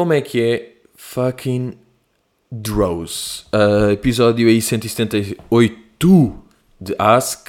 como 0.00 0.14
é 0.14 0.22
que 0.22 0.40
é 0.40 0.76
fucking 0.96 1.74
Drows? 2.50 3.44
Uh, 3.52 3.90
episódio 3.90 4.48
aí 4.48 4.58
178 4.62 6.42
de 6.80 6.94
Ask. 6.98 7.48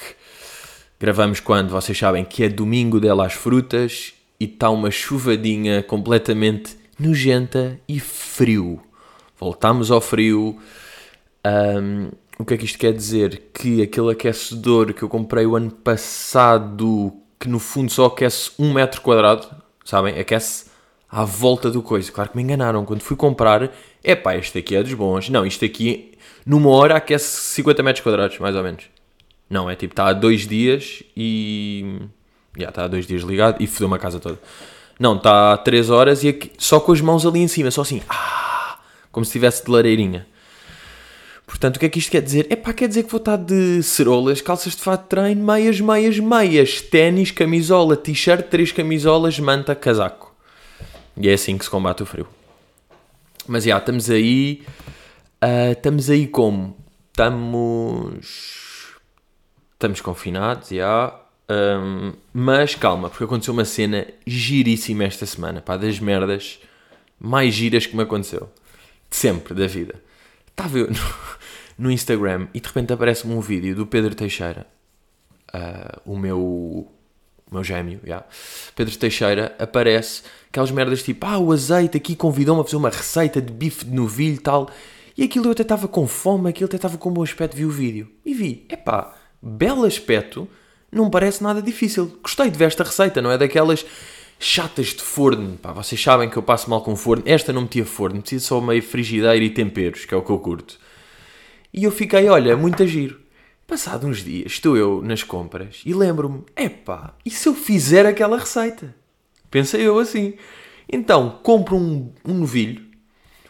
Gravamos 1.00 1.40
quando 1.40 1.70
vocês 1.70 1.96
sabem 1.96 2.26
que 2.26 2.44
é 2.44 2.50
domingo 2.50 3.00
dela 3.00 3.24
às 3.24 3.32
frutas 3.32 4.12
e 4.38 4.44
está 4.44 4.68
uma 4.68 4.90
chuvadinha 4.90 5.82
completamente 5.82 6.76
nojenta 6.98 7.80
e 7.88 7.98
frio. 7.98 8.82
Voltámos 9.40 9.90
ao 9.90 10.02
frio. 10.02 10.58
Um, 11.46 12.10
o 12.38 12.44
que 12.44 12.52
é 12.52 12.58
que 12.58 12.66
isto 12.66 12.78
quer 12.78 12.92
dizer? 12.92 13.44
Que 13.54 13.80
aquele 13.80 14.12
aquecedor 14.12 14.92
que 14.92 15.02
eu 15.02 15.08
comprei 15.08 15.46
o 15.46 15.56
ano 15.56 15.70
passado, 15.70 17.14
que 17.40 17.48
no 17.48 17.58
fundo 17.58 17.90
só 17.90 18.04
aquece 18.04 18.50
um 18.58 18.74
metro 18.74 19.00
quadrado, 19.00 19.48
sabem? 19.86 20.18
Aquece 20.18 20.70
à 21.12 21.24
volta 21.26 21.70
do 21.70 21.82
coisa. 21.82 22.10
Claro 22.10 22.30
que 22.30 22.36
me 22.36 22.42
enganaram. 22.42 22.86
Quando 22.86 23.02
fui 23.02 23.14
comprar, 23.14 23.70
é 24.02 24.16
pá, 24.16 24.34
este 24.34 24.58
aqui 24.58 24.74
é 24.74 24.82
dos 24.82 24.94
bons. 24.94 25.28
Não, 25.28 25.44
isto 25.44 25.62
aqui 25.62 26.12
numa 26.46 26.70
hora 26.70 26.96
aquece 26.96 27.52
50 27.54 27.82
metros 27.82 28.02
quadrados, 28.02 28.38
mais 28.38 28.56
ou 28.56 28.62
menos. 28.62 28.84
Não, 29.50 29.68
é 29.68 29.76
tipo, 29.76 29.92
está 29.92 30.06
há 30.06 30.12
dois 30.14 30.46
dias 30.46 31.02
e. 31.14 32.00
Já 32.56 32.70
está 32.70 32.84
há 32.84 32.88
dois 32.88 33.06
dias 33.06 33.22
ligado 33.22 33.62
e 33.62 33.66
fodeu 33.66 33.86
uma 33.86 33.98
casa 33.98 34.18
toda. 34.18 34.40
Não, 34.98 35.16
está 35.16 35.52
há 35.52 35.56
três 35.58 35.90
horas 35.90 36.24
e 36.24 36.28
aqui, 36.28 36.50
só 36.56 36.80
com 36.80 36.92
as 36.92 37.00
mãos 37.00 37.26
ali 37.26 37.40
em 37.40 37.48
cima, 37.48 37.70
só 37.70 37.82
assim. 37.82 38.00
Ah, 38.08 38.78
como 39.10 39.24
se 39.24 39.30
estivesse 39.30 39.64
de 39.64 39.70
lareirinha. 39.70 40.26
Portanto, 41.46 41.76
o 41.76 41.80
que 41.80 41.86
é 41.86 41.88
que 41.90 41.98
isto 41.98 42.10
quer 42.10 42.22
dizer? 42.22 42.46
É 42.48 42.56
pá, 42.56 42.72
quer 42.72 42.88
dizer 42.88 43.02
que 43.02 43.10
vou 43.10 43.18
estar 43.18 43.36
de 43.36 43.82
cerolas, 43.82 44.40
calças 44.40 44.74
de 44.74 44.80
fato 44.80 45.02
de 45.02 45.08
treino, 45.08 45.44
meias, 45.44 45.80
meias, 45.80 46.18
meias, 46.18 46.80
ténis, 46.80 47.30
camisola, 47.30 47.94
t-shirt, 47.96 48.46
três 48.48 48.72
camisolas, 48.72 49.38
manta, 49.38 49.74
casaco. 49.74 50.31
E 51.16 51.28
é 51.28 51.32
assim 51.34 51.58
que 51.58 51.64
se 51.64 51.70
combate 51.70 52.02
o 52.02 52.06
frio. 52.06 52.26
Mas 53.46 53.64
já, 53.64 53.78
estamos 53.78 54.08
aí. 54.10 54.62
Uh, 55.42 55.72
estamos 55.72 56.08
aí 56.08 56.26
como? 56.26 56.76
Estamos. 57.10 58.94
Estamos 59.74 60.00
confinados, 60.00 60.68
já. 60.68 61.18
Um, 61.50 62.12
mas 62.32 62.74
calma, 62.74 63.10
porque 63.10 63.24
aconteceu 63.24 63.52
uma 63.52 63.64
cena 63.64 64.06
giríssima 64.26 65.04
esta 65.04 65.26
semana. 65.26 65.60
Pá, 65.60 65.76
das 65.76 65.98
merdas 65.98 66.60
mais 67.18 67.52
giras 67.52 67.86
que 67.86 67.96
me 67.96 68.02
aconteceu. 68.02 68.48
De 69.10 69.16
sempre, 69.16 69.54
da 69.54 69.66
vida. 69.66 70.00
Estava 70.46 70.78
eu 70.78 70.88
no, 70.88 70.98
no 71.78 71.90
Instagram 71.90 72.48
e 72.54 72.60
de 72.60 72.66
repente 72.66 72.92
aparece-me 72.92 73.34
um 73.34 73.40
vídeo 73.40 73.74
do 73.74 73.86
Pedro 73.86 74.14
Teixeira, 74.14 74.66
uh, 75.54 76.00
o 76.04 76.16
meu 76.16 76.90
o 77.52 77.54
meu 77.54 77.62
gêmeo, 77.62 78.00
yeah. 78.04 78.26
Pedro 78.74 78.96
Teixeira, 78.96 79.54
aparece 79.58 80.22
aquelas 80.48 80.70
merdas 80.70 81.02
tipo, 81.02 81.26
ah, 81.26 81.38
o 81.38 81.52
azeite 81.52 81.96
aqui 81.96 82.16
convidou-me 82.16 82.62
a 82.62 82.64
fazer 82.64 82.76
uma 82.76 82.90
receita 82.90 83.40
de 83.40 83.52
bife 83.52 83.84
de 83.84 83.94
novilho 83.94 84.34
e 84.34 84.38
tal. 84.38 84.70
E 85.16 85.22
aquilo 85.22 85.46
eu 85.46 85.52
até 85.52 85.62
estava 85.62 85.86
com 85.86 86.06
fome, 86.06 86.48
aquilo 86.48 86.66
até 86.66 86.76
estava 86.76 86.96
com 86.96 87.12
bom 87.12 87.22
aspecto, 87.22 87.56
vi 87.56 87.66
o 87.66 87.70
vídeo. 87.70 88.08
E 88.24 88.32
vi, 88.32 88.66
epá, 88.68 89.14
belo 89.40 89.84
aspecto, 89.84 90.48
não 90.90 91.10
parece 91.10 91.42
nada 91.42 91.60
difícil. 91.60 92.18
Gostei 92.22 92.50
de 92.50 92.58
ver 92.58 92.64
esta 92.64 92.82
receita, 92.82 93.20
não 93.20 93.30
é 93.30 93.36
daquelas 93.36 93.84
chatas 94.38 94.88
de 94.88 95.02
forno. 95.02 95.58
Pá, 95.58 95.72
vocês 95.72 96.02
sabem 96.02 96.30
que 96.30 96.36
eu 96.36 96.42
passo 96.42 96.70
mal 96.70 96.80
com 96.80 96.96
forno. 96.96 97.22
Esta 97.26 97.52
não 97.52 97.62
metia 97.62 97.84
forno, 97.84 98.20
precisa 98.20 98.46
só 98.46 98.60
meio 98.60 98.82
frigideira 98.82 99.44
e 99.44 99.50
temperos, 99.50 100.06
que 100.06 100.14
é 100.14 100.16
o 100.16 100.22
que 100.22 100.30
eu 100.30 100.38
curto. 100.38 100.78
E 101.72 101.84
eu 101.84 101.90
fiquei, 101.90 102.28
olha, 102.28 102.56
muito 102.56 102.82
a 102.82 102.86
giro. 102.86 103.21
Passado 103.72 104.06
uns 104.06 104.22
dias, 104.22 104.52
estou 104.52 104.76
eu 104.76 105.00
nas 105.00 105.22
compras 105.22 105.80
e 105.86 105.94
lembro-me: 105.94 106.42
epá, 106.54 107.14
e 107.24 107.30
se 107.30 107.48
eu 107.48 107.54
fizer 107.54 108.04
aquela 108.04 108.38
receita? 108.38 108.94
Pensei 109.50 109.80
eu 109.80 109.98
assim. 109.98 110.34
Então, 110.86 111.40
compro 111.42 111.74
um, 111.74 112.12
um 112.22 112.34
novilho, 112.34 112.84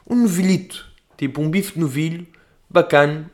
um 0.08 0.14
novilhito, 0.14 0.86
tipo 1.18 1.42
um 1.42 1.50
bife 1.50 1.72
de 1.72 1.80
novilho, 1.80 2.24
bacana, 2.70 3.28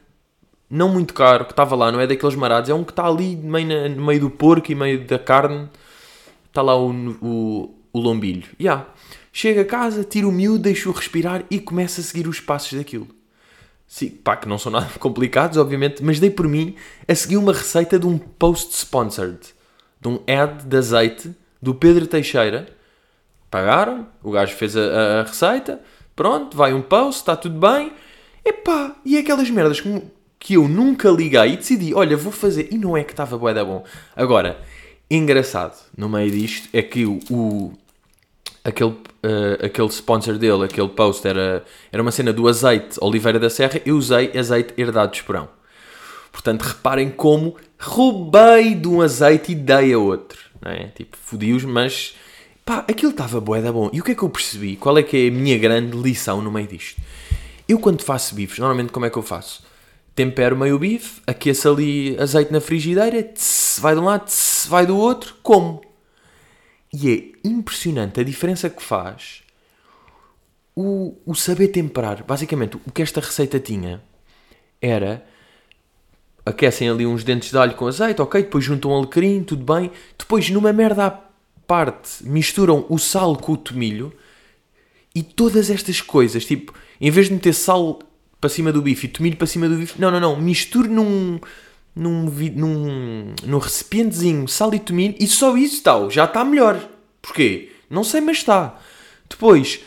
não 0.71 0.89
muito 0.89 1.13
caro, 1.13 1.45
que 1.45 1.53
estava 1.53 1.77
lá, 1.77 1.93
não 1.93 2.01
é 2.01 2.07
daqueles 2.07 2.35
marados, 2.35 2.71
é 2.71 2.75
um 2.75 2.83
que 2.83 2.93
está 2.93 3.07
ali 3.07 3.37
meio 3.37 3.95
no 3.95 4.07
meio 4.07 4.21
do 4.21 4.31
porco 4.31 4.73
e 4.73 4.75
meio 4.75 5.05
da 5.05 5.19
carne, 5.19 5.69
está 6.47 6.63
lá 6.63 6.75
o, 6.75 6.91
o, 7.21 7.75
o 7.93 8.01
lombilho. 8.01 8.49
Yeah. 8.59 8.87
Chego 9.31 9.61
a 9.61 9.65
casa, 9.67 10.05
tiro 10.05 10.31
o 10.31 10.33
miúdo, 10.33 10.61
deixo-o 10.61 10.93
respirar 10.95 11.45
e 11.51 11.61
começo 11.61 12.01
a 12.01 12.03
seguir 12.03 12.27
os 12.27 12.41
passos 12.41 12.79
daquilo. 12.79 13.18
Sim, 13.89 14.11
pá, 14.11 14.37
que 14.37 14.47
não 14.47 14.59
são 14.59 14.71
nada 14.71 14.87
complicados, 15.01 15.57
obviamente, 15.57 16.05
mas 16.05 16.21
dei 16.21 16.31
por 16.31 16.47
mim 16.47 16.77
a 17.09 17.15
seguir 17.15 17.39
uma 17.39 17.55
receita 17.55 17.99
de 17.99 18.07
um 18.07 18.19
post 18.19 18.75
sponsored, 18.75 19.41
de 19.99 20.09
um 20.09 20.21
ad 20.29 20.63
de 20.65 20.77
azeite 20.77 21.35
do 21.61 21.75
Pedro 21.75 22.07
Teixeira. 22.07 22.69
Pagaram, 23.51 24.07
o 24.23 24.31
gajo 24.31 24.55
fez 24.55 24.77
a, 24.77 25.21
a 25.21 25.23
receita, 25.23 25.81
pronto, 26.15 26.55
vai 26.55 26.75
um 26.75 26.83
post, 26.83 27.23
está 27.23 27.35
tudo 27.35 27.59
bem. 27.59 27.91
Epá, 28.45 28.95
e 29.07 29.17
aquelas 29.17 29.49
merdas 29.49 29.81
que, 29.81 30.03
que 30.39 30.55
eu 30.55 30.69
nunca 30.69 31.09
liguei 31.09 31.55
e 31.55 31.57
decidi, 31.57 31.95
olha, 31.95 32.15
vou 32.15 32.31
fazer. 32.31 32.69
E 32.71 32.77
não 32.77 32.95
é 32.95 33.03
que 33.03 33.13
estava 33.13 33.39
bué 33.39 33.55
da 33.55 33.65
bom. 33.65 33.85
Agora, 34.15 34.61
engraçado 35.11 35.79
no 35.97 36.11
meio 36.11 36.31
disto 36.31 36.69
é 36.75 36.83
que 36.83 37.07
o, 37.07 37.19
o 37.31 37.73
aquele, 38.65 38.91
uh, 38.91 39.65
aquele 39.65 39.89
sponsor 39.89 40.39
dele, 40.39 40.65
aquele 40.65 40.89
post, 40.89 41.27
era, 41.27 41.65
era 41.91 42.03
uma 42.03 42.11
cena 42.11 42.33
do 42.33 42.49
azeite 42.49 42.99
Oliveira 43.01 43.39
da 43.39 43.51
Serra, 43.51 43.81
eu 43.85 43.97
usei 43.97 44.37
azeite 44.37 44.75
herdado 44.77 45.13
de 45.13 45.19
Esperão. 45.19 45.49
Portanto, 46.33 46.63
reparem 46.63 47.11
como 47.11 47.57
roubei 47.79 48.75
de 48.75 48.89
um 48.89 49.01
azeite 49.01 49.53
e 49.53 49.55
dei 49.55 49.93
a 49.93 49.99
outro. 49.99 50.39
Não 50.61 50.71
é? 50.71 50.89
Tipo, 50.89 51.17
fodi-os, 51.17 51.65
mas 51.65 52.15
pá, 52.65 52.85
aquilo 52.89 53.13
estava 53.13 53.41
bué 53.41 53.61
da 53.61 53.73
bom. 53.73 53.91
E 53.93 54.01
o 54.01 54.05
que 54.05 54.13
é 54.13 54.15
que 54.15 54.23
eu 54.23 54.29
percebi? 54.29 54.77
Qual 54.77 54.97
é 54.99 55.03
que 55.03 55.17
é 55.17 55.29
a 55.29 55.33
minha 55.33 55.59
grande 55.59 55.97
lição 55.97 56.43
no 56.43 56.51
meio 56.51 56.67
disto? 56.67 57.01
Eu 57.69 57.79
quando 57.79 58.03
faço 58.03 58.35
bifes, 58.35 58.59
normalmente 58.59 58.93
como 58.93 59.07
é 59.07 59.11
que 59.11 59.17
eu 59.17 59.23
faço? 59.23 59.63
Tempero 60.15 60.57
meio 60.57 60.79
bife, 60.79 61.21
aqueço 61.27 61.69
ali 61.71 62.17
azeite 62.19 62.53
na 62.53 62.61
frigideira, 62.61 63.23
tss, 63.23 63.79
vai 63.81 63.95
de 63.95 64.01
um 64.01 64.05
lado, 64.05 64.25
tss, 64.25 64.67
vai 64.69 64.85
do 64.85 64.97
outro, 64.97 65.37
como? 65.43 65.81
E 66.93 67.11
é 67.11 67.49
impressionante 67.49 68.21
a 68.21 68.25
diferença 68.25 68.71
que 68.71 68.83
faz 68.83 69.43
o, 70.75 71.17
o 71.27 71.35
saber 71.35 71.69
temperar. 71.69 72.25
Basicamente, 72.25 72.77
o 72.87 72.93
que 72.93 73.03
esta 73.03 73.21
receita 73.21 73.59
tinha 73.59 74.03
era 74.81 75.25
aquecem 76.47 76.89
ali 76.89 77.07
uns 77.07 77.25
dentes 77.25 77.51
de 77.51 77.59
alho 77.59 77.75
com 77.75 77.87
azeite, 77.87 78.23
ok, 78.23 78.43
depois 78.43 78.65
juntam 78.65 78.95
alecrim, 78.95 79.43
tudo 79.43 79.75
bem. 79.75 79.91
Depois, 80.17 80.49
numa 80.51 80.73
merda 80.73 81.07
à 81.07 81.11
parte, 81.67 82.25
misturam 82.25 82.87
o 82.89 82.99
sal 82.99 83.37
com 83.37 83.53
o 83.53 83.57
tomilho 83.57 84.13
e 85.15 85.23
todas 85.23 85.69
estas 85.69 86.01
coisas, 86.01 86.45
tipo, 86.45 86.73
em 87.01 87.11
vez 87.11 87.27
de 87.27 87.35
meter 87.35 87.53
sal 87.53 87.99
para 88.41 88.49
cima 88.49 88.73
do 88.73 88.81
bife 88.81 89.07
e 89.07 89.11
tomilho 89.11 89.37
para 89.37 89.47
cima 89.47 89.69
do 89.69 89.77
bife, 89.77 90.01
não, 90.01 90.11
não, 90.11 90.21
não, 90.21 90.41
misture 90.41 90.89
num, 90.89 91.41
num, 91.99 92.25
num, 92.55 93.35
num 93.45 93.59
recipientezinho 93.59 94.47
sal 94.47 94.73
e 94.73 94.79
tomilho 94.79 95.17
e 95.19 95.27
só 95.27 95.57
isso 95.57 95.83
tal, 95.83 96.11
já 96.11 96.25
está 96.25 96.45
melhor. 96.45 96.89
Porquê? 97.21 97.73
Não 97.91 98.05
sei, 98.05 98.21
mas 98.21 98.39
está. 98.39 98.79
Depois, 99.29 99.81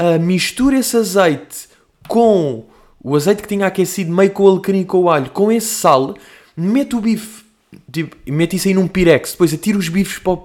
uh, 0.00 0.20
mistura 0.20 0.78
esse 0.78 0.96
azeite 0.96 1.68
com 2.08 2.66
o 3.02 3.16
azeite 3.16 3.42
que 3.42 3.48
tinha 3.48 3.66
aquecido 3.66 4.12
meio 4.12 4.30
com 4.30 4.42
o 4.42 4.48
alecrim 4.48 4.80
e 4.80 4.84
com 4.84 4.98
o 4.98 5.10
alho, 5.10 5.30
com 5.30 5.50
esse 5.50 5.68
sal, 5.68 6.16
mete 6.56 6.96
o 6.96 7.00
bife, 7.00 7.44
tipo, 7.90 8.16
mete 8.26 8.56
isso 8.56 8.68
aí 8.68 8.74
num 8.74 8.88
pirex, 8.88 9.32
depois 9.32 9.54
atira 9.54 9.78
os 9.78 9.88
bifes 9.88 10.18
para 10.18 10.32
o, 10.32 10.36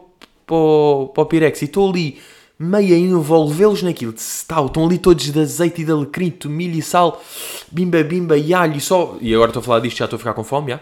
para 0.45 0.55
o, 0.55 1.07
para 1.13 1.23
o 1.23 1.25
pirex 1.25 1.61
e 1.61 1.65
estou 1.65 1.89
ali 1.89 2.19
meio 2.59 2.95
a 2.95 2.97
envolvê-los 2.97 3.83
naquilo. 3.83 4.13
Tal, 4.47 4.67
estão 4.67 4.85
ali 4.85 4.97
todos 4.97 5.31
de 5.31 5.39
azeite 5.39 5.81
e 5.81 5.85
de 5.85 5.91
alecrim, 5.91 6.33
milho 6.45 6.79
e 6.79 6.81
sal, 6.81 7.21
bimba, 7.71 8.03
bimba 8.03 8.37
e 8.37 8.53
alho 8.53 8.77
e 8.77 8.81
só. 8.81 9.17
E 9.21 9.33
agora 9.33 9.49
estou 9.49 9.61
a 9.61 9.63
falar 9.63 9.79
disto, 9.79 9.97
já 9.97 10.05
estou 10.05 10.17
a 10.17 10.19
ficar 10.19 10.33
com 10.33 10.43
fome, 10.43 10.71
já. 10.71 10.79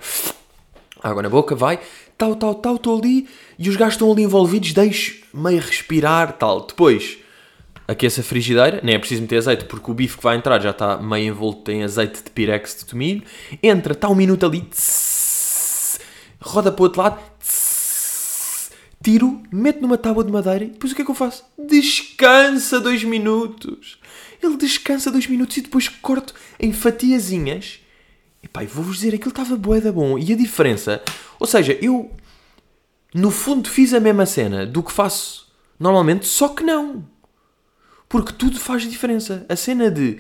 Água 1.04 1.22
na 1.22 1.30
boca, 1.30 1.56
vai. 1.56 1.80
Tal, 2.18 2.36
tal, 2.36 2.56
tal, 2.56 2.76
estou 2.76 2.98
ali. 2.98 3.28
E 3.60 3.70
os 3.70 3.76
gajos 3.76 3.96
estão 3.96 4.12
ali 4.12 4.24
envolvidos, 4.24 4.74
deixo 4.74 5.24
meio 5.34 5.60
respirar, 5.60 6.34
tal. 6.34 6.66
Depois, 6.66 7.18
aqueça 7.88 8.22
a 8.22 8.24
frigideira, 8.24 8.80
nem 8.84 8.96
é 8.96 9.00
preciso 9.00 9.22
meter 9.22 9.38
azeite, 9.38 9.66
porque 9.66 9.92
o 9.92 9.94
bife 9.94 10.18
que 10.18 10.24
vai 10.24 10.38
entrar 10.38 10.60
já 10.62 10.72
está 10.72 10.98
meio 10.98 11.28
envolto 11.28 11.70
em 11.72 11.84
azeite 11.84 12.24
de 12.24 12.30
pirex 12.32 12.78
de 12.80 12.86
tomilho. 12.86 13.24
Entra, 13.62 13.94
está 13.94 14.10
um 14.10 14.16
minuto 14.16 14.46
ali, 14.46 14.62
tss, 14.62 16.00
roda 16.40 16.72
para 16.72 16.82
o 16.82 16.86
outro 16.86 17.02
lado, 17.02 17.20
tiro, 19.06 19.44
meto 19.52 19.82
numa 19.84 20.00
tábua 20.00 20.24
de 20.24 20.32
madeira 20.32 20.64
e 20.64 20.70
depois 20.70 20.92
o 20.92 20.96
que 20.96 21.04
é 21.04 21.06
que 21.06 21.12
eu 21.12 21.16
faço? 21.16 21.46
Descansa 21.60 22.80
dois 22.82 23.04
minutos. 23.04 24.00
Ele 24.42 24.58
descansa 24.58 25.12
dois 25.12 25.28
minutos 25.28 25.56
e 25.58 25.62
depois 25.62 25.88
corto 25.88 26.34
em 26.60 26.74
fatiazinhas. 26.74 27.82
E 28.42 28.48
pá, 28.48 28.64
vou-vos 28.64 28.98
dizer, 28.98 29.14
aquilo 29.14 29.30
estava 29.30 29.56
bué 29.56 29.80
da 29.80 29.92
bom. 29.92 30.18
E 30.18 30.34
a 30.34 30.36
diferença, 30.36 31.04
ou 31.40 31.46
seja, 31.46 31.78
eu 31.80 32.12
no 33.14 33.30
fundo 33.30 33.70
fiz 33.70 33.94
a 33.94 34.00
mesma 34.00 34.26
cena 34.26 34.66
do 34.66 34.82
que 34.82 34.92
faço 34.92 35.54
normalmente, 35.80 36.26
só 36.28 36.48
que 36.50 36.64
não. 36.64 37.08
Porque 38.10 38.34
tudo 38.34 38.60
faz 38.60 38.90
diferença. 38.90 39.46
A 39.48 39.56
cena 39.56 39.92
de, 39.92 40.20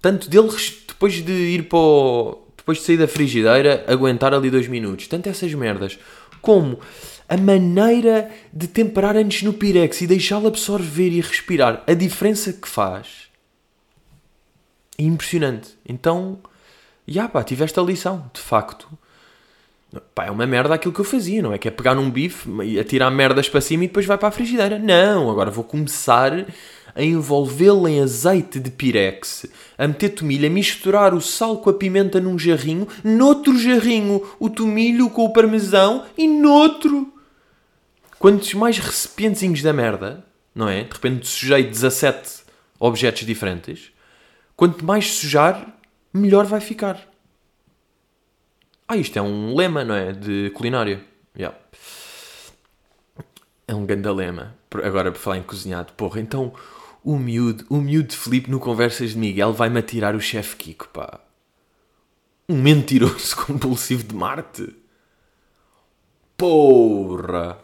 tanto 0.00 0.30
dele, 0.30 0.48
depois 0.86 1.14
de 1.14 1.32
ir 1.32 1.64
para 1.68 1.78
o, 1.78 2.46
depois 2.56 2.78
de 2.78 2.84
sair 2.84 2.96
da 2.96 3.08
frigideira, 3.08 3.84
aguentar 3.88 4.32
ali 4.32 4.50
dois 4.50 4.68
minutos. 4.68 5.08
Tanto 5.08 5.28
essas 5.28 5.52
merdas, 5.52 5.98
como 6.40 6.78
a 7.28 7.36
maneira 7.36 8.30
de 8.52 8.66
temperar 8.68 9.16
antes 9.16 9.42
no 9.42 9.52
pirex 9.52 10.00
e 10.00 10.06
deixá-lo 10.06 10.46
absorver 10.46 11.10
e 11.10 11.20
respirar, 11.20 11.82
a 11.86 11.94
diferença 11.94 12.52
que 12.52 12.68
faz 12.68 13.24
é 14.98 15.02
impressionante. 15.02 15.76
Então, 15.88 16.38
já 17.06 17.28
pá, 17.28 17.42
tive 17.42 17.64
esta 17.64 17.80
lição, 17.80 18.30
de 18.32 18.40
facto. 18.40 18.88
Pá, 20.14 20.26
é 20.26 20.30
uma 20.30 20.46
merda 20.46 20.74
aquilo 20.74 20.92
que 20.92 21.00
eu 21.00 21.04
fazia, 21.04 21.42
não 21.42 21.52
é? 21.52 21.58
Que 21.58 21.68
é 21.68 21.70
pegar 21.70 21.94
num 21.94 22.10
bife, 22.10 22.48
atirar 22.80 23.10
merdas 23.10 23.48
para 23.48 23.60
cima 23.60 23.84
e 23.84 23.86
depois 23.86 24.06
vai 24.06 24.18
para 24.18 24.28
a 24.28 24.32
frigideira. 24.32 24.78
Não, 24.78 25.30
agora 25.30 25.50
vou 25.50 25.64
começar 25.64 26.46
a 26.94 27.02
envolvê-lo 27.02 27.88
em 27.88 28.00
azeite 28.00 28.60
de 28.60 28.70
pirex, 28.70 29.46
a 29.76 29.86
meter 29.88 30.10
tomilho, 30.10 30.46
a 30.46 30.50
misturar 30.50 31.12
o 31.12 31.20
sal 31.20 31.58
com 31.58 31.70
a 31.70 31.74
pimenta 31.74 32.20
num 32.20 32.38
jarrinho, 32.38 32.86
noutro 33.02 33.58
jarrinho 33.58 34.22
o 34.38 34.48
tomilho 34.48 35.10
com 35.10 35.24
o 35.24 35.32
parmesão 35.32 36.04
e 36.16 36.26
noutro. 36.26 37.13
Quantos 38.24 38.54
mais 38.54 38.78
recipientezinhos 38.78 39.60
da 39.60 39.70
merda, 39.70 40.24
não 40.54 40.66
é? 40.66 40.84
De 40.84 40.94
repente 40.94 41.28
sujei 41.28 41.62
17 41.62 42.44
objetos 42.80 43.26
diferentes. 43.26 43.92
Quanto 44.56 44.82
mais 44.82 45.12
sujar, 45.16 45.76
melhor 46.10 46.46
vai 46.46 46.58
ficar. 46.58 47.06
Ah, 48.88 48.96
isto 48.96 49.18
é 49.18 49.20
um 49.20 49.54
lema, 49.54 49.84
não 49.84 49.94
é? 49.94 50.12
De 50.12 50.50
culinária. 50.54 51.04
Yeah. 51.36 51.54
É 53.68 53.74
um 53.74 53.84
grande 53.84 54.08
lema. 54.08 54.54
Agora, 54.82 55.12
por 55.12 55.18
falar 55.18 55.36
em 55.36 55.42
cozinhado, 55.42 55.92
porra, 55.92 56.18
então 56.18 56.54
o 57.04 57.18
miúdo, 57.18 57.66
o 57.68 57.76
miúdo 57.76 58.08
de 58.08 58.16
Filipe 58.16 58.50
no 58.50 58.58
Conversas 58.58 59.10
de 59.10 59.18
Miguel 59.18 59.52
vai-me 59.52 59.80
atirar 59.80 60.16
o 60.16 60.20
chefe 60.22 60.56
Kiko, 60.56 60.88
pá. 60.88 61.20
Um 62.48 62.56
mentiroso 62.56 63.36
compulsivo 63.44 64.02
de 64.02 64.14
Marte. 64.14 64.74
Porra! 66.38 67.63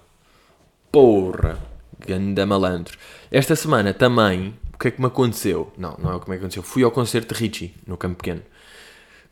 Porra! 0.90 1.56
Ganda 2.04 2.44
malandro. 2.44 2.98
Esta 3.30 3.54
semana 3.54 3.94
também, 3.94 4.58
o 4.74 4.78
que 4.78 4.88
é 4.88 4.90
que 4.90 5.00
me 5.00 5.06
aconteceu? 5.06 5.72
Não, 5.78 5.96
não 5.98 6.10
é 6.10 6.16
o 6.16 6.20
que 6.20 6.28
me 6.28 6.36
aconteceu. 6.36 6.62
Fui 6.62 6.82
ao 6.82 6.90
concerto 6.90 7.32
de 7.32 7.40
Richie, 7.40 7.74
no 7.86 7.96
Campo 7.96 8.16
Pequeno. 8.16 8.42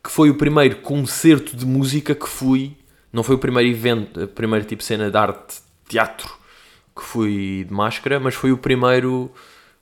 Que 0.01 0.09
foi 0.09 0.29
o 0.29 0.35
primeiro 0.35 0.77
concerto 0.77 1.57
de 1.57 1.65
música 1.65 2.15
que 2.15 2.29
fui. 2.29 2.77
Não 3.11 3.23
foi 3.23 3.35
o 3.35 3.39
primeiro 3.39 3.69
evento, 3.69 4.23
a 4.23 4.27
primeira 4.27 4.63
tipo 4.63 4.83
cena 4.83 5.11
de 5.11 5.17
arte, 5.17 5.57
teatro, 5.87 6.29
que 6.95 7.03
fui 7.03 7.65
de 7.67 7.73
máscara, 7.73 8.19
mas 8.19 8.35
foi 8.35 8.51
o 8.53 8.57
primeiro 8.57 9.29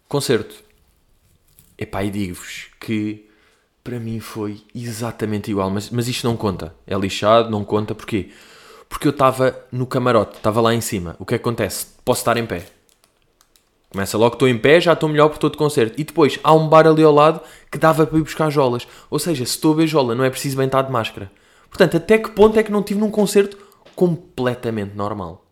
concerto. 0.07 0.55
Epá, 1.77 2.03
e 2.03 2.09
digo-vos 2.09 2.69
que 2.79 3.29
para 3.83 3.99
mim 3.99 4.19
foi 4.19 4.63
exatamente 4.73 5.51
igual, 5.51 5.69
mas, 5.69 5.91
mas 5.91 6.07
isto 6.07 6.25
não 6.25 6.35
conta. 6.35 6.73
É 6.87 6.95
lixado, 6.95 7.51
não 7.51 7.63
conta, 7.63 7.93
porquê? 7.93 8.23
Porque 8.23 8.56
eu 9.07 9.11
estava 9.11 9.57
no 9.71 9.87
camarote, 9.87 10.37
estava 10.37 10.59
lá 10.59 10.73
em 10.73 10.81
cima. 10.81 11.15
O 11.17 11.25
que 11.25 11.35
é 11.35 11.37
que 11.37 11.41
acontece? 11.41 11.87
Posso 12.03 12.21
estar 12.21 12.35
em 12.37 12.45
pé. 12.45 12.65
Começa 13.89 14.17
logo 14.17 14.31
que 14.31 14.35
estou 14.35 14.49
em 14.49 14.57
pé, 14.57 14.81
já 14.81 14.93
estou 14.93 15.07
melhor 15.07 15.29
por 15.29 15.37
todo 15.37 15.55
o 15.55 15.57
concerto. 15.57 15.99
E 15.99 16.03
depois 16.03 16.37
há 16.43 16.53
um 16.53 16.67
bar 16.67 16.85
ali 16.85 17.03
ao 17.03 17.13
lado 17.13 17.41
que 17.71 17.77
dava 17.77 18.05
para 18.05 18.17
ir 18.17 18.21
buscar 18.21 18.49
jolas. 18.49 18.85
Ou 19.09 19.17
seja, 19.17 19.45
se 19.45 19.51
estou 19.51 19.73
a 19.73 19.77
ver 19.77 19.87
jola, 19.87 20.13
não 20.13 20.23
é 20.23 20.29
preciso 20.29 20.57
bem 20.57 20.65
estar 20.65 20.81
de 20.81 20.91
máscara. 20.91 21.31
Portanto, 21.69 21.95
até 21.97 22.17
que 22.17 22.31
ponto 22.31 22.59
é 22.59 22.63
que 22.63 22.71
não 22.71 22.83
tive 22.83 22.99
num 22.99 23.09
concerto 23.09 23.57
completamente 23.95 24.93
normal? 24.95 25.45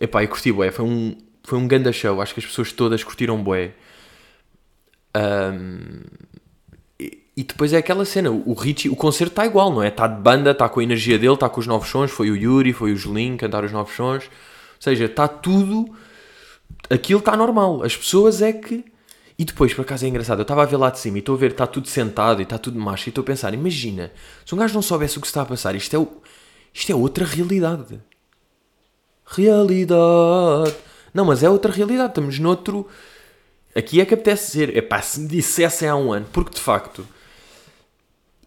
Epá, 0.00 0.22
e 0.22 0.28
curti, 0.28 0.52
bué. 0.52 0.70
Foi 0.70 0.84
um, 0.84 1.16
foi 1.42 1.58
um 1.58 1.66
ganda 1.66 1.92
show. 1.92 2.20
Acho 2.20 2.32
que 2.32 2.40
as 2.40 2.46
pessoas 2.46 2.72
todas 2.72 3.02
curtiram 3.02 3.42
bué. 3.42 3.72
Um, 5.16 6.02
e, 7.36 7.42
depois 7.42 7.72
é 7.72 7.78
aquela 7.78 8.04
cena. 8.04 8.30
O 8.30 8.52
Richie, 8.54 8.88
o 8.88 8.96
concerto 8.96 9.32
está 9.32 9.46
igual, 9.46 9.72
não 9.72 9.82
é? 9.82 9.88
Está 9.88 10.06
de 10.06 10.20
banda, 10.20 10.50
está 10.50 10.68
com 10.68 10.80
a 10.80 10.82
energia 10.82 11.18
dele, 11.18 11.34
está 11.34 11.48
com 11.48 11.60
os 11.60 11.66
novos 11.66 11.88
sons. 11.88 12.10
Foi 12.10 12.30
o 12.30 12.36
Yuri, 12.36 12.72
foi 12.72 12.92
o 12.92 12.96
Julinho 12.96 13.36
cantar 13.36 13.64
os 13.64 13.72
novos 13.72 13.94
sons. 13.94 14.24
Ou 14.24 14.30
seja, 14.80 15.04
está 15.04 15.28
tudo... 15.28 15.86
Aquilo 16.88 17.20
está 17.20 17.36
normal. 17.36 17.82
As 17.82 17.96
pessoas 17.96 18.42
é 18.42 18.52
que... 18.52 18.84
E 19.38 19.44
depois, 19.44 19.72
por 19.72 19.82
acaso 19.82 20.04
é 20.04 20.08
engraçado, 20.08 20.40
eu 20.40 20.42
estava 20.42 20.62
a 20.62 20.66
ver 20.66 20.76
lá 20.76 20.90
de 20.90 20.98
cima 20.98 21.16
e 21.16 21.20
estou 21.20 21.34
a 21.34 21.38
ver, 21.38 21.52
está 21.52 21.66
tudo 21.66 21.88
sentado 21.88 22.40
e 22.40 22.42
está 22.42 22.58
tudo 22.58 22.78
macho 22.78 23.08
e 23.08 23.10
estou 23.10 23.22
a 23.22 23.24
pensar, 23.24 23.54
imagina, 23.54 24.12
se 24.44 24.54
um 24.54 24.58
gajo 24.58 24.74
não 24.74 24.82
soubesse 24.82 25.16
o 25.16 25.20
que 25.20 25.26
está 25.26 25.40
a 25.40 25.46
passar, 25.46 25.74
isto 25.74 25.96
é, 25.96 25.98
o, 25.98 26.06
isto 26.74 26.92
é 26.92 26.94
outra 26.94 27.24
realidade. 27.24 27.98
Realidade. 29.24 30.74
Não, 31.14 31.24
mas 31.24 31.42
é 31.42 31.48
outra 31.48 31.72
realidade. 31.72 32.10
Estamos 32.10 32.38
noutro. 32.38 32.88
Aqui 33.74 34.00
é 34.00 34.04
que 34.04 34.14
apetece 34.14 34.46
dizer. 34.52 34.76
É 34.76 34.82
pá, 34.82 35.00
se 35.00 35.20
me 35.20 35.28
dissessem 35.28 35.88
há 35.88 35.96
um 35.96 36.12
ano. 36.12 36.26
Porque 36.32 36.54
de 36.54 36.60
facto. 36.60 37.06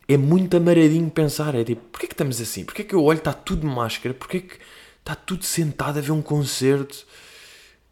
É 0.08 0.18
muito 0.18 0.58
amaradinho 0.58 1.10
pensar. 1.10 1.56
É 1.56 1.64
tipo, 1.64 1.82
porquê 1.92 2.08
que 2.08 2.14
estamos 2.14 2.40
assim? 2.42 2.66
Porquê 2.66 2.84
que 2.84 2.94
eu 2.94 3.04
olho, 3.04 3.20
está 3.20 3.34
tudo 3.34 3.62
de 3.62 3.68
máscara? 3.68 4.14
Porquê 4.14 4.42
que 4.42 4.58
está 5.00 5.16
tudo 5.16 5.44
sentado 5.44 5.98
a 6.00 6.02
ver 6.02 6.12
um 6.12 6.22
concerto? 6.22 7.06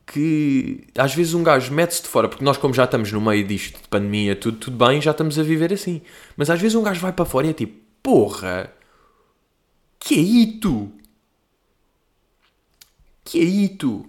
Que 0.06 0.88
às 0.98 1.16
vezes 1.16 1.34
um 1.34 1.44
gajo 1.44 1.74
mete-se 1.74 2.04
de 2.04 2.10
fora, 2.10 2.28
porque 2.28 2.44
nós, 2.44 2.58
como 2.58 2.74
já 2.74 2.84
estamos 2.84 3.12
no 3.12 3.22
meio 3.22 3.48
disto 3.48 3.82
de 3.82 3.88
pandemia, 3.88 4.36
tudo, 4.36 4.58
tudo 4.58 4.86
bem, 4.86 5.02
já 5.02 5.12
estamos 5.12 5.40
a 5.40 5.44
viver 5.44 5.72
assim. 5.72 6.02
Mas 6.36 6.50
às 6.50 6.60
vezes 6.60 6.76
um 6.76 6.84
gajo 6.84 7.00
vai 7.00 7.14
para 7.14 7.26
fora 7.26 7.48
e 7.48 7.52
é 7.52 7.54
tipo, 7.54 7.80
porra, 8.04 8.74
que 10.00 10.16
é 10.16 10.20
isto? 10.20 10.92
Que 13.24 13.40
é 13.40 13.44
isto? 13.44 14.06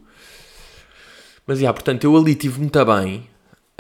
Mas, 1.46 1.58
yeah, 1.58 1.72
portanto, 1.72 2.04
eu 2.04 2.16
ali 2.16 2.34
tive 2.34 2.60
muito 2.60 2.84
bem. 2.84 3.28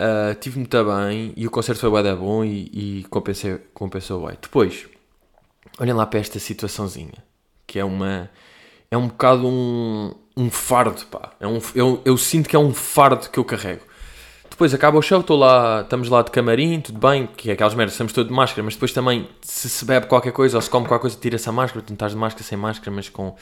Uh, 0.00 0.34
tive 0.40 0.58
muito 0.58 0.84
bem 0.84 1.32
e 1.36 1.46
o 1.46 1.50
concerto 1.50 1.80
foi 1.80 2.02
bem 2.02 2.16
bom 2.16 2.44
e, 2.44 2.70
e 3.00 3.04
compensei, 3.04 3.58
compensou 3.74 4.26
bem. 4.26 4.36
Depois, 4.40 4.86
olhem 5.78 5.92
lá 5.92 6.06
para 6.06 6.20
esta 6.20 6.38
situaçãozinha, 6.38 7.24
que 7.66 7.78
é 7.78 7.84
uma... 7.84 8.30
É 8.90 8.96
um 8.96 9.08
bocado 9.08 9.46
um, 9.46 10.14
um 10.36 10.50
fardo, 10.50 11.06
pá. 11.06 11.32
É 11.40 11.46
um, 11.46 11.60
eu, 11.74 12.02
eu 12.04 12.16
sinto 12.18 12.48
que 12.48 12.54
é 12.54 12.58
um 12.58 12.74
fardo 12.74 13.30
que 13.30 13.38
eu 13.38 13.44
carrego. 13.44 13.82
Depois 14.50 14.74
acaba 14.74 14.98
o 14.98 15.02
show, 15.02 15.20
estou 15.20 15.38
lá, 15.38 15.80
estamos 15.80 16.10
lá 16.10 16.20
de 16.20 16.30
camarim, 16.30 16.78
tudo 16.78 16.98
bem, 16.98 17.26
que 17.26 17.48
é 17.48 17.54
aquelas 17.54 17.74
merdas, 17.74 17.94
estamos 17.94 18.12
todos 18.12 18.28
de 18.28 18.34
máscara, 18.36 18.62
mas 18.62 18.74
depois 18.74 18.92
também, 18.92 19.26
se 19.40 19.68
se 19.70 19.82
bebe 19.84 20.06
qualquer 20.06 20.32
coisa 20.32 20.58
ou 20.58 20.60
se 20.60 20.68
come 20.68 20.86
qualquer 20.86 21.00
coisa, 21.02 21.16
tira-se 21.18 21.48
a 21.48 21.52
máscara, 21.52 21.82
tu 21.82 21.92
estás 21.94 22.12
de 22.12 22.18
máscara, 22.18 22.44
sem 22.44 22.58
máscara, 22.58 22.90
mas 22.94 23.08
com 23.08 23.34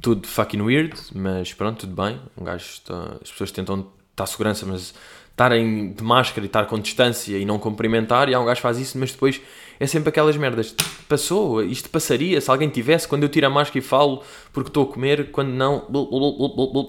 tudo 0.00 0.28
fucking 0.28 0.60
weird, 0.60 0.96
mas 1.12 1.52
pronto, 1.52 1.80
tudo 1.80 2.00
bem. 2.00 2.20
Um 2.36 2.44
gajo 2.44 2.64
está, 2.64 3.16
as 3.20 3.32
pessoas 3.32 3.50
tentam 3.50 3.88
estar 4.12 4.26
segurança, 4.26 4.64
mas 4.64 4.94
estarem 5.38 5.92
de 5.92 6.02
máscara 6.02 6.44
e 6.44 6.46
estar 6.48 6.66
com 6.66 6.80
distância 6.80 7.38
e 7.38 7.44
não 7.44 7.60
cumprimentar, 7.60 8.28
e 8.28 8.34
há 8.34 8.40
um 8.40 8.44
gajo 8.44 8.56
que 8.56 8.62
faz 8.62 8.76
isso, 8.76 8.98
mas 8.98 9.12
depois 9.12 9.40
é 9.78 9.86
sempre 9.86 10.08
aquelas 10.08 10.36
merdas. 10.36 10.74
Passou, 11.08 11.62
isto 11.62 11.88
passaria 11.88 12.40
se 12.40 12.50
alguém 12.50 12.68
tivesse, 12.68 13.06
quando 13.06 13.22
eu 13.22 13.28
tiro 13.28 13.46
a 13.46 13.50
máscara 13.50 13.78
e 13.78 13.82
falo 13.82 14.24
porque 14.52 14.68
estou 14.68 14.82
a 14.82 14.92
comer, 14.92 15.30
quando 15.30 15.50
não. 15.50 15.86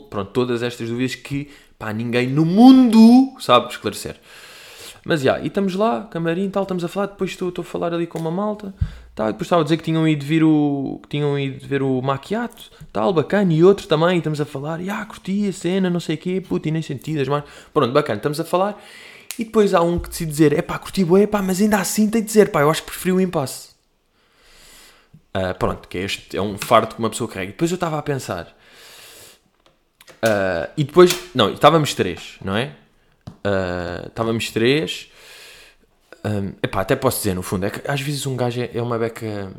Pronto, 0.09 0.31
todas 0.33 0.63
estas 0.63 0.89
dúvidas 0.89 1.13
que 1.13 1.49
pá, 1.77 1.93
ninguém 1.93 2.27
no 2.27 2.43
mundo 2.43 3.35
sabe 3.39 3.69
esclarecer. 3.69 4.15
Mas 5.05 5.21
já, 5.21 5.33
yeah, 5.33 5.45
e 5.45 5.47
estamos 5.47 5.75
lá, 5.75 6.07
camarim 6.11 6.45
e 6.45 6.49
tal, 6.49 6.63
estamos 6.63 6.83
a 6.83 6.87
falar, 6.87 7.05
depois 7.07 7.31
estou, 7.31 7.49
estou 7.49 7.61
a 7.61 7.65
falar 7.65 7.93
ali 7.93 8.05
com 8.05 8.19
uma 8.19 8.31
malta, 8.31 8.73
tal, 9.19 9.27
depois 9.27 9.47
estava 9.47 9.61
a 9.61 9.65
dizer 9.65 9.75
que 9.75 9.83
tinham 9.83 10.07
ido 10.07 10.25
ver 10.25 10.45
o, 10.45 10.97
que 11.03 11.09
tinham 11.09 11.37
ido 11.37 11.67
ver 11.67 11.81
o 11.81 12.01
maquiato, 12.01 12.71
tal, 12.93 13.11
bacana, 13.11 13.51
e 13.51 13.61
outro 13.61 13.85
também, 13.85 14.17
estamos 14.17 14.39
a 14.39 14.45
falar, 14.45 14.79
e 14.79 14.89
ah, 14.89 15.05
curti 15.05 15.49
a 15.49 15.51
cena, 15.51 15.89
não 15.89 15.99
sei 15.99 16.15
o 16.15 16.17
quê, 16.17 16.39
puto, 16.39 16.69
e 16.69 16.71
nem 16.71 16.81
sentidas, 16.81 17.27
mas 17.27 17.43
pronto, 17.73 17.91
bacana, 17.91 18.15
estamos 18.15 18.39
a 18.39 18.45
falar, 18.45 18.81
e 19.37 19.43
depois 19.43 19.73
há 19.73 19.81
um 19.81 19.99
que 19.99 20.07
decide 20.07 20.31
dizer, 20.31 20.57
é 20.57 20.61
pá, 20.61 20.79
curti 20.79 21.03
bué, 21.03 21.27
pá, 21.27 21.41
mas 21.41 21.59
ainda 21.59 21.79
assim 21.79 22.09
tem 22.09 22.21
de 22.21 22.27
dizer, 22.27 22.49
pá, 22.49 22.61
eu 22.61 22.69
acho 22.69 22.81
que 22.81 22.91
preferi 22.91 23.11
o 23.11 23.19
impasse. 23.19 23.71
Uh, 25.35 25.53
pronto, 25.59 25.89
que 25.89 25.97
é, 25.97 26.03
este, 26.03 26.37
é 26.37 26.41
um 26.41 26.57
fardo 26.57 26.95
que 26.95 26.99
uma 26.99 27.09
pessoa 27.09 27.29
carrega. 27.29 27.51
Depois 27.51 27.69
eu 27.69 27.75
estava 27.75 27.99
a 27.99 28.01
pensar, 28.01 28.45
uh, 30.23 30.71
e 30.77 30.83
depois, 30.85 31.13
não, 31.35 31.51
estávamos 31.51 31.93
três, 31.93 32.37
não 32.41 32.55
é? 32.55 32.71
Uh, 33.27 34.07
estávamos 34.07 34.49
três. 34.49 35.11
Um, 36.23 36.53
epá, 36.61 36.81
até 36.81 36.95
posso 36.95 37.17
dizer, 37.17 37.33
no 37.33 37.41
fundo, 37.41 37.65
é 37.65 37.69
que 37.69 37.89
às 37.89 38.01
vezes 38.01 38.25
um 38.25 38.35
gajo 38.35 38.61
é, 38.61 38.69
é 38.73 38.81
uma 38.81 38.97
beca. 38.97 39.51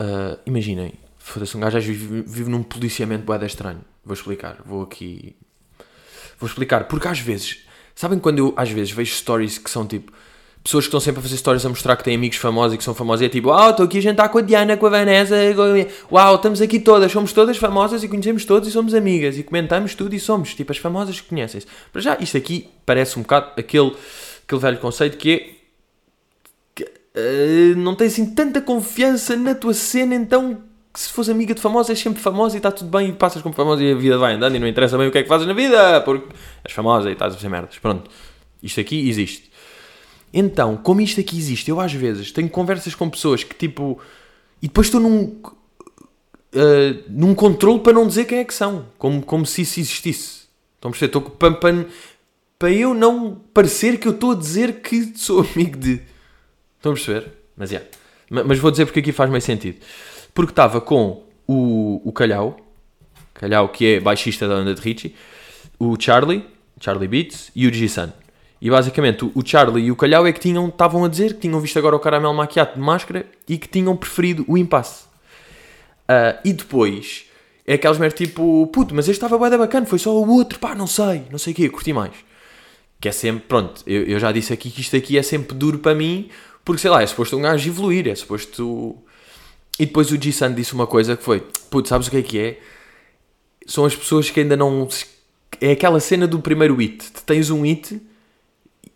Uh, 0.00 0.38
imaginem, 0.44 0.94
foda-se, 1.18 1.56
um 1.56 1.60
gajo 1.60 1.78
às 1.78 1.84
vezes 1.84 2.00
vive, 2.00 2.22
vive 2.22 2.50
num 2.50 2.62
policiamento 2.62 3.24
boeda 3.24 3.46
estranho. 3.46 3.84
Vou 4.04 4.14
explicar, 4.14 4.58
vou 4.64 4.82
aqui. 4.82 5.36
Vou 6.38 6.48
explicar, 6.48 6.88
porque 6.88 7.08
às 7.08 7.20
vezes, 7.20 7.64
sabem 7.94 8.18
quando 8.18 8.38
eu 8.38 8.54
às 8.56 8.70
vezes 8.70 8.90
vejo 8.90 9.14
stories 9.14 9.58
que 9.58 9.70
são 9.70 9.86
tipo 9.86 10.12
pessoas 10.62 10.84
que 10.84 10.88
estão 10.88 11.00
sempre 11.00 11.20
a 11.20 11.22
fazer 11.22 11.36
stories 11.36 11.66
a 11.66 11.68
mostrar 11.68 11.96
que 11.96 12.04
têm 12.04 12.14
amigos 12.14 12.38
famosos 12.38 12.74
e 12.74 12.78
que 12.78 12.84
são 12.84 12.94
famosos 12.94 13.22
e 13.22 13.24
é 13.26 13.28
tipo, 13.28 13.48
uau, 13.48 13.70
estou 13.70 13.84
aqui 13.84 13.98
a 13.98 14.00
jantar 14.00 14.28
com 14.28 14.38
a 14.38 14.40
Diana, 14.40 14.76
com 14.76 14.86
a 14.86 14.90
Vanessa, 14.90 15.34
uau, 16.10 16.36
estamos 16.36 16.60
aqui 16.60 16.78
todas, 16.78 17.10
somos 17.10 17.32
todas 17.32 17.56
famosas 17.56 18.04
e 18.04 18.08
conhecemos 18.08 18.44
todos 18.44 18.68
e 18.68 18.72
somos 18.72 18.94
amigas 18.94 19.36
e 19.36 19.42
comentamos 19.42 19.94
tudo 19.94 20.14
e 20.14 20.20
somos, 20.20 20.54
tipo, 20.54 20.70
as 20.70 20.78
famosas 20.78 21.20
que 21.20 21.28
conhecem-se. 21.28 21.66
Para 21.92 22.00
já, 22.00 22.16
isto 22.20 22.36
aqui 22.36 22.68
parece 22.86 23.18
um 23.18 23.22
bocado 23.22 23.50
aquele, 23.56 23.92
aquele 24.46 24.60
velho 24.60 24.78
conceito 24.78 25.16
que 25.18 25.32
é 25.32 25.50
que, 26.74 26.84
uh, 26.84 27.76
não 27.76 27.96
tens 27.96 28.12
assim 28.12 28.32
tanta 28.32 28.60
confiança 28.60 29.36
na 29.36 29.54
tua 29.54 29.74
cena, 29.74 30.14
então 30.14 30.62
se 30.94 31.10
fores 31.10 31.28
amiga 31.28 31.54
de 31.54 31.60
famosa 31.60 31.92
és 31.92 31.98
sempre 31.98 32.22
famosa 32.22 32.56
e 32.56 32.58
está 32.58 32.70
tudo 32.70 32.90
bem 32.90 33.08
e 33.08 33.12
passas 33.12 33.42
como 33.42 33.54
famosa 33.54 33.82
e 33.82 33.92
a 33.92 33.94
vida 33.96 34.18
vai 34.18 34.34
andando 34.34 34.54
e 34.56 34.58
não 34.58 34.68
interessa 34.68 34.98
bem 34.98 35.08
o 35.08 35.10
que 35.10 35.18
é 35.18 35.22
que 35.22 35.28
fazes 35.28 35.46
na 35.46 35.54
vida, 35.54 36.00
porque 36.02 36.28
és 36.64 36.72
famosa 36.72 37.08
e 37.08 37.14
estás 37.14 37.32
a 37.32 37.36
fazer 37.36 37.48
merdas. 37.48 37.78
Pronto, 37.78 38.10
isto 38.62 38.78
aqui 38.78 39.08
existe. 39.08 39.51
Então, 40.32 40.76
como 40.76 41.00
isto 41.00 41.20
aqui 41.20 41.36
existe, 41.36 41.70
eu 41.70 41.78
às 41.78 41.92
vezes 41.92 42.32
tenho 42.32 42.48
conversas 42.48 42.94
com 42.94 43.10
pessoas 43.10 43.44
que 43.44 43.54
tipo. 43.54 44.00
E 44.60 44.66
depois 44.66 44.86
estou 44.86 45.00
num. 45.00 45.24
uh, 46.54 47.04
num 47.08 47.34
controle 47.34 47.80
para 47.80 47.92
não 47.92 48.06
dizer 48.06 48.24
quem 48.24 48.38
é 48.38 48.44
que 48.44 48.54
são, 48.54 48.86
como, 48.98 49.22
como 49.22 49.44
se 49.44 49.62
isso 49.62 49.80
existisse. 49.80 50.42
Estão 50.76 50.88
a 50.88 50.92
perceber? 50.92 51.06
Estou 51.06 51.22
para, 51.22 51.54
para, 51.54 51.86
para 52.58 52.70
eu 52.70 52.94
não 52.94 53.40
parecer 53.52 53.98
que 53.98 54.08
eu 54.08 54.12
estou 54.12 54.32
a 54.32 54.34
dizer 54.34 54.80
que 54.80 55.12
sou 55.16 55.46
amigo 55.54 55.76
de. 55.78 56.00
Estão 56.76 56.92
a 56.92 56.94
perceber? 56.94 57.32
Mas, 57.56 57.70
yeah. 57.70 57.88
Mas 58.30 58.58
vou 58.58 58.70
dizer 58.70 58.86
porque 58.86 59.00
aqui 59.00 59.12
faz 59.12 59.30
mais 59.30 59.44
sentido. 59.44 59.78
Porque 60.32 60.52
estava 60.52 60.80
com 60.80 61.24
o, 61.46 62.00
o 62.04 62.12
Calhau, 62.12 62.56
Calhau 63.34 63.68
que 63.68 63.86
é 63.86 64.00
baixista 64.00 64.48
da 64.48 64.54
banda 64.54 64.74
de 64.74 64.80
Richie, 64.80 65.14
o 65.78 66.00
Charlie, 66.00 66.44
Charlie 66.80 67.08
Beats 67.08 67.50
e 67.54 67.66
o 67.66 67.72
G-Sun. 67.72 68.21
E 68.62 68.70
basicamente 68.70 69.24
o 69.24 69.44
Charlie 69.44 69.86
e 69.86 69.90
o 69.90 69.96
Calhau 69.96 70.24
é 70.24 70.32
que 70.32 70.38
tinham, 70.38 70.68
estavam 70.68 71.04
a 71.04 71.08
dizer 71.08 71.34
que 71.34 71.40
tinham 71.40 71.58
visto 71.58 71.76
agora 71.80 71.96
o 71.96 71.98
caramelo 71.98 72.32
maquiado 72.32 72.74
de 72.74 72.80
máscara 72.80 73.26
e 73.48 73.58
que 73.58 73.66
tinham 73.66 73.96
preferido 73.96 74.44
o 74.46 74.56
impasse. 74.56 75.02
Uh, 76.02 76.38
e 76.44 76.52
depois 76.52 77.24
é 77.66 77.74
aquelas 77.74 77.98
merdas 77.98 78.16
tipo, 78.16 78.64
puto, 78.68 78.94
mas 78.94 79.08
este 79.08 79.16
estava 79.16 79.36
bem 79.36 79.58
bacana, 79.58 79.84
foi 79.84 79.98
só 79.98 80.16
o 80.16 80.30
outro, 80.30 80.60
pá, 80.60 80.76
não 80.76 80.86
sei, 80.86 81.24
não 81.28 81.38
sei 81.38 81.52
o 81.52 81.56
quê, 81.56 81.68
curti 81.68 81.92
mais. 81.92 82.12
Que 83.00 83.08
é 83.08 83.12
sempre, 83.12 83.46
pronto, 83.48 83.82
eu, 83.84 84.04
eu 84.04 84.20
já 84.20 84.30
disse 84.30 84.52
aqui 84.52 84.70
que 84.70 84.80
isto 84.80 84.94
aqui 84.94 85.18
é 85.18 85.24
sempre 85.24 85.56
duro 85.56 85.80
para 85.80 85.92
mim, 85.92 86.30
porque 86.64 86.82
sei 86.82 86.90
lá, 86.90 87.02
é 87.02 87.06
suposto 87.08 87.36
um 87.36 87.42
gajo 87.42 87.68
evoluir, 87.68 88.06
é 88.06 88.14
suposto. 88.14 88.96
E 89.76 89.86
depois 89.86 90.12
o 90.12 90.22
G-Sun 90.22 90.54
disse 90.54 90.72
uma 90.72 90.86
coisa 90.86 91.16
que 91.16 91.24
foi, 91.24 91.40
puto, 91.68 91.88
sabes 91.88 92.06
o 92.06 92.12
que 92.12 92.16
é 92.18 92.22
que 92.22 92.38
é? 92.38 92.60
São 93.66 93.84
as 93.84 93.96
pessoas 93.96 94.30
que 94.30 94.38
ainda 94.38 94.56
não. 94.56 94.88
É 95.60 95.72
aquela 95.72 95.98
cena 95.98 96.28
do 96.28 96.38
primeiro 96.38 96.76
hit. 96.76 97.10
Tens 97.26 97.50
um 97.50 97.62
hit 97.62 98.00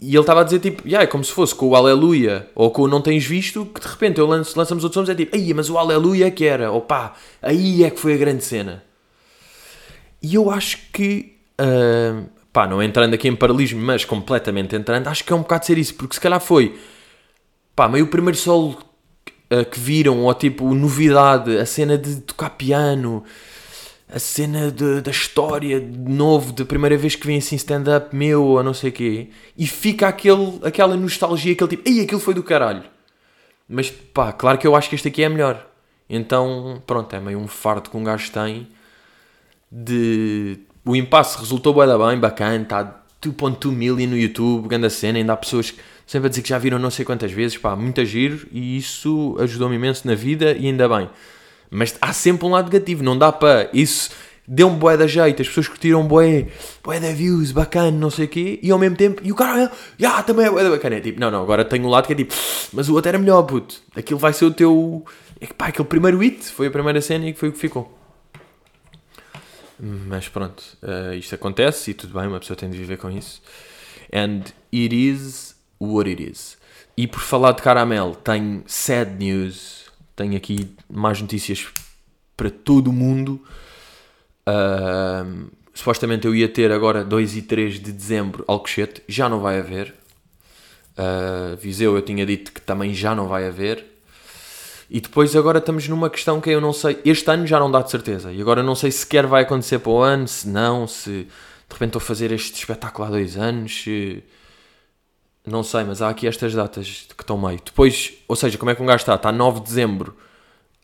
e 0.00 0.10
ele 0.10 0.20
estava 0.20 0.42
a 0.42 0.44
dizer 0.44 0.58
tipo, 0.58 0.86
yeah, 0.86 1.04
é 1.04 1.06
como 1.06 1.24
se 1.24 1.32
fosse 1.32 1.54
com 1.54 1.68
o 1.68 1.76
Aleluia 1.76 2.50
ou 2.54 2.70
com 2.70 2.82
o 2.82 2.88
Não 2.88 3.00
Tens 3.00 3.24
Visto, 3.24 3.64
que 3.64 3.80
de 3.80 3.86
repente 3.86 4.18
eu 4.18 4.26
lanço, 4.26 4.58
lançamos 4.58 4.84
outros 4.84 5.00
sons, 5.00 5.08
é 5.08 5.14
tipo, 5.14 5.34
aí, 5.34 5.54
mas 5.54 5.70
o 5.70 5.78
Aleluia 5.78 6.30
que 6.30 6.44
era, 6.44 6.70
ou 6.70 6.82
pá, 6.82 7.14
aí 7.40 7.82
é 7.82 7.90
que 7.90 7.98
foi 7.98 8.14
a 8.14 8.16
grande 8.16 8.44
cena. 8.44 8.84
E 10.22 10.34
eu 10.34 10.50
acho 10.50 10.78
que, 10.92 11.38
uh, 11.60 12.28
pá, 12.52 12.66
não 12.66 12.82
entrando 12.82 13.14
aqui 13.14 13.26
em 13.26 13.34
paralelismo, 13.34 13.80
mas 13.80 14.04
completamente 14.04 14.76
entrando, 14.76 15.08
acho 15.08 15.24
que 15.24 15.32
é 15.32 15.36
um 15.36 15.40
bocado 15.40 15.64
ser 15.64 15.78
isso, 15.78 15.94
porque 15.94 16.14
se 16.14 16.20
calhar 16.20 16.40
foi, 16.40 16.78
pá, 17.74 17.88
meio 17.88 18.04
o 18.04 18.08
primeiro 18.08 18.36
solo 18.36 18.76
uh, 19.50 19.64
que 19.64 19.80
viram, 19.80 20.24
ou 20.24 20.34
tipo, 20.34 20.74
novidade, 20.74 21.56
a 21.56 21.64
cena 21.64 21.96
de 21.96 22.20
tocar 22.20 22.50
piano 22.50 23.24
a 24.16 24.18
cena 24.18 24.70
de, 24.70 25.02
da 25.02 25.10
história 25.10 25.78
de 25.78 26.10
novo, 26.10 26.50
da 26.50 26.64
primeira 26.64 26.96
vez 26.96 27.14
que 27.14 27.26
vem 27.26 27.36
assim 27.36 27.54
stand-up 27.56 28.16
meu 28.16 28.42
ou 28.42 28.62
não 28.62 28.72
sei 28.72 28.88
o 28.88 28.92
quê, 28.92 29.28
e 29.58 29.66
fica 29.66 30.08
aquele, 30.08 30.58
aquela 30.62 30.96
nostalgia, 30.96 31.52
aquele 31.52 31.68
tipo, 31.68 31.86
ei, 31.86 32.00
aquilo 32.00 32.18
foi 32.18 32.32
do 32.32 32.42
caralho. 32.42 32.82
Mas 33.68 33.90
pá, 33.90 34.32
claro 34.32 34.56
que 34.56 34.66
eu 34.66 34.74
acho 34.74 34.88
que 34.88 34.94
este 34.94 35.08
aqui 35.08 35.22
é 35.22 35.28
melhor. 35.28 35.68
Então, 36.08 36.82
pronto, 36.86 37.14
é 37.14 37.20
meio 37.20 37.38
um 37.38 37.46
fardo 37.46 37.90
que 37.90 37.96
um 37.96 38.02
gajo 38.02 38.32
tem 38.32 38.66
de. 39.70 40.60
O 40.82 40.96
impasse 40.96 41.38
resultou 41.38 41.74
bem, 41.74 42.18
bacana, 42.18 42.62
está 42.62 43.02
2.2 43.22 43.70
million 43.70 44.08
no 44.08 44.16
YouTube, 44.16 44.66
grande 44.66 44.88
cena, 44.88 45.18
ainda 45.18 45.34
há 45.34 45.36
pessoas 45.36 45.74
sempre 46.06 46.28
a 46.28 46.30
dizer 46.30 46.40
que 46.40 46.48
já 46.48 46.56
viram 46.56 46.78
não 46.78 46.90
sei 46.90 47.04
quantas 47.04 47.32
vezes, 47.32 47.58
pá, 47.58 47.76
muito 47.76 48.02
giro, 48.06 48.46
e 48.50 48.78
isso 48.78 49.36
ajudou-me 49.40 49.76
imenso 49.76 50.06
na 50.06 50.14
vida 50.14 50.52
e 50.52 50.68
ainda 50.68 50.88
bem. 50.88 51.10
Mas 51.70 51.96
há 52.00 52.12
sempre 52.12 52.46
um 52.46 52.50
lado 52.50 52.70
negativo, 52.70 53.02
não 53.02 53.16
dá 53.18 53.32
para. 53.32 53.68
Isso 53.72 54.10
deu 54.46 54.68
um 54.68 54.76
boé 54.76 54.96
da 54.96 55.06
jeito, 55.06 55.42
as 55.42 55.48
pessoas 55.48 55.68
curtiram 55.68 56.06
boé, 56.06 56.46
boé 56.82 57.00
da 57.00 57.10
views, 57.12 57.50
bacana, 57.50 57.90
não 57.90 58.10
sei 58.10 58.26
o 58.26 58.28
quê, 58.28 58.60
e 58.62 58.70
ao 58.70 58.78
mesmo 58.78 58.96
tempo, 58.96 59.20
e 59.24 59.32
o 59.32 59.34
cara, 59.34 59.72
já, 59.98 60.22
também 60.22 60.46
é 60.46 60.50
boé 60.50 60.62
da 60.62 60.70
bacana. 60.70 60.96
É 60.96 61.00
tipo, 61.00 61.18
não, 61.18 61.30
não, 61.30 61.42
agora 61.42 61.64
tenho 61.64 61.84
um 61.84 61.88
lado 61.88 62.06
que 62.06 62.12
é 62.12 62.16
tipo, 62.16 62.34
mas 62.72 62.88
o 62.88 62.94
outro 62.94 63.08
era 63.08 63.18
melhor, 63.18 63.42
puto. 63.42 63.82
Aquilo 63.94 64.18
vai 64.18 64.32
ser 64.32 64.44
o 64.44 64.52
teu. 64.52 65.04
É 65.40 65.46
que 65.46 65.54
pá, 65.54 65.66
aquele 65.66 65.88
primeiro 65.88 66.18
hit 66.18 66.44
foi 66.44 66.68
a 66.68 66.70
primeira 66.70 67.00
cena 67.00 67.28
e 67.28 67.34
foi 67.34 67.48
o 67.48 67.52
que 67.52 67.58
ficou. 67.58 67.96
Mas 69.78 70.28
pronto, 70.28 70.62
uh, 70.82 71.12
isto 71.14 71.34
acontece 71.34 71.90
e 71.90 71.94
tudo 71.94 72.18
bem, 72.18 72.26
uma 72.26 72.40
pessoa 72.40 72.56
tem 72.56 72.70
de 72.70 72.78
viver 72.78 72.96
com 72.96 73.10
isso. 73.10 73.42
And 74.12 74.44
it 74.72 74.94
is 74.94 75.54
what 75.78 76.08
it 76.08 76.22
is. 76.22 76.56
E 76.96 77.06
por 77.06 77.20
falar 77.20 77.52
de 77.52 77.60
caramelo, 77.60 78.14
tenho 78.14 78.62
sad 78.66 79.22
news 79.22 79.85
tenho 80.16 80.36
aqui 80.36 80.74
mais 80.90 81.20
notícias 81.20 81.66
para 82.36 82.50
todo 82.50 82.88
o 82.88 82.92
mundo. 82.92 83.40
Uh, 84.48 85.50
supostamente 85.74 86.26
eu 86.26 86.34
ia 86.34 86.48
ter 86.48 86.72
agora 86.72 87.04
2 87.04 87.36
e 87.36 87.42
3 87.42 87.78
de 87.78 87.92
dezembro 87.92 88.44
Alcochete, 88.48 89.02
já 89.06 89.28
não 89.28 89.40
vai 89.40 89.58
haver. 89.58 89.94
Uh, 90.98 91.56
Viseu 91.58 91.94
eu 91.94 92.02
tinha 92.02 92.24
dito 92.24 92.50
que 92.50 92.60
também 92.60 92.94
já 92.94 93.14
não 93.14 93.28
vai 93.28 93.46
haver. 93.46 93.84
E 94.88 95.00
depois 95.00 95.34
agora 95.34 95.58
estamos 95.58 95.86
numa 95.88 96.08
questão 96.08 96.40
que 96.40 96.48
eu 96.48 96.60
não 96.60 96.72
sei. 96.72 96.98
Este 97.04 97.28
ano 97.30 97.46
já 97.46 97.58
não 97.58 97.70
dá 97.70 97.82
de 97.82 97.90
certeza. 97.90 98.32
E 98.32 98.40
agora 98.40 98.62
não 98.62 98.74
sei 98.74 98.90
se 98.90 98.98
sequer 98.98 99.26
vai 99.26 99.42
acontecer 99.42 99.80
para 99.80 99.92
o 99.92 100.00
ano, 100.00 100.26
se 100.26 100.48
não, 100.48 100.86
se 100.86 101.10
de 101.10 101.72
repente 101.72 101.88
estou 101.88 102.00
a 102.00 102.04
fazer 102.04 102.30
este 102.32 102.54
espetáculo 102.54 103.06
há 103.06 103.10
dois 103.10 103.36
anos. 103.36 103.82
Se 103.82 104.22
não 105.46 105.62
sei, 105.62 105.84
mas 105.84 106.02
há 106.02 106.08
aqui 106.08 106.26
estas 106.26 106.52
datas 106.54 107.06
que 107.16 107.22
estão 107.22 107.38
meio. 107.38 107.60
Depois, 107.64 108.14
ou 108.26 108.34
seja, 108.34 108.58
como 108.58 108.70
é 108.70 108.74
que 108.74 108.82
um 108.82 108.86
gajo 108.86 109.02
está? 109.02 109.14
Está 109.14 109.30
9 109.30 109.60
de 109.60 109.66
dezembro 109.66 110.16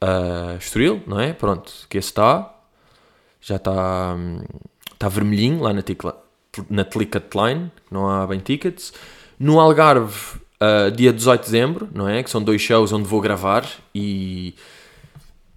uh, 0.03 0.57
Estoril, 0.57 1.03
não 1.07 1.21
é? 1.21 1.33
Pronto, 1.33 1.73
que 1.89 1.99
esse 1.99 2.09
está. 2.09 2.55
Já 3.41 3.57
está, 3.57 4.17
está 4.93 5.09
vermelhinho 5.09 5.61
lá 5.61 5.73
na, 5.73 5.83
ticla, 5.83 6.17
na 6.71 6.85
Ticketline, 6.85 7.73
não 7.91 8.09
há 8.09 8.25
bem 8.25 8.39
tickets. 8.39 8.93
No 9.37 9.59
Algarve, 9.59 10.39
uh, 10.61 10.91
dia 10.93 11.13
18 11.13 11.41
de 11.41 11.47
dezembro, 11.47 11.89
não 11.93 12.09
é? 12.09 12.23
Que 12.23 12.31
são 12.31 12.43
dois 12.43 12.63
shows 12.63 12.93
onde 12.93 13.09
vou 13.09 13.21
gravar 13.21 13.67
e. 13.95 14.55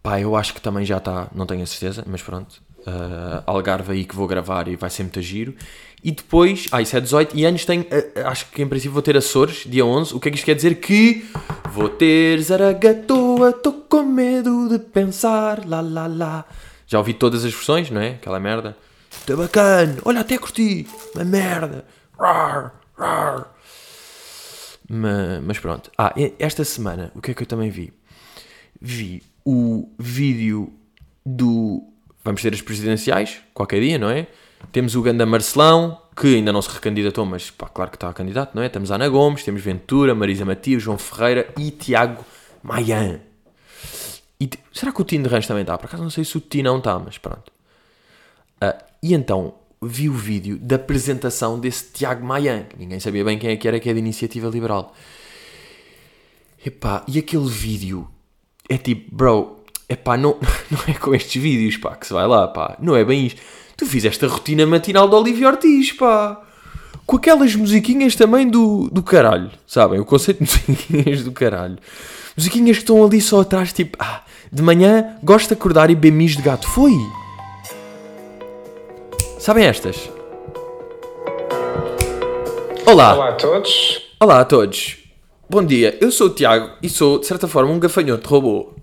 Pá, 0.01 0.19
eu 0.19 0.35
acho 0.35 0.53
que 0.53 0.61
também 0.61 0.85
já 0.85 0.97
está, 0.97 1.29
não 1.33 1.45
tenho 1.45 1.63
a 1.63 1.65
certeza, 1.65 2.03
mas 2.07 2.21
pronto. 2.21 2.61
Uh, 2.85 3.41
Algarve 3.45 3.91
aí 3.93 4.05
que 4.05 4.15
vou 4.15 4.27
gravar 4.27 4.67
e 4.67 4.75
vai 4.75 4.89
ser 4.89 5.03
muito 5.03 5.21
giro. 5.21 5.55
E 6.03 6.11
depois, 6.11 6.67
ah, 6.71 6.81
isso 6.81 6.95
é 6.95 7.01
18, 7.01 7.35
e 7.35 7.45
antes 7.45 7.65
tenho, 7.65 7.81
uh, 7.81 8.27
acho 8.27 8.47
que 8.51 8.61
em 8.61 8.67
princípio 8.67 8.91
vou 8.93 9.01
ter 9.01 9.17
Açores, 9.17 9.63
dia 9.65 9.83
11. 9.83 10.13
O 10.13 10.19
que 10.19 10.29
é 10.29 10.31
que 10.31 10.37
isto 10.37 10.45
quer 10.45 10.55
dizer? 10.55 10.75
Que 10.75 11.25
vou 11.71 11.89
ter 11.89 12.39
Zaragatoa, 12.41 13.51
tô 13.53 13.73
com 13.73 14.03
medo 14.03 14.69
de 14.69 14.77
pensar, 14.77 15.65
lá 15.65 15.81
lá 15.81 16.05
lá. 16.05 16.45
Já 16.85 16.99
ouvi 16.99 17.13
todas 17.13 17.43
as 17.43 17.51
versões, 17.51 17.89
não 17.89 17.99
é? 18.01 18.09
Aquela 18.09 18.39
merda. 18.39 18.77
Tá 19.25 19.35
bacana, 19.35 19.97
olha, 20.05 20.21
até 20.21 20.37
curti, 20.37 20.85
uma 21.15 21.23
merda. 21.23 21.85
Rar, 22.19 22.73
rar. 22.95 23.55
Mas, 24.87 25.43
mas 25.43 25.59
pronto. 25.59 25.91
Ah, 25.97 26.13
esta 26.37 26.63
semana, 26.63 27.11
o 27.15 27.21
que 27.21 27.31
é 27.31 27.33
que 27.33 27.43
eu 27.43 27.47
também 27.47 27.69
vi? 27.69 27.91
Vi 28.79 29.23
o 29.43 29.89
vídeo 29.97 30.71
do. 31.25 31.83
Vamos 32.25 32.41
ter 32.41 32.51
as 32.51 32.61
presidenciais, 32.61 33.37
qualquer 33.53 33.79
dia, 33.79 33.99
não 33.99 34.09
é? 34.09 34.25
Temos 34.71 34.95
o 34.95 35.01
Ganda 35.03 35.27
Marcelão, 35.27 36.01
que 36.17 36.35
ainda 36.37 36.51
não 36.51 36.59
se 36.59 36.69
recandidatou, 36.69 37.23
mas 37.23 37.51
pá, 37.51 37.69
claro 37.69 37.91
que 37.91 37.97
está 37.97 38.11
candidato, 38.11 38.55
não 38.55 38.63
é? 38.63 38.67
Temos 38.67 38.89
Ana 38.89 39.07
Gomes, 39.07 39.43
temos 39.43 39.61
Ventura, 39.61 40.15
Marisa 40.15 40.43
Matias, 40.43 40.81
João 40.81 40.97
Ferreira 40.97 41.53
e 41.55 41.69
Tiago 41.69 42.25
Maian. 42.63 43.19
E, 44.41 44.49
será 44.73 44.91
que 44.91 44.99
o 44.99 45.05
Tino 45.05 45.25
de 45.25 45.29
Rãs 45.29 45.45
também 45.45 45.61
está? 45.61 45.77
Por 45.77 45.85
acaso 45.85 46.01
não 46.01 46.09
sei 46.09 46.25
se 46.25 46.35
o 46.35 46.41
Tino 46.41 46.71
não 46.71 46.79
está, 46.79 46.97
mas 46.97 47.19
pronto. 47.19 47.51
Uh, 48.55 48.83
e 49.03 49.13
então 49.13 49.53
vi 49.79 50.09
o 50.09 50.13
vídeo 50.13 50.57
da 50.57 50.77
apresentação 50.77 51.59
desse 51.59 51.93
Tiago 51.93 52.25
Maian, 52.25 52.63
que 52.63 52.75
ninguém 52.75 52.99
sabia 52.99 53.23
bem 53.23 53.37
quem 53.37 53.51
é 53.51 53.55
que 53.55 53.67
era, 53.67 53.79
que 53.79 53.87
é 53.87 53.93
da 53.93 53.99
Iniciativa 53.99 54.49
Liberal. 54.49 54.95
Epá, 56.65 57.05
e 57.07 57.19
aquele 57.19 57.47
vídeo 57.47 58.09
é 58.67 58.79
tipo, 58.79 59.15
bro, 59.15 59.63
epá, 59.89 60.17
não, 60.17 60.37
não 60.69 60.79
é 60.87 60.93
com 60.93 61.13
estes 61.13 61.41
vídeos, 61.41 61.77
pá, 61.77 61.95
que 61.95 62.07
se 62.07 62.13
vai 62.13 62.27
lá, 62.27 62.47
pá, 62.47 62.75
não 62.79 62.95
é 62.95 63.03
bem 63.03 63.27
isto. 63.27 63.41
Tu 63.77 63.85
fizeste 63.85 64.23
a 64.23 64.27
rotina 64.27 64.65
matinal 64.65 65.07
de 65.07 65.15
Olivia 65.15 65.47
Ortiz, 65.47 65.91
pá. 65.93 66.41
Com 67.05 67.17
aquelas 67.17 67.55
musiquinhas 67.55 68.15
também 68.15 68.47
do, 68.47 68.89
do 68.89 69.03
caralho, 69.03 69.51
sabem? 69.67 69.99
O 69.99 70.05
conceito 70.05 70.43
de 70.43 70.51
musiquinhas 70.67 71.23
do 71.23 71.31
caralho. 71.31 71.77
Musiquinhas 72.35 72.77
que 72.77 72.83
estão 72.83 73.03
ali 73.03 73.21
só 73.21 73.41
atrás, 73.41 73.71
tipo, 73.71 73.97
ah, 73.99 74.23
de 74.51 74.61
manhã 74.61 75.17
gosto 75.23 75.49
de 75.49 75.53
acordar 75.53 75.89
e 75.89 75.95
beber 75.95 76.27
de 76.29 76.41
gato. 76.41 76.67
Foi! 76.67 76.93
Sabem 79.39 79.65
estas? 79.65 80.09
Olá! 82.85 83.13
Olá 83.13 83.29
a 83.29 83.33
todos! 83.33 84.01
Olá 84.19 84.39
a 84.39 84.45
todos! 84.45 84.97
Bom 85.47 85.63
dia, 85.63 85.97
eu 86.01 86.11
sou 86.11 86.27
o 86.27 86.29
Tiago 86.31 86.71
e 86.81 86.89
sou, 86.89 87.19
de 87.19 87.27
certa 87.27 87.47
forma, 87.47 87.71
um 87.71 87.79
gafanhoto 87.79 88.27
robô. 88.27 88.73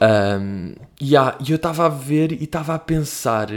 Um, 0.00 0.74
e 1.00 1.14
yeah, 1.14 1.36
eu 1.48 1.56
estava 1.56 1.86
a 1.86 1.88
ver 1.88 2.32
e 2.32 2.44
estava 2.44 2.74
a 2.74 2.78
pensar 2.78 3.48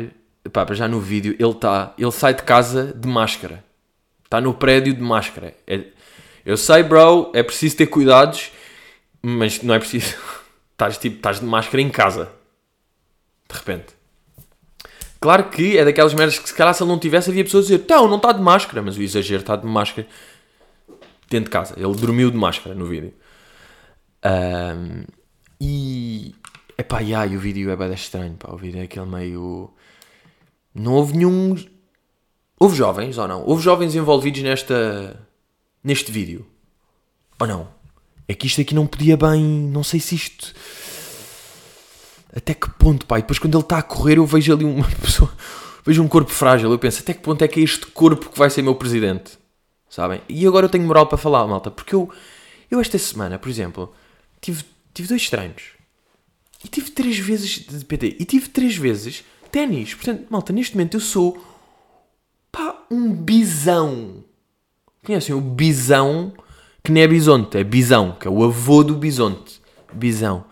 pá, 0.50 0.66
já 0.74 0.88
no 0.88 1.00
vídeo, 1.00 1.36
ele 1.38 1.52
está, 1.52 1.94
ele 1.98 2.12
sai 2.12 2.34
de 2.34 2.44
casa 2.44 2.94
de 2.94 3.08
máscara. 3.08 3.64
Está 4.24 4.40
no 4.42 4.54
prédio 4.54 4.94
de 4.94 5.02
máscara. 5.02 5.54
É, 5.68 5.86
eu 6.46 6.58
sei, 6.58 6.84
bro, 6.84 7.32
é 7.34 7.44
preciso 7.44 7.78
ter 7.78 7.88
cuidados, 7.88 8.52
mas 9.22 9.62
não 9.62 9.74
é 9.74 9.80
preciso. 9.80 10.16
estás, 10.72 10.98
tipo, 10.98 11.18
estás 11.18 11.40
de 11.40 11.46
máscara 11.46 11.82
em 11.82 11.90
casa. 11.90 12.32
De 13.50 13.58
repente. 13.58 13.94
Claro 15.20 15.50
que 15.50 15.78
é 15.78 15.86
daquelas 15.86 16.16
merdas 16.16 16.40
que 16.40 16.50
se 16.50 16.56
calhar 16.56 16.74
se 16.74 16.82
ele 16.82 16.90
não 16.90 16.98
tivesse 16.98 17.30
havia 17.30 17.44
pessoas 17.44 17.66
a 17.66 17.78
dizer 17.78 17.86
não, 17.88 18.08
não 18.08 18.18
está 18.18 18.32
de 18.32 18.42
máscara, 18.42 18.82
mas 18.82 18.98
o 18.98 19.04
exagero 19.04 19.42
está 19.42 19.56
de 19.56 19.68
máscara 19.68 20.08
dentro 21.30 21.46
de 21.46 21.52
casa. 21.52 21.76
Ele 21.78 21.94
dormiu 21.94 22.32
de 22.32 22.38
máscara 22.38 22.74
no 22.74 22.86
vídeo. 22.86 23.14
Um, 24.26 25.04
e 25.64 26.36
Epá, 26.82 27.04
e 27.04 27.14
aí 27.14 27.38
o 27.38 27.40
vídeo 27.40 27.70
é 27.70 27.76
bem 27.76 27.94
estranho, 27.94 28.34
pá. 28.34 28.52
O 28.52 28.58
vídeo 28.58 28.80
é 28.80 28.84
aquele 28.86 29.06
meio. 29.06 29.70
Não 30.74 30.94
houve 30.94 31.16
nenhum. 31.16 31.56
Houve 32.60 32.76
jovens 32.76 33.20
ou 33.20 33.28
não? 33.28 33.46
Houve 33.46 33.62
jovens 33.62 33.94
envolvidos 33.94 34.42
nesta. 34.42 35.28
neste 35.84 36.12
vídeo. 36.12 36.44
Ou 37.40 37.46
não? 37.46 37.68
É 38.28 38.34
que 38.34 38.48
isto 38.48 38.62
aqui 38.62 38.74
não 38.74 38.88
podia 38.88 39.16
bem. 39.16 39.44
Não 39.44 39.84
sei 39.84 40.00
se 40.00 40.16
isto. 40.16 40.56
Até 42.36 42.56
que 42.56 42.68
ponto, 42.72 43.06
pá? 43.06 43.20
E 43.20 43.22
depois 43.22 43.38
quando 43.38 43.56
ele 43.56 43.64
está 43.64 43.78
a 43.78 43.84
correr 43.84 44.18
eu 44.18 44.26
vejo 44.26 44.52
ali 44.52 44.66
uma 44.66 44.90
pessoa. 45.00 45.32
Vejo 45.86 46.02
um 46.02 46.08
corpo 46.08 46.32
frágil. 46.32 46.72
Eu 46.72 46.80
penso, 46.80 47.02
até 47.02 47.14
que 47.14 47.22
ponto 47.22 47.44
é 47.44 47.48
que 47.48 47.60
é 47.60 47.64
este 47.64 47.86
corpo 47.88 48.32
que 48.32 48.40
vai 48.40 48.50
ser 48.50 48.64
meu 48.64 48.74
presidente? 48.74 49.38
Sabem? 49.88 50.22
E 50.28 50.48
agora 50.48 50.66
eu 50.66 50.70
tenho 50.70 50.88
moral 50.88 51.06
para 51.06 51.18
falar, 51.20 51.46
malta. 51.46 51.70
Porque 51.70 51.94
eu. 51.94 52.10
Eu 52.72 52.80
esta 52.80 52.98
semana, 52.98 53.38
por 53.38 53.50
exemplo, 53.50 53.94
tive, 54.40 54.64
tive 54.94 55.10
dois 55.10 55.30
treinos. 55.30 55.64
E 56.64 56.68
tive 56.68 56.92
três 56.92 57.18
vezes 57.18 57.66
de 57.66 57.84
PT. 57.86 58.18
E 58.20 58.26
tive 58.26 58.50
três 58.50 58.76
vezes 58.76 59.24
ténis. 59.52 59.94
Portanto, 59.94 60.28
malta, 60.30 60.54
neste 60.54 60.76
momento 60.76 60.98
eu 60.98 61.02
sou. 61.02 61.44
pá, 62.52 62.86
um 62.90 63.14
bisão. 63.14 64.24
Conhecem 65.04 65.34
o 65.34 65.42
bisão? 65.42 66.34
Que 66.84 66.92
nem 66.92 67.04
é 67.04 67.08
bisonte, 67.08 67.58
é 67.58 67.64
bisão. 67.64 68.16
Que 68.20 68.28
é 68.28 68.32
o 68.32 68.44
avô 68.44 68.84
do 68.84 68.96
bisonte. 68.96 69.62
Bisão. 69.94 70.46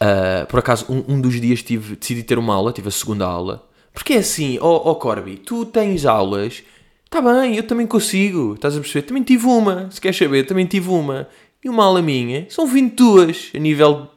Uh, 0.00 0.46
por 0.46 0.60
acaso, 0.60 0.86
um, 0.88 1.14
um, 1.14 1.20
dos 1.20 1.40
dias 1.40 1.62
tive, 1.62 1.96
decidi 1.96 2.22
ter 2.22 2.38
uma 2.38 2.54
aula, 2.54 2.72
tive 2.72 2.88
a 2.88 2.90
segunda 2.90 3.26
aula. 3.26 3.68
Porque 3.92 4.12
é 4.12 4.18
assim, 4.18 4.58
ó 4.60 4.76
oh, 4.76 4.90
oh 4.90 4.94
Corby, 4.94 5.36
tu 5.38 5.66
tens 5.66 6.06
aulas, 6.06 6.62
está 7.04 7.20
bem, 7.20 7.56
eu 7.56 7.64
também 7.64 7.84
consigo, 7.84 8.54
estás 8.54 8.76
a 8.76 8.80
perceber? 8.80 9.06
Também 9.06 9.24
tive 9.24 9.46
uma, 9.46 9.90
se 9.90 10.00
queres 10.00 10.16
saber, 10.16 10.46
também 10.46 10.66
tive 10.66 10.88
uma. 10.88 11.28
E 11.62 11.68
uma 11.68 11.84
aula 11.84 12.00
minha, 12.00 12.46
são 12.50 12.66
22 12.66 13.52
a 13.54 13.58
nível 13.58 14.08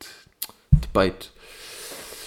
de, 0.00 0.80
de 0.80 0.88
peito. 0.88 1.32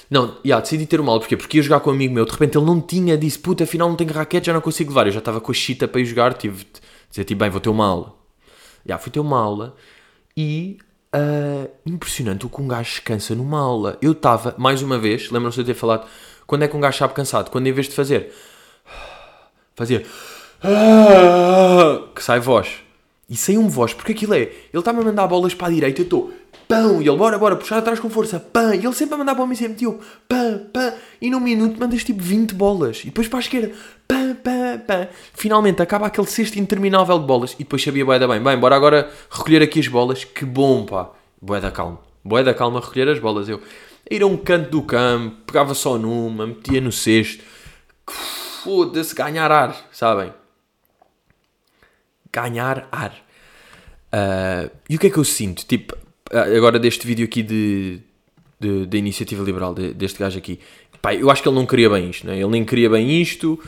Não, 0.10 0.38
yeah, 0.46 0.62
decidi 0.62 0.86
ter 0.86 1.00
uma 1.00 1.12
aula, 1.12 1.22
porquê? 1.22 1.38
Porque 1.38 1.58
ia 1.58 1.64
jogar 1.64 1.80
com 1.80 1.90
um 1.90 1.94
amigo 1.94 2.14
meu, 2.14 2.26
de 2.26 2.32
repente 2.32 2.58
ele 2.58 2.66
não 2.66 2.82
tinha, 2.82 3.18
disse, 3.18 3.40
puta, 3.40 3.64
afinal 3.64 3.90
não 3.90 3.96
tenho 3.96 4.12
raquete, 4.12 4.48
já 4.48 4.54
não 4.54 4.62
consigo 4.62 4.90
levar. 4.90 5.08
Eu 5.08 5.12
já 5.14 5.20
estava 5.20 5.40
com 5.40 5.52
a 5.52 5.56
chita 5.56 5.88
para 5.88 6.02
ir 6.02 6.06
jogar, 6.06 6.34
tive 6.34 6.66
de 6.66 6.82
dizer, 7.10 7.24
tipo, 7.24 7.40
bem, 7.40 7.50
vou 7.50 7.62
ter 7.62 7.70
uma 7.70 7.86
aula. 7.86 8.16
Já, 8.86 8.98
fui 8.98 9.12
ter 9.12 9.20
uma 9.20 9.40
aula 9.40 9.76
e 10.36 10.78
Uh, 11.14 11.70
impressionante 11.86 12.46
o 12.46 12.50
que 12.50 12.62
um 12.62 12.68
gajo 12.70 12.90
descansa 12.90 13.36
numa 13.36 13.60
aula. 13.60 13.98
Eu 14.02 14.14
estava, 14.14 14.56
mais 14.58 14.82
uma 14.82 14.98
vez, 14.98 15.30
lembram-se 15.30 15.56
de 15.56 15.62
eu 15.64 15.66
ter 15.66 15.74
falado, 15.74 16.08
quando 16.48 16.64
é 16.64 16.70
que 16.70 16.78
um 16.78 16.80
gajo 16.80 16.98
sabe 16.98 17.14
cansado? 17.14 17.52
Quando 17.52 17.68
em 17.68 17.74
vez 17.74 17.90
de 17.90 17.96
fazer, 17.96 18.34
fazia 19.76 20.06
que 22.16 22.24
sai 22.24 22.40
voz. 22.40 22.82
E 23.32 23.38
saiu-me 23.38 23.70
voz, 23.70 23.94
porque 23.94 24.12
aquilo 24.12 24.34
é, 24.34 24.42
ele 24.42 24.54
está-me 24.74 25.00
a 25.00 25.04
mandar 25.04 25.26
bolas 25.26 25.54
para 25.54 25.68
a 25.68 25.72
direita, 25.72 26.02
eu 26.02 26.04
estou 26.04 26.34
pão, 26.68 27.02
e 27.02 27.08
ele 27.08 27.18
bora, 27.18 27.38
bora, 27.38 27.56
puxar 27.56 27.78
atrás 27.78 27.98
com 27.98 28.10
força, 28.10 28.40
pã, 28.40 28.76
e 28.76 28.86
ele 28.86 28.94
sempre 28.94 29.16
a 29.16 29.18
mandar 29.18 29.36
para 29.36 29.44
o 29.44 29.48
mesmo 29.48 29.74
tempo, 29.74 30.00
pã, 30.28 30.62
pã, 30.74 30.94
e 31.22 31.30
num 31.30 31.40
minuto 31.40 31.80
mandas 31.80 32.04
tipo 32.04 32.22
20 32.22 32.54
bolas, 32.56 33.02
e 33.02 33.06
depois 33.06 33.30
para 33.30 33.40
a 33.40 33.42
esquerda, 33.42 33.72
pã, 34.06 34.36
pã, 34.36 34.82
pã. 34.86 35.08
Finalmente 35.34 35.82
acaba 35.82 36.08
aquele 36.08 36.28
cesto 36.28 36.60
interminável 36.60 37.20
de 37.20 37.26
bolas, 37.26 37.54
e 37.54 37.60
depois 37.60 37.82
sabia 37.82 38.06
bué 38.06 38.20
da 38.20 38.28
bem, 38.28 38.42
bem, 38.42 38.58
bora 38.58 38.76
agora 38.76 39.10
recolher 39.30 39.62
aqui 39.62 39.80
as 39.80 39.88
bolas, 39.88 40.26
que 40.26 40.44
bom, 40.44 40.86
pá, 40.86 41.10
bué 41.42 41.62
da 41.62 41.72
calma, 41.72 42.00
bué 42.24 42.44
da 42.44 42.54
calma 42.54 42.80
recolher 42.80 43.10
as 43.10 43.20
bolas, 43.20 43.50
eu 43.50 43.62
ir 44.10 44.24
a 44.24 44.26
um 44.26 44.38
canto 44.38 44.70
do 44.70 44.82
campo, 44.82 45.38
pegava 45.46 45.74
só 45.74 45.98
numa, 45.98 46.48
metia 46.48 46.80
no 46.80 46.92
cesto, 46.92 47.44
foda-se, 48.06 49.16
ganhar 49.16 49.52
ar, 49.52 49.76
sabem? 49.92 50.34
Ganhar 52.32 52.88
ar. 52.92 53.31
Uh, 54.14 54.70
e 54.90 54.96
o 54.96 55.00
que 55.00 55.08
é 55.08 55.10
que 55.10 55.18
eu 55.18 55.24
sinto? 55.24 55.66
Tipo, 55.66 55.96
ah, 56.32 56.44
agora 56.56 56.78
deste 56.78 57.08
vídeo 57.08 57.26
aqui 57.26 57.42
de, 57.42 58.00
de, 58.60 58.86
de 58.86 58.98
iniciativa 58.98 59.44
liberal, 59.44 59.74
de, 59.74 59.94
deste 59.94 60.20
gajo 60.20 60.38
aqui, 60.38 60.60
pá, 61.02 61.14
eu 61.14 61.30
acho 61.30 61.42
que 61.42 61.48
ele 61.48 61.56
não 61.56 61.66
queria 61.66 61.90
bem 61.90 62.10
isto, 62.10 62.28
né? 62.28 62.38
ele 62.38 62.48
nem 62.48 62.64
queria 62.66 62.90
bem 62.90 63.22
isto. 63.22 63.60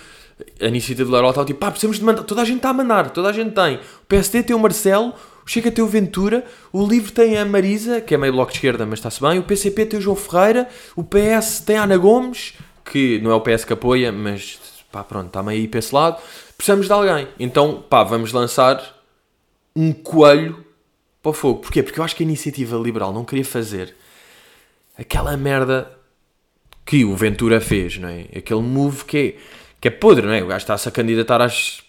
A 0.59 0.65
iniciativa 0.65 1.09
liberal 1.09 1.29
está 1.29 1.45
tipo, 1.45 1.59
pá, 1.59 1.71
precisamos 1.71 1.97
de 1.97 2.03
mandar, 2.03 2.23
toda 2.23 2.41
a 2.41 2.45
gente 2.45 2.57
está 2.57 2.69
a 2.69 2.73
mandar, 2.73 3.09
toda 3.11 3.29
a 3.29 3.31
gente 3.31 3.51
tem. 3.51 3.75
O 3.75 4.05
PSD 4.07 4.43
tem 4.43 4.55
o 4.55 4.59
Marcelo, 4.59 5.13
o 5.45 5.49
Chega 5.49 5.71
tem 5.71 5.83
o 5.83 5.87
Ventura, 5.87 6.45
o 6.71 6.85
Livre 6.85 7.11
tem 7.11 7.37
a 7.37 7.45
Marisa, 7.45 8.01
que 8.01 8.15
é 8.15 8.17
meio 8.17 8.33
bloco 8.33 8.51
de 8.51 8.57
esquerda, 8.57 8.85
mas 8.85 8.99
está-se 8.99 9.21
bem, 9.21 9.39
o 9.39 9.43
PCP 9.43 9.85
tem 9.85 9.99
o 9.99 10.01
João 10.01 10.15
Ferreira, 10.15 10.67
o 10.95 11.03
PS 11.03 11.59
tem 11.65 11.77
a 11.77 11.83
Ana 11.83 11.97
Gomes, 11.97 12.53
que 12.85 13.19
não 13.21 13.31
é 13.31 13.35
o 13.35 13.41
PS 13.41 13.65
que 13.65 13.73
apoia, 13.73 14.11
mas 14.11 14.59
pá, 14.91 15.03
pronto, 15.03 15.27
está 15.27 15.43
meio 15.43 15.59
aí 15.59 15.67
para 15.67 15.79
esse 15.79 15.93
lado. 15.93 16.21
Precisamos 16.57 16.87
de 16.87 16.93
alguém. 16.93 17.27
Então, 17.39 17.83
pá, 17.89 18.03
vamos 18.03 18.31
lançar 18.31 19.02
um 19.75 19.91
coelho 19.91 20.63
para 21.21 21.29
o 21.29 21.33
fogo. 21.33 21.61
Porquê? 21.61 21.81
Porque 21.81 21.99
eu 21.99 22.03
acho 22.03 22.15
que 22.15 22.23
a 22.23 22.25
iniciativa 22.25 22.77
liberal 22.77 23.13
não 23.13 23.25
queria 23.25 23.45
fazer 23.45 23.95
aquela 24.97 25.35
merda 25.37 25.91
que 26.85 27.05
o 27.05 27.15
Ventura 27.15 27.61
fez, 27.61 27.97
não 27.97 28.09
é? 28.09 28.25
Aquele 28.35 28.61
move 28.61 29.05
que 29.05 29.17
é, 29.17 29.35
que 29.79 29.87
é 29.87 29.91
podre, 29.91 30.25
não 30.25 30.33
é? 30.33 30.43
O 30.43 30.47
gajo 30.47 30.63
está-se 30.63 30.87
a 30.87 30.91
candidatar 30.91 31.41
às 31.41 31.81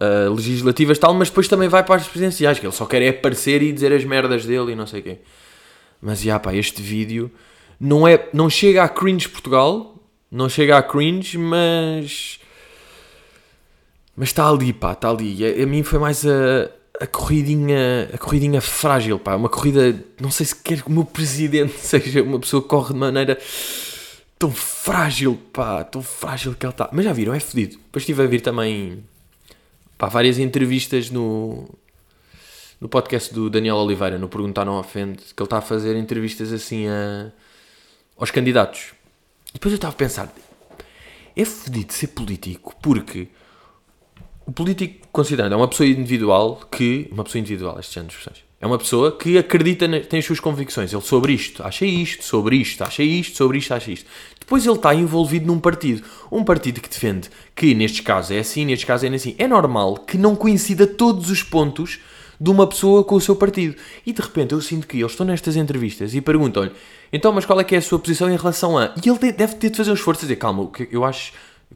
uh, 0.00 0.32
legislativas 0.34 0.98
tal, 0.98 1.14
mas 1.14 1.28
depois 1.28 1.46
também 1.46 1.68
vai 1.68 1.84
para 1.84 1.96
as 1.96 2.08
presidenciais, 2.08 2.58
que 2.58 2.66
ele 2.66 2.74
só 2.74 2.86
quer 2.86 3.02
é 3.02 3.08
aparecer 3.10 3.62
e 3.62 3.72
dizer 3.72 3.92
as 3.92 4.04
merdas 4.04 4.44
dele 4.44 4.72
e 4.72 4.74
não 4.74 4.86
sei 4.86 5.00
o 5.00 5.02
quê. 5.02 5.18
Mas, 6.02 6.20
já 6.20 6.38
pá, 6.38 6.54
este 6.54 6.82
vídeo 6.82 7.30
não, 7.78 8.08
é, 8.08 8.28
não 8.32 8.50
chega 8.50 8.82
a 8.82 8.88
cringe 8.88 9.28
Portugal, 9.28 9.96
não 10.30 10.48
chega 10.48 10.76
a 10.76 10.82
cringe, 10.82 11.38
mas... 11.38 12.39
Mas 14.16 14.28
está 14.30 14.48
ali, 14.48 14.72
pá, 14.72 14.92
está 14.92 15.08
ali. 15.10 15.44
A, 15.44 15.62
a 15.62 15.66
mim 15.66 15.82
foi 15.82 15.98
mais 15.98 16.26
a, 16.26 16.70
a 17.00 17.06
corridinha, 17.06 18.10
a 18.12 18.18
corridinha 18.18 18.60
frágil, 18.60 19.18
pá, 19.18 19.34
uma 19.34 19.48
corrida, 19.48 19.98
não 20.20 20.30
sei 20.30 20.46
se 20.46 20.54
quer 20.54 20.82
que 20.82 20.88
o 20.88 20.92
meu 20.92 21.04
presidente 21.04 21.72
seja 21.80 22.22
uma 22.22 22.38
pessoa 22.38 22.62
que 22.62 22.68
corre 22.68 22.92
de 22.92 22.98
maneira 22.98 23.38
tão 24.38 24.50
frágil, 24.50 25.38
pá, 25.52 25.84
tão 25.84 26.02
frágil 26.02 26.54
que 26.54 26.64
ele 26.64 26.72
está. 26.72 26.88
Mas 26.92 27.04
já 27.04 27.12
viram, 27.12 27.34
é 27.34 27.40
fedido. 27.40 27.76
Depois 27.76 28.02
estive 28.02 28.22
a 28.22 28.26
vir 28.26 28.40
também, 28.40 29.04
pá, 29.96 30.08
várias 30.08 30.38
entrevistas 30.38 31.10
no, 31.10 31.68
no 32.80 32.88
podcast 32.88 33.32
do 33.32 33.50
Daniel 33.50 33.76
Oliveira, 33.76 34.18
no 34.18 34.28
Perguntar 34.28 34.64
Não 34.64 34.78
Ofende, 34.78 35.22
que 35.34 35.42
ele 35.42 35.46
está 35.46 35.58
a 35.58 35.62
fazer 35.62 35.96
entrevistas 35.96 36.52
assim 36.52 36.86
a, 36.88 37.30
aos 38.16 38.30
candidatos. 38.30 38.92
E 39.50 39.54
depois 39.54 39.72
eu 39.72 39.76
estava 39.76 39.92
a 39.92 39.96
pensar, 39.96 40.32
é 41.36 41.44
fedido 41.44 41.92
ser 41.92 42.08
político, 42.08 42.74
porque 42.82 43.28
o 44.46 44.52
político, 44.52 45.06
considerando, 45.12 45.52
é 45.52 45.56
uma 45.56 45.68
pessoa 45.68 45.88
individual 45.88 46.60
que. 46.70 47.08
Uma 47.12 47.24
pessoa 47.24 47.40
individual, 47.40 47.78
estes 47.78 47.96
anos 47.96 48.14
É 48.60 48.66
uma 48.66 48.78
pessoa 48.78 49.16
que 49.16 49.38
acredita, 49.38 49.88
tem 50.00 50.18
as 50.18 50.24
suas 50.24 50.40
convicções. 50.40 50.92
Ele 50.92 51.02
sobre 51.02 51.32
isto, 51.32 51.62
acha 51.62 51.84
isto, 51.84 52.24
sobre 52.24 52.56
isto, 52.56 52.82
acha 52.82 53.02
isto, 53.02 53.36
sobre 53.36 53.58
isto, 53.58 53.72
acha 53.72 53.90
isto. 53.90 54.06
Depois 54.38 54.66
ele 54.66 54.76
está 54.76 54.94
envolvido 54.94 55.46
num 55.46 55.60
partido. 55.60 56.02
Um 56.30 56.42
partido 56.42 56.80
que 56.80 56.88
defende 56.88 57.30
que 57.54 57.74
nestes 57.74 58.00
casos 58.00 58.32
é 58.32 58.40
assim, 58.40 58.64
nestes 58.64 58.86
casos 58.86 59.10
é 59.10 59.14
assim. 59.14 59.34
É 59.38 59.46
normal 59.46 59.96
que 59.96 60.18
não 60.18 60.34
coincida 60.34 60.86
todos 60.86 61.30
os 61.30 61.42
pontos 61.42 62.00
de 62.40 62.50
uma 62.50 62.66
pessoa 62.66 63.04
com 63.04 63.14
o 63.14 63.20
seu 63.20 63.36
partido. 63.36 63.76
E 64.04 64.12
de 64.12 64.20
repente 64.20 64.52
eu 64.52 64.60
sinto 64.60 64.86
que 64.86 64.98
eles 64.98 65.12
estão 65.12 65.26
nestas 65.26 65.56
entrevistas 65.56 66.14
e 66.14 66.20
perguntam-lhe 66.20 66.72
então, 67.12 67.32
mas 67.32 67.44
qual 67.44 67.58
é 67.60 67.64
que 67.64 67.74
é 67.74 67.78
a 67.78 67.82
sua 67.82 67.98
posição 67.98 68.30
em 68.30 68.36
relação 68.36 68.78
a. 68.78 68.94
E 69.04 69.08
ele 69.08 69.32
deve 69.32 69.56
ter 69.56 69.70
de 69.70 69.76
fazer 69.76 69.90
um 69.90 69.94
esforço 69.94 70.20
a 70.20 70.22
dizer, 70.22 70.36
calma, 70.36 70.70
eu 70.90 71.04
acho 71.04 71.32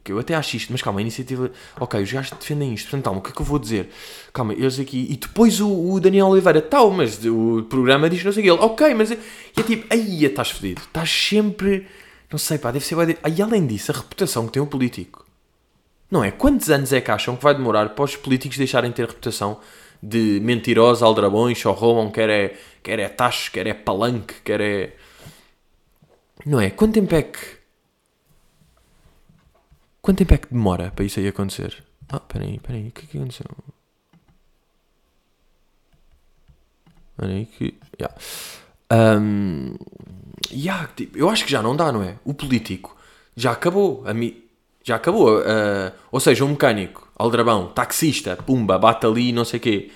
eu 0.07 0.19
até 0.19 0.35
acho 0.35 0.55
isto, 0.57 0.71
mas 0.71 0.81
calma, 0.81 0.99
a 0.99 1.01
iniciativa. 1.01 1.51
Ok, 1.79 2.01
os 2.01 2.11
gajos 2.11 2.31
defendem 2.31 2.73
isto, 2.73 2.89
portanto, 2.89 3.05
calma, 3.05 3.19
o 3.19 3.23
que 3.23 3.29
é 3.29 3.33
que 3.33 3.41
eu 3.41 3.45
vou 3.45 3.57
dizer? 3.57 3.89
Calma, 4.33 4.53
eles 4.53 4.79
aqui. 4.79 5.07
E 5.09 5.15
depois 5.15 5.59
o, 5.59 5.93
o 5.93 5.99
Daniel 5.99 6.27
Oliveira, 6.27 6.61
tal, 6.61 6.91
mas 6.91 7.23
o 7.25 7.63
programa 7.69 8.09
diz 8.09 8.23
não 8.23 8.31
sei 8.31 8.41
o 8.41 8.43
que. 8.43 8.51
Ele, 8.51 8.71
ok, 8.71 8.93
mas. 8.93 9.11
É, 9.11 9.17
e 9.57 9.59
é 9.59 9.63
tipo, 9.63 9.85
aí 9.89 10.25
estás 10.25 10.51
fedido. 10.51 10.81
Estás 10.81 11.09
sempre. 11.09 11.87
Não 12.31 12.37
sei, 12.37 12.57
pá, 12.57 12.71
deve 12.71 12.85
ser. 12.85 12.95
E 13.35 13.41
além 13.41 13.65
disso, 13.65 13.91
a 13.91 13.95
reputação 13.95 14.45
que 14.45 14.53
tem 14.53 14.61
o 14.61 14.67
político. 14.67 15.25
Não 16.11 16.23
é? 16.23 16.31
Quantos 16.31 16.69
anos 16.69 16.93
é 16.93 17.01
que 17.01 17.09
acham 17.09 17.35
que 17.35 17.43
vai 17.43 17.55
demorar 17.55 17.89
para 17.89 18.05
os 18.05 18.15
políticos 18.15 18.57
deixarem 18.57 18.91
de 18.91 18.97
ter 18.97 19.07
reputação 19.07 19.59
de 20.01 20.39
mentirosos, 20.41 21.01
aldrabões, 21.01 21.59
só 21.59 21.71
roubam, 21.71 22.11
quer 22.11 22.29
é, 22.29 22.55
quer 22.83 22.99
é 22.99 23.09
tacho, 23.09 23.51
quer 23.51 23.65
é 23.65 23.73
palanque, 23.73 24.35
quer 24.43 24.61
é. 24.61 24.95
Não 26.45 26.61
é? 26.61 26.69
Quanto 26.69 26.93
tempo 26.93 27.15
é 27.15 27.23
que 27.23 27.39
Quanto 30.05 30.19
tempo 30.19 30.35
é 30.35 30.37
que 30.37 30.53
demora 30.53 30.91
para 30.95 31.03
isso 31.03 31.19
aí 31.19 31.27
acontecer? 31.27 31.83
Ah, 32.07 32.19
peraí, 32.19 32.59
peraí, 32.59 32.89
o 32.89 32.91
que 32.91 33.05
é 33.05 33.07
que 33.07 33.17
aconteceu? 33.17 33.47
Peraí 37.17 37.47
que. 37.47 37.73
Yeah. 37.99 38.15
Um, 39.19 39.73
yeah, 40.51 40.87
tipo, 40.95 41.17
eu 41.17 41.27
acho 41.27 41.43
que 41.43 41.49
já 41.49 41.59
não 41.59 41.75
dá, 41.75 41.91
não 41.91 42.03
é? 42.03 42.17
O 42.23 42.35
político 42.35 42.95
já 43.35 43.53
acabou. 43.53 44.03
A 44.05 44.13
mi, 44.13 44.43
já 44.83 44.97
acabou. 44.97 45.39
Uh, 45.39 45.91
ou 46.11 46.19
seja, 46.19 46.45
um 46.45 46.49
mecânico, 46.49 47.09
aldrabão, 47.15 47.69
taxista, 47.69 48.35
pumba, 48.35 48.77
bate 48.77 49.07
ali 49.07 49.31
não 49.31 49.43
sei 49.43 49.57
o 49.57 49.63
quê. 49.63 49.91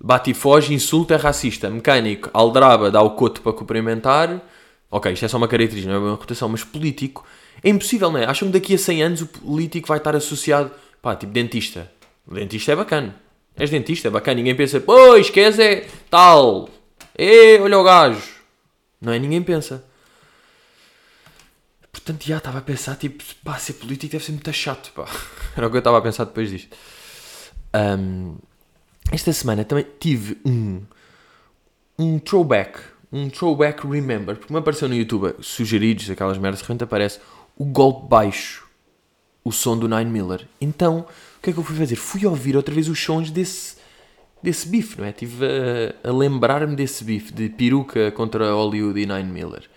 Bate 0.00 0.30
e 0.30 0.34
foge, 0.34 0.72
insulta, 0.72 1.14
é 1.14 1.16
racista. 1.16 1.68
Mecânico, 1.68 2.30
aldraba, 2.32 2.88
dá 2.88 3.02
o 3.02 3.16
coto 3.16 3.42
para 3.42 3.52
cumprimentar. 3.52 4.40
Ok, 4.90 5.12
isto 5.12 5.24
é 5.24 5.28
só 5.28 5.36
uma 5.36 5.46
característica, 5.46 5.92
não 5.92 6.00
é 6.00 6.04
uma 6.04 6.10
reputação, 6.12 6.48
mas 6.48 6.64
político 6.64 7.24
é 7.62 7.68
impossível, 7.68 8.10
não 8.10 8.18
é? 8.18 8.24
Acham 8.24 8.48
que 8.48 8.58
daqui 8.58 8.74
a 8.74 8.78
100 8.78 9.02
anos 9.02 9.22
o 9.22 9.26
político 9.26 9.86
vai 9.86 9.98
estar 9.98 10.16
associado, 10.16 10.70
pá, 11.00 11.14
tipo 11.14 11.32
dentista. 11.32 11.90
O 12.26 12.34
dentista 12.34 12.72
é 12.72 12.76
bacana. 12.76 13.14
És 13.56 13.70
dentista, 13.70 14.08
é 14.08 14.10
bacana. 14.10 14.36
Ninguém 14.36 14.56
pensa, 14.56 14.80
pois, 14.80 15.30
queres 15.30 15.58
é 15.58 15.86
tal. 16.08 16.68
É, 17.16 17.60
olha 17.60 17.78
o 17.78 17.84
gajo. 17.84 18.22
Não 19.00 19.12
é? 19.12 19.18
Ninguém 19.18 19.42
pensa. 19.42 19.84
Portanto, 21.92 22.24
já 22.24 22.38
estava 22.38 22.58
a 22.58 22.62
pensar, 22.62 22.96
tipo, 22.96 23.22
pá, 23.44 23.58
ser 23.58 23.74
político 23.74 24.12
deve 24.12 24.24
ser 24.24 24.32
muito 24.32 24.52
chato, 24.52 24.90
pá. 24.92 25.06
Era 25.56 25.66
o 25.66 25.70
que 25.70 25.76
eu 25.76 25.80
estava 25.80 25.98
a 25.98 26.02
pensar 26.02 26.24
depois 26.24 26.50
disto. 26.50 26.76
Um, 27.74 28.36
esta 29.12 29.32
semana 29.32 29.64
também 29.64 29.86
tive 29.98 30.38
um, 30.44 30.82
um 31.98 32.18
throwback, 32.18 32.78
um 33.12 33.28
throwback 33.28 33.86
remember, 33.86 34.36
porque 34.36 34.52
me 34.52 34.58
apareceu 34.58 34.88
no 34.88 34.94
YouTube, 34.94 35.34
sugeridos, 35.40 36.08
aquelas 36.10 36.38
merdas, 36.38 36.60
de 36.60 36.64
repente 36.64 36.84
aparece 36.84 37.20
o 37.56 37.64
golpe 37.64 38.08
baixo, 38.08 38.66
o 39.44 39.50
som 39.50 39.76
do 39.76 39.88
Nine 39.88 40.10
Miller. 40.10 40.46
Então, 40.60 41.06
o 41.38 41.42
que 41.42 41.50
é 41.50 41.52
que 41.52 41.58
eu 41.58 41.64
fui 41.64 41.76
fazer? 41.76 41.96
Fui 41.96 42.24
ouvir 42.24 42.56
outra 42.56 42.74
vez 42.74 42.88
os 42.88 43.02
sons 43.02 43.30
desse, 43.30 43.76
desse 44.42 44.68
bife, 44.68 44.98
não 44.98 45.06
é? 45.06 45.10
Estive 45.10 45.44
a, 45.44 46.08
a 46.08 46.12
lembrar-me 46.12 46.76
desse 46.76 47.02
bife, 47.02 47.32
de 47.32 47.48
peruca 47.48 48.12
contra 48.12 48.52
Hollywood 48.52 49.00
e 49.00 49.06
Nine 49.06 49.30
Miller. 49.30 49.68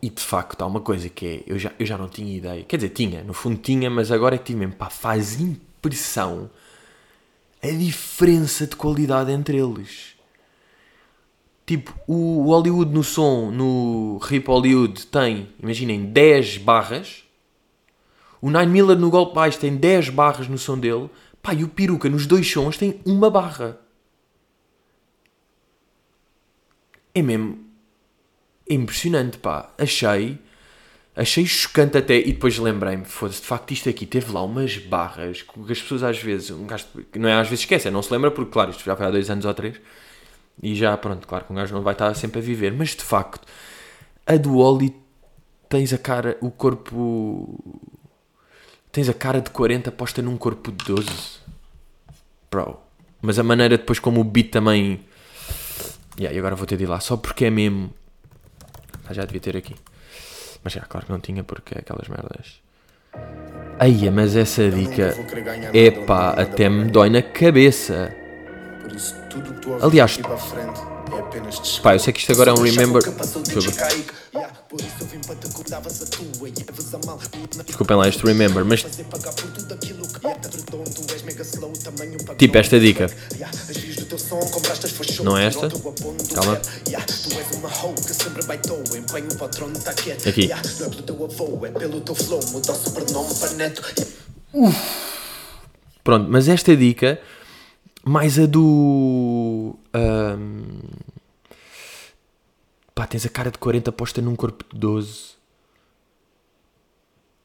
E 0.00 0.10
de 0.10 0.22
facto 0.22 0.62
há 0.62 0.66
uma 0.66 0.80
coisa 0.80 1.08
que 1.08 1.26
é, 1.26 1.42
eu 1.46 1.58
já, 1.58 1.70
eu 1.78 1.86
já 1.86 1.96
não 1.96 2.08
tinha 2.08 2.36
ideia, 2.36 2.64
quer 2.64 2.76
dizer, 2.76 2.88
tinha, 2.88 3.22
no 3.22 3.32
fundo 3.32 3.58
tinha, 3.58 3.88
mas 3.88 4.10
agora 4.10 4.34
é 4.34 4.38
que 4.38 4.44
tive 4.44 4.58
mesmo, 4.58 4.74
pá, 4.74 4.90
faz 4.90 5.40
impressão 5.40 6.50
a 7.62 7.68
diferença 7.68 8.66
de 8.66 8.74
qualidade 8.74 9.30
entre 9.30 9.56
eles. 9.56 10.11
Tipo, 11.64 11.94
o 12.06 12.46
Hollywood 12.46 12.92
no 12.92 13.04
som, 13.04 13.50
no 13.50 14.18
Rip 14.18 14.46
Hollywood 14.48 15.06
tem, 15.06 15.48
imaginem, 15.62 16.04
10 16.04 16.58
barras. 16.58 17.24
O 18.40 18.50
Nine 18.50 18.66
Miller 18.66 18.98
no 18.98 19.10
golpe 19.10 19.34
baixo 19.34 19.58
tem 19.58 19.76
10 19.76 20.08
barras 20.10 20.48
no 20.48 20.58
som 20.58 20.78
dele. 20.78 21.08
Pá, 21.40 21.54
e 21.54 21.64
o 21.64 21.68
Peruca 21.68 22.08
nos 22.08 22.26
dois 22.26 22.50
sons 22.50 22.76
tem 22.76 23.00
uma 23.04 23.30
barra. 23.30 23.78
É 27.14 27.22
mesmo 27.22 27.72
é 28.68 28.74
impressionante, 28.74 29.38
pá. 29.38 29.70
Achei. 29.78 30.38
Achei 31.14 31.44
chocante 31.44 31.98
até. 31.98 32.16
E 32.18 32.32
depois 32.32 32.58
lembrei-me, 32.58 33.04
foda-se, 33.04 33.40
de 33.40 33.46
facto, 33.46 33.72
isto 33.72 33.88
aqui 33.88 34.06
teve 34.06 34.32
lá 34.32 34.42
umas 34.42 34.78
barras 34.78 35.42
que 35.42 35.72
as 35.72 35.82
pessoas 35.82 36.02
às 36.02 36.18
vezes. 36.18 36.50
Um 36.50 36.66
gajo, 36.66 36.86
não 37.16 37.28
é 37.28 37.34
às 37.34 37.48
vezes 37.48 37.60
esquece, 37.60 37.90
não 37.90 38.02
se 38.02 38.12
lembra, 38.12 38.30
porque, 38.30 38.50
claro, 38.50 38.70
isto 38.70 38.82
já 38.84 38.96
foi 38.96 39.06
há 39.06 39.10
dois 39.10 39.28
anos 39.28 39.44
ou 39.44 39.54
três. 39.54 39.78
E 40.60 40.74
já, 40.74 40.96
pronto, 40.96 41.26
claro 41.26 41.44
que 41.44 41.52
um 41.52 41.56
gajo 41.56 41.74
não 41.74 41.82
vai 41.82 41.94
estar 41.94 42.12
sempre 42.14 42.40
a 42.40 42.42
viver. 42.42 42.72
Mas 42.72 42.90
de 42.90 43.02
facto, 43.02 43.46
a 44.26 44.36
do 44.36 44.58
Oli 44.58 44.94
tens 45.68 45.92
a 45.92 45.98
cara, 45.98 46.36
o 46.40 46.50
corpo. 46.50 47.58
Tens 48.90 49.08
a 49.08 49.14
cara 49.14 49.40
de 49.40 49.50
40 49.50 49.90
posta 49.92 50.20
num 50.20 50.36
corpo 50.36 50.70
de 50.70 50.84
12. 50.84 51.08
Bro. 52.50 52.78
Mas 53.22 53.38
a 53.38 53.42
maneira 53.42 53.78
depois 53.78 53.98
como 53.98 54.20
o 54.20 54.24
beat 54.24 54.50
também. 54.50 55.00
Yeah, 56.18 56.36
e 56.36 56.38
agora 56.38 56.54
vou 56.54 56.66
ter 56.66 56.76
de 56.76 56.84
ir 56.84 56.86
lá, 56.88 57.00
só 57.00 57.16
porque 57.16 57.46
é 57.46 57.50
mesmo 57.50 57.90
ah, 59.08 59.12
já 59.12 59.24
devia 59.24 59.40
ter 59.40 59.56
aqui. 59.56 59.74
Mas 60.62 60.72
já, 60.72 60.82
claro 60.82 61.06
que 61.06 61.12
não 61.12 61.20
tinha 61.20 61.42
porque 61.42 61.74
é 61.74 61.78
aquelas 61.80 62.08
merdas. 62.08 62.60
Aí, 63.78 64.10
mas 64.10 64.36
essa 64.36 64.70
dica. 64.70 65.14
Epá, 65.72 66.30
até 66.30 66.68
me 66.68 66.84
dói 66.84 67.10
na 67.10 67.22
cabeça. 67.22 68.14
Aliás, 69.80 70.18
pá, 71.82 71.94
eu 71.94 71.98
sei 71.98 72.12
que 72.12 72.20
isto 72.20 72.32
agora 72.32 72.50
é 72.50 72.54
um 72.54 72.62
remember. 72.62 73.02
Desculpem 77.66 77.96
lá 77.96 78.08
este 78.08 78.24
remember, 78.24 78.64
mas. 78.64 78.84
Tipo 82.38 82.58
esta 82.58 82.80
dica. 82.80 83.06
Não 85.24 85.36
é 85.36 85.46
esta? 85.46 85.68
Calma. 86.34 86.60
Aqui. 90.28 90.48
Pronto, 96.04 96.28
mas 96.30 96.48
esta 96.48 96.76
dica, 96.76 97.20
mais 98.04 98.38
a 98.38 98.46
do. 98.46 99.76
Um, 99.94 100.80
pá, 102.94 103.06
tens 103.06 103.24
a 103.26 103.28
cara 103.28 103.50
de 103.50 103.58
40 103.58 103.92
posta 103.92 104.20
num 104.20 104.36
corpo 104.36 104.64
de 104.72 104.78
12. 104.78 105.32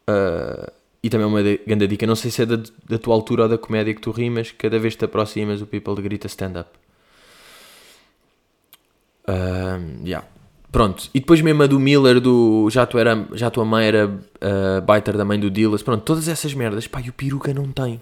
Uh, 0.10 0.72
e 1.04 1.10
também 1.10 1.28
uma 1.28 1.42
grande 1.42 1.88
dica, 1.88 2.08
não 2.08 2.16
sei 2.16 2.32
se 2.32 2.42
é 2.42 2.46
da, 2.46 2.58
da 2.88 2.98
tua 2.98 3.14
altura 3.14 3.44
ou 3.44 3.50
da 3.50 3.58
comédia 3.58 3.94
que 3.94 4.02
tu 4.02 4.12
rimas, 4.12 4.52
cada 4.52 4.80
vez 4.80 4.94
que 4.94 5.00
te 5.00 5.06
aproximas 5.06 5.62
o 5.62 5.68
people 5.68 5.96
grita 6.02 6.28
stand-up. 6.28 6.70
Uh, 9.28 10.06
yeah. 10.06 10.26
Pronto, 10.72 11.10
e 11.14 11.20
depois 11.20 11.42
mesmo 11.42 11.64
a 11.64 11.68
do 11.68 11.80
Miller, 11.80 12.20
do 12.20 12.70
já, 12.70 12.86
tu 12.86 12.98
era, 12.98 13.26
já 13.34 13.50
tua 13.50 13.64
mãe 13.64 13.88
era 13.88 14.08
uh, 14.08 15.18
da 15.18 15.26
mãe 15.26 15.40
do 15.40 15.50
Dillas, 15.50 15.82
pronto, 15.82 16.04
todas 16.04 16.28
essas 16.28 16.54
merdas, 16.54 16.88
pá, 16.88 17.02
e 17.02 17.10
o 17.10 17.14
peruca 17.14 17.54
não 17.54 17.72
tem. 17.72 18.02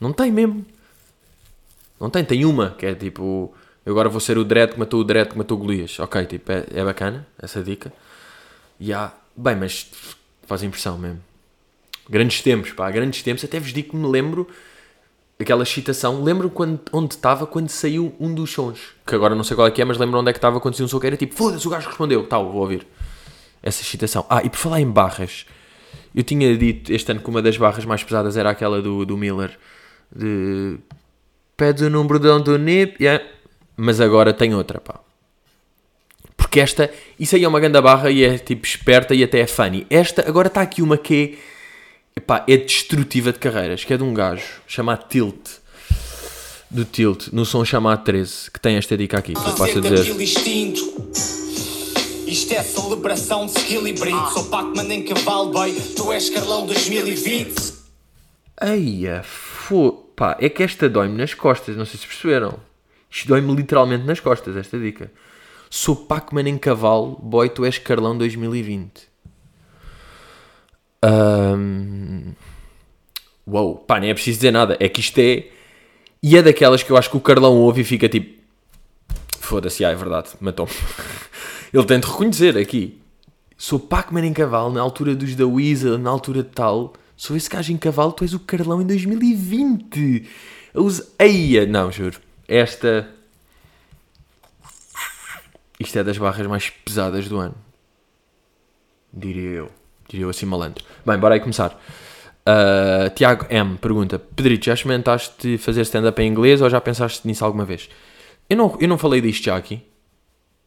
Não 0.00 0.12
tem 0.12 0.30
mesmo. 0.30 0.64
Não 2.00 2.10
tem, 2.10 2.24
tem 2.24 2.44
uma, 2.44 2.70
que 2.70 2.86
é 2.86 2.94
tipo, 2.94 3.52
eu 3.84 3.92
agora 3.92 4.08
vou 4.08 4.20
ser 4.20 4.38
o 4.38 4.44
Dredd 4.44 4.72
que 4.72 4.78
matou 4.78 5.00
o 5.00 5.04
Dredd 5.04 5.30
que 5.30 5.38
matou 5.38 5.56
o 5.56 5.60
Golias. 5.60 5.98
Ok, 5.98 6.24
tipo, 6.26 6.52
é, 6.52 6.64
é 6.72 6.84
bacana 6.84 7.26
essa 7.40 7.62
dica. 7.62 7.92
E 8.78 8.92
há, 8.92 9.12
bem, 9.36 9.56
mas 9.56 9.90
faz 10.46 10.62
impressão 10.62 10.96
mesmo. 10.96 11.20
Grandes 12.08 12.40
tempos, 12.42 12.72
pá, 12.72 12.90
grandes 12.90 13.22
tempos, 13.22 13.44
até 13.44 13.58
vos 13.60 13.72
digo 13.72 13.90
que 13.90 13.96
me 13.96 14.06
lembro 14.06 14.48
aquela 15.40 15.62
excitação. 15.62 16.22
Lembro 16.22 16.50
quando, 16.50 16.80
onde 16.92 17.14
estava 17.14 17.46
quando 17.46 17.68
saiu 17.68 18.14
um 18.18 18.34
dos 18.34 18.50
sons. 18.52 18.94
Que 19.06 19.14
agora 19.14 19.34
não 19.34 19.44
sei 19.44 19.54
qual 19.56 19.66
é 19.66 19.70
que 19.70 19.80
é, 19.80 19.84
mas 19.84 19.98
lembro 19.98 20.18
onde 20.18 20.30
é 20.30 20.32
que 20.32 20.38
estava 20.38 20.60
quando 20.60 20.74
saiu 20.74 20.86
um 20.86 20.88
som 20.88 20.98
que 20.98 21.06
era 21.06 21.16
tipo, 21.16 21.34
foda-se, 21.34 21.66
o 21.66 21.70
gajo 21.70 21.88
respondeu. 21.88 22.26
Tal, 22.26 22.50
vou 22.50 22.60
ouvir. 22.60 22.86
Essa 23.62 23.82
excitação. 23.82 24.24
Ah, 24.28 24.42
e 24.42 24.50
por 24.50 24.56
falar 24.56 24.80
em 24.80 24.90
barras, 24.90 25.46
eu 26.14 26.22
tinha 26.22 26.56
dito 26.56 26.92
este 26.92 27.10
ano 27.10 27.20
que 27.20 27.28
uma 27.28 27.42
das 27.42 27.56
barras 27.56 27.84
mais 27.84 28.02
pesadas 28.02 28.36
era 28.36 28.50
aquela 28.50 28.80
do, 28.80 29.04
do 29.04 29.16
Miller. 29.16 29.58
De. 30.14 30.78
Pede 31.58 31.84
o 31.84 31.90
número 31.90 32.20
de 32.20 32.28
onde 32.28 32.50
o 32.50 32.56
NIP. 32.56 33.02
Yeah. 33.02 33.22
Mas 33.76 34.00
agora 34.00 34.32
tem 34.32 34.54
outra, 34.54 34.80
pá. 34.80 35.00
Porque 36.36 36.60
esta, 36.60 36.88
isso 37.18 37.34
aí 37.34 37.42
é 37.42 37.48
uma 37.48 37.58
grande 37.58 37.80
barra 37.82 38.10
e 38.10 38.22
é 38.22 38.38
tipo 38.38 38.64
esperta 38.64 39.12
e 39.12 39.24
até 39.24 39.40
é 39.40 39.46
funny. 39.46 39.84
Esta, 39.90 40.26
agora 40.26 40.46
está 40.46 40.62
aqui 40.62 40.80
uma 40.80 40.96
que 40.96 41.36
é 42.14 42.18
epá, 42.18 42.44
é 42.48 42.56
destrutiva 42.56 43.32
de 43.32 43.40
carreiras, 43.40 43.84
que 43.84 43.92
é 43.92 43.96
de 43.96 44.04
um 44.04 44.14
gajo 44.14 44.62
chamado 44.68 45.08
Tilt. 45.08 45.58
Do 46.70 46.84
Tilt, 46.84 47.28
no 47.32 47.44
som 47.44 47.64
chamado 47.64 48.04
13, 48.04 48.50
que 48.52 48.60
tem 48.60 48.76
esta 48.76 48.96
dica 48.96 49.18
aqui, 49.18 49.34
que 49.34 49.40
eu 49.40 49.54
posso 49.54 49.80
dizer. 49.80 50.06
Isto 52.26 52.52
é 52.54 52.62
celebração 52.62 53.46
de 53.46 53.58
skill 53.58 53.86
e 53.88 53.92
brito. 53.94 54.30
Sou 54.32 54.44
Pac-Man 54.44 54.94
em 54.94 55.02
cavalo, 55.02 55.50
boy. 55.50 55.72
Tu 55.96 56.12
és 56.12 56.30
Carlão 56.30 56.66
2020. 56.66 57.72
Eia, 58.60 59.24
pá, 60.16 60.36
é 60.40 60.48
que 60.48 60.62
esta 60.62 60.88
dói-me 60.88 61.16
nas 61.16 61.34
costas, 61.34 61.76
não 61.76 61.84
sei 61.84 61.98
se 61.98 62.06
perceberam. 62.06 62.58
Isto 63.10 63.28
dói-me 63.28 63.54
literalmente 63.54 64.04
nas 64.04 64.20
costas, 64.20 64.56
esta 64.56 64.78
dica. 64.78 65.10
Sou 65.70 65.94
Pac-Man 65.94 66.48
em 66.48 66.58
cavalo, 66.58 67.18
boy, 67.22 67.48
tu 67.48 67.64
és 67.64 67.78
Carlão 67.78 68.16
2020. 68.16 69.08
Um... 71.04 72.32
Uou, 73.46 73.76
pá, 73.76 73.98
nem 73.98 74.10
é 74.10 74.14
preciso 74.14 74.38
dizer 74.38 74.50
nada. 74.50 74.76
É 74.78 74.88
que 74.88 75.00
isto 75.00 75.18
é. 75.18 75.46
E 76.22 76.36
é 76.36 76.42
daquelas 76.42 76.82
que 76.82 76.90
eu 76.90 76.96
acho 76.96 77.10
que 77.10 77.16
o 77.16 77.20
Carlão 77.20 77.56
ouve 77.56 77.80
e 77.80 77.84
fica 77.84 78.08
tipo. 78.08 78.38
Foda-se, 79.40 79.84
ah, 79.84 79.90
é 79.90 79.94
verdade, 79.94 80.30
matou-me. 80.40 80.72
Ele 81.72 81.84
tem 81.84 82.00
de 82.00 82.06
reconhecer 82.06 82.58
aqui. 82.58 83.00
Sou 83.56 83.78
Pac-Man 83.78 84.26
em 84.26 84.32
cavalo 84.32 84.72
na 84.72 84.80
altura 84.80 85.14
dos 85.14 85.34
da 85.34 85.46
Weasel, 85.46 85.98
na 85.98 86.10
altura 86.10 86.42
de 86.42 86.50
tal. 86.50 86.92
Sou 87.18 87.36
esse 87.36 87.50
gajo 87.50 87.72
em 87.72 87.76
cavalo, 87.76 88.12
tu 88.12 88.22
és 88.22 88.32
o 88.32 88.38
Carlão 88.38 88.80
em 88.80 88.86
2020. 88.86 90.24
Eu 90.72 90.84
uso. 90.84 91.04
Eia, 91.18 91.66
não, 91.66 91.90
juro. 91.90 92.20
Esta. 92.46 93.08
Isto 95.80 95.98
é 95.98 96.04
das 96.04 96.16
barras 96.16 96.46
mais 96.46 96.70
pesadas 96.70 97.28
do 97.28 97.38
ano. 97.38 97.56
Diria 99.12 99.50
eu. 99.50 99.70
Diria 100.08 100.26
eu 100.26 100.30
assim 100.30 100.46
malandro. 100.46 100.84
Bem, 101.04 101.18
bora 101.18 101.34
aí 101.34 101.40
começar. 101.40 101.72
Uh, 102.46 103.10
Tiago 103.16 103.46
M 103.50 103.76
pergunta: 103.78 104.16
Pedrito, 104.16 104.66
já 104.66 104.74
experimentaste 104.74 105.58
fazer 105.58 105.80
stand-up 105.82 106.22
em 106.22 106.28
inglês 106.28 106.62
ou 106.62 106.70
já 106.70 106.80
pensaste 106.80 107.26
nisso 107.26 107.44
alguma 107.44 107.64
vez? 107.64 107.90
Eu 108.48 108.56
não, 108.56 108.78
eu 108.80 108.86
não 108.86 108.96
falei 108.96 109.20
disto 109.20 109.42
já 109.42 109.56
aqui. 109.56 109.82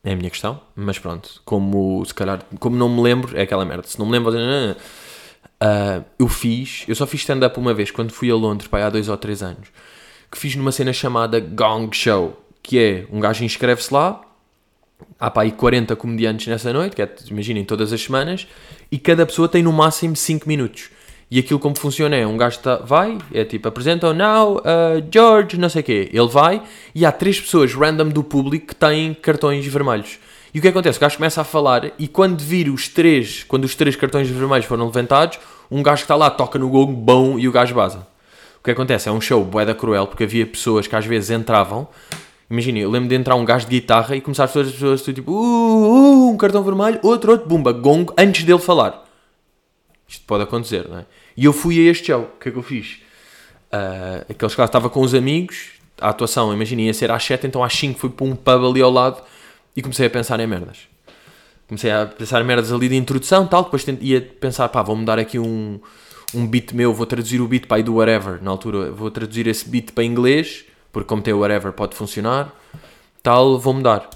É 0.03 0.11
a 0.11 0.15
minha 0.17 0.29
questão. 0.29 0.59
Mas 0.75 0.99
pronto, 0.99 1.41
como 1.45 2.03
se 2.03 2.13
calhar, 2.13 2.43
como 2.59 2.75
não 2.75 2.89
me 2.89 3.01
lembro, 3.01 3.37
é 3.37 3.43
aquela 3.43 3.63
merda. 3.63 3.87
Se 3.87 3.97
não 3.97 4.05
me 4.05 4.11
lembro, 4.11 4.33
uh, 5.61 6.03
eu 6.17 6.27
fiz, 6.27 6.83
eu 6.87 6.95
só 6.95 7.05
fiz 7.05 7.21
stand-up 7.21 7.57
uma 7.59 7.73
vez 7.73 7.91
quando 7.91 8.11
fui 8.11 8.31
a 8.31 8.35
Londres, 8.35 8.67
pai, 8.67 8.81
há 8.81 8.89
dois 8.89 9.07
ou 9.07 9.17
três 9.17 9.43
anos. 9.43 9.69
Que 10.31 10.37
fiz 10.37 10.55
numa 10.55 10.71
cena 10.71 10.91
chamada 10.91 11.39
Gong 11.39 11.95
Show, 11.95 12.41
que 12.63 12.79
é 12.79 13.05
um 13.11 13.19
gajo 13.19 13.43
inscreve-se 13.43 13.93
lá, 13.93 14.21
há 15.19 15.29
para 15.29 15.43
aí 15.43 15.51
40 15.51 15.95
comediantes 15.95 16.47
nessa 16.47 16.71
noite, 16.73 16.95
que 16.95 17.01
é, 17.01 17.15
imaginem, 17.29 17.63
todas 17.63 17.93
as 17.93 18.01
semanas, 18.01 18.47
e 18.91 18.97
cada 18.97 19.25
pessoa 19.25 19.47
tem 19.47 19.61
no 19.61 19.71
máximo 19.71 20.15
5 20.15 20.47
minutos. 20.47 20.89
E 21.29 21.39
aquilo 21.39 21.59
como 21.59 21.77
funciona 21.77 22.17
é, 22.17 22.27
um 22.27 22.35
gajo 22.35 22.59
tá, 22.59 22.75
vai, 22.77 23.17
é 23.33 23.45
tipo, 23.45 23.65
apresentam 23.65 24.13
now, 24.13 24.57
uh, 24.57 25.01
George, 25.09 25.57
não 25.57 25.69
sei 25.69 25.81
o 25.81 25.83
quê. 25.85 26.09
Ele 26.11 26.27
vai 26.27 26.61
e 26.93 27.05
há 27.05 27.11
três 27.11 27.39
pessoas 27.39 27.73
random 27.73 28.09
do 28.09 28.21
público 28.21 28.67
que 28.67 28.75
têm 28.75 29.13
cartões 29.13 29.65
vermelhos. 29.65 30.19
E 30.53 30.59
o 30.59 30.61
que 30.61 30.67
acontece? 30.67 30.97
O 30.97 31.01
gajo 31.01 31.15
começa 31.15 31.41
a 31.41 31.43
falar 31.45 31.93
e 31.97 32.07
quando 32.07 32.41
vir 32.41 32.69
os 32.69 32.89
três, 32.89 33.43
quando 33.43 33.63
os 33.63 33.73
três 33.73 33.95
cartões 33.95 34.29
vermelhos 34.29 34.65
foram 34.65 34.85
levantados, 34.85 35.39
um 35.69 35.81
gajo 35.81 36.01
que 36.01 36.03
está 36.03 36.15
lá 36.15 36.29
toca 36.29 36.59
no 36.59 36.69
gong, 36.69 36.93
bom, 36.93 37.39
e 37.39 37.47
o 37.47 37.51
gajo 37.51 37.73
baza. 37.73 38.05
O 38.59 38.63
que 38.63 38.71
acontece? 38.71 39.07
É 39.07 39.11
um 39.11 39.21
show 39.21 39.43
boeda 39.45 39.73
cruel, 39.73 40.07
porque 40.07 40.25
havia 40.25 40.45
pessoas 40.45 40.87
que 40.87 40.95
às 40.95 41.05
vezes 41.05 41.31
entravam. 41.31 41.87
Imagina, 42.49 42.79
eu 42.79 42.91
lembro 42.91 43.07
de 43.07 43.15
entrar 43.15 43.35
um 43.35 43.45
gajo 43.45 43.65
de 43.65 43.79
guitarra 43.79 44.13
e 44.13 44.19
começar 44.19 44.43
as 44.43 44.51
pessoas, 44.51 44.67
as 44.67 44.99
pessoas 44.99 45.15
tipo, 45.15 45.31
uh, 45.31 45.35
uh, 45.35 46.29
um 46.29 46.37
cartão 46.37 46.61
vermelho, 46.61 46.99
outro, 47.01 47.31
outro, 47.31 47.47
bumba, 47.47 47.71
gong, 47.71 48.11
antes 48.17 48.43
dele 48.43 48.59
falar. 48.59 49.05
Isto 50.05 50.25
pode 50.25 50.43
acontecer, 50.43 50.85
não 50.89 50.99
é? 50.99 51.05
E 51.37 51.45
eu 51.45 51.53
fui 51.53 51.79
a 51.79 51.89
este 51.89 52.07
show. 52.07 52.23
O 52.23 52.39
que 52.39 52.49
é 52.49 52.51
que 52.51 52.57
eu 52.57 52.63
fiz? 52.63 52.99
Uh, 53.71 54.25
aqueles 54.29 54.53
casos, 54.53 54.67
estava 54.69 54.89
com 54.89 54.99
os 54.99 55.15
amigos, 55.15 55.69
a 55.99 56.09
atuação, 56.09 56.53
imagina, 56.53 56.81
ia 56.81 56.93
ser 56.93 57.09
às 57.09 57.23
7, 57.23 57.47
então 57.47 57.63
às 57.63 57.73
5 57.73 57.97
fui 57.97 58.09
para 58.09 58.25
um 58.25 58.35
pub 58.35 58.65
ali 58.65 58.81
ao 58.81 58.91
lado 58.91 59.23
e 59.75 59.81
comecei 59.81 60.07
a 60.07 60.09
pensar 60.09 60.39
em 60.39 60.47
merdas. 60.47 60.87
Comecei 61.67 61.91
a 61.91 62.05
pensar 62.05 62.41
em 62.41 62.45
merdas 62.45 62.71
ali 62.71 62.89
de 62.89 62.95
introdução 62.95 63.47
tal, 63.47 63.63
depois 63.63 63.85
ia 64.01 64.21
pensar, 64.21 64.67
pá, 64.69 64.81
vou-me 64.81 65.05
dar 65.05 65.17
aqui 65.17 65.39
um, 65.39 65.79
um 66.33 66.45
beat 66.45 66.73
meu, 66.73 66.93
vou 66.93 67.05
traduzir 67.05 67.41
o 67.41 67.47
beat 67.47 67.65
para 67.67 67.77
aí 67.77 67.83
do 67.83 67.95
whatever, 67.95 68.41
na 68.41 68.51
altura, 68.51 68.91
vou 68.91 69.09
traduzir 69.09 69.47
esse 69.47 69.69
beat 69.69 69.91
para 69.91 70.03
inglês, 70.03 70.65
porque 70.91 71.07
como 71.07 71.21
tem 71.21 71.33
o 71.33 71.39
whatever 71.39 71.71
pode 71.71 71.95
funcionar, 71.95 72.53
tal, 73.23 73.57
vou 73.57 73.73
mudar. 73.73 74.09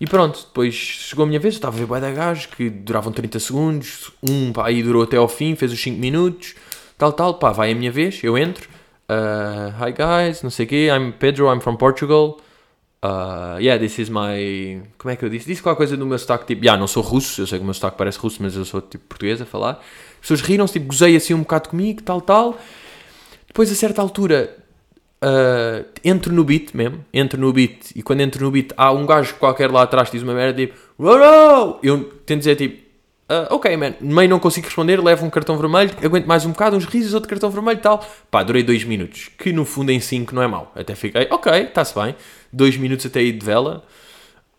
E 0.00 0.06
pronto, 0.06 0.40
depois 0.46 0.74
chegou 0.74 1.24
a 1.24 1.26
minha 1.26 1.40
vez, 1.40 1.54
eu 1.54 1.58
estava 1.58 1.76
a 1.76 1.78
ver 1.78 1.86
bué 1.86 2.00
da 2.00 2.10
gajos 2.10 2.46
que 2.46 2.68
duravam 2.68 3.12
30 3.12 3.38
segundos, 3.38 4.12
um 4.22 4.52
pá, 4.52 4.66
aí 4.66 4.82
durou 4.82 5.02
até 5.02 5.16
ao 5.16 5.28
fim, 5.28 5.54
fez 5.54 5.72
os 5.72 5.80
5 5.80 5.98
minutos, 5.98 6.54
tal, 6.98 7.12
tal, 7.12 7.34
pá, 7.34 7.52
vai 7.52 7.72
a 7.72 7.74
minha 7.74 7.90
vez, 7.90 8.22
eu 8.22 8.36
entro, 8.36 8.68
uh, 9.08 9.84
hi 9.84 9.92
guys, 9.92 10.42
não 10.42 10.50
sei 10.50 10.66
o 10.66 10.68
quê, 10.68 10.88
I'm 10.88 11.12
Pedro, 11.12 11.52
I'm 11.52 11.60
from 11.60 11.76
Portugal, 11.76 12.38
uh, 13.04 13.58
yeah, 13.60 13.78
this 13.78 13.98
is 13.98 14.08
my, 14.08 14.82
como 14.96 15.12
é 15.12 15.16
que 15.16 15.24
eu 15.24 15.28
disse? 15.28 15.46
Disse 15.46 15.62
qualquer 15.62 15.78
coisa 15.78 15.96
do 15.96 16.06
meu 16.06 16.18
sotaque, 16.18 16.46
tipo, 16.46 16.64
yeah, 16.64 16.80
não 16.80 16.86
sou 16.86 17.02
russo, 17.02 17.42
eu 17.42 17.46
sei 17.46 17.58
que 17.58 17.62
o 17.62 17.64
meu 17.64 17.74
sotaque 17.74 17.98
parece 17.98 18.18
russo, 18.18 18.42
mas 18.42 18.56
eu 18.56 18.64
sou 18.64 18.80
tipo 18.80 19.04
português 19.06 19.40
a 19.42 19.46
falar, 19.46 19.72
as 19.72 20.20
pessoas 20.20 20.40
riram-se, 20.40 20.72
tipo, 20.74 20.86
gozei 20.86 21.14
assim 21.14 21.34
um 21.34 21.40
bocado 21.40 21.68
comigo, 21.68 22.02
tal, 22.02 22.20
tal, 22.20 22.58
depois 23.46 23.70
a 23.70 23.74
certa 23.74 24.00
altura 24.00 24.56
uh, 25.22 25.84
entro 26.02 26.32
no 26.32 26.42
beat 26.44 26.74
mesmo, 26.74 27.04
entro 27.12 27.38
no 27.38 27.52
beat, 27.52 27.90
e 27.94 28.02
quando 28.02 28.22
entro 28.22 28.42
no 28.42 28.50
beat 28.50 28.72
há 28.76 28.90
um 28.90 29.04
gajo 29.04 29.34
qualquer 29.34 29.70
lá 29.70 29.82
atrás 29.82 30.08
que 30.08 30.16
diz 30.16 30.22
uma 30.22 30.34
merda 30.34 30.66
tipo, 30.66 30.74
Uou! 30.98 31.78
eu 31.82 32.04
tento 32.24 32.38
dizer 32.38 32.56
tipo, 32.56 32.83
uh, 33.28 33.54
ok 33.54 33.76
man, 33.76 33.94
meio 34.00 34.28
não 34.28 34.38
consigo 34.38 34.66
responder, 34.66 35.02
levo 35.02 35.24
um 35.24 35.30
cartão 35.30 35.56
vermelho, 35.56 35.90
aguento 36.02 36.26
mais 36.26 36.44
um 36.44 36.50
bocado, 36.50 36.76
uns 36.76 36.84
risos, 36.84 37.14
outro 37.14 37.28
cartão 37.28 37.50
vermelho 37.50 37.78
e 37.78 37.82
tal, 37.82 38.06
pá, 38.30 38.42
durei 38.42 38.62
dois 38.62 38.84
minutos, 38.84 39.30
que 39.38 39.52
no 39.52 39.64
fundo 39.64 39.90
em 39.90 40.00
cinco 40.00 40.34
não 40.34 40.42
é 40.42 40.46
mau, 40.46 40.72
até 40.74 40.94
fiquei, 40.94 41.26
ok, 41.30 41.52
está-se 41.62 41.94
bem, 41.94 42.14
dois 42.52 42.76
minutos 42.76 43.06
até 43.06 43.22
ir 43.22 43.32
de 43.32 43.44
vela, 43.44 43.84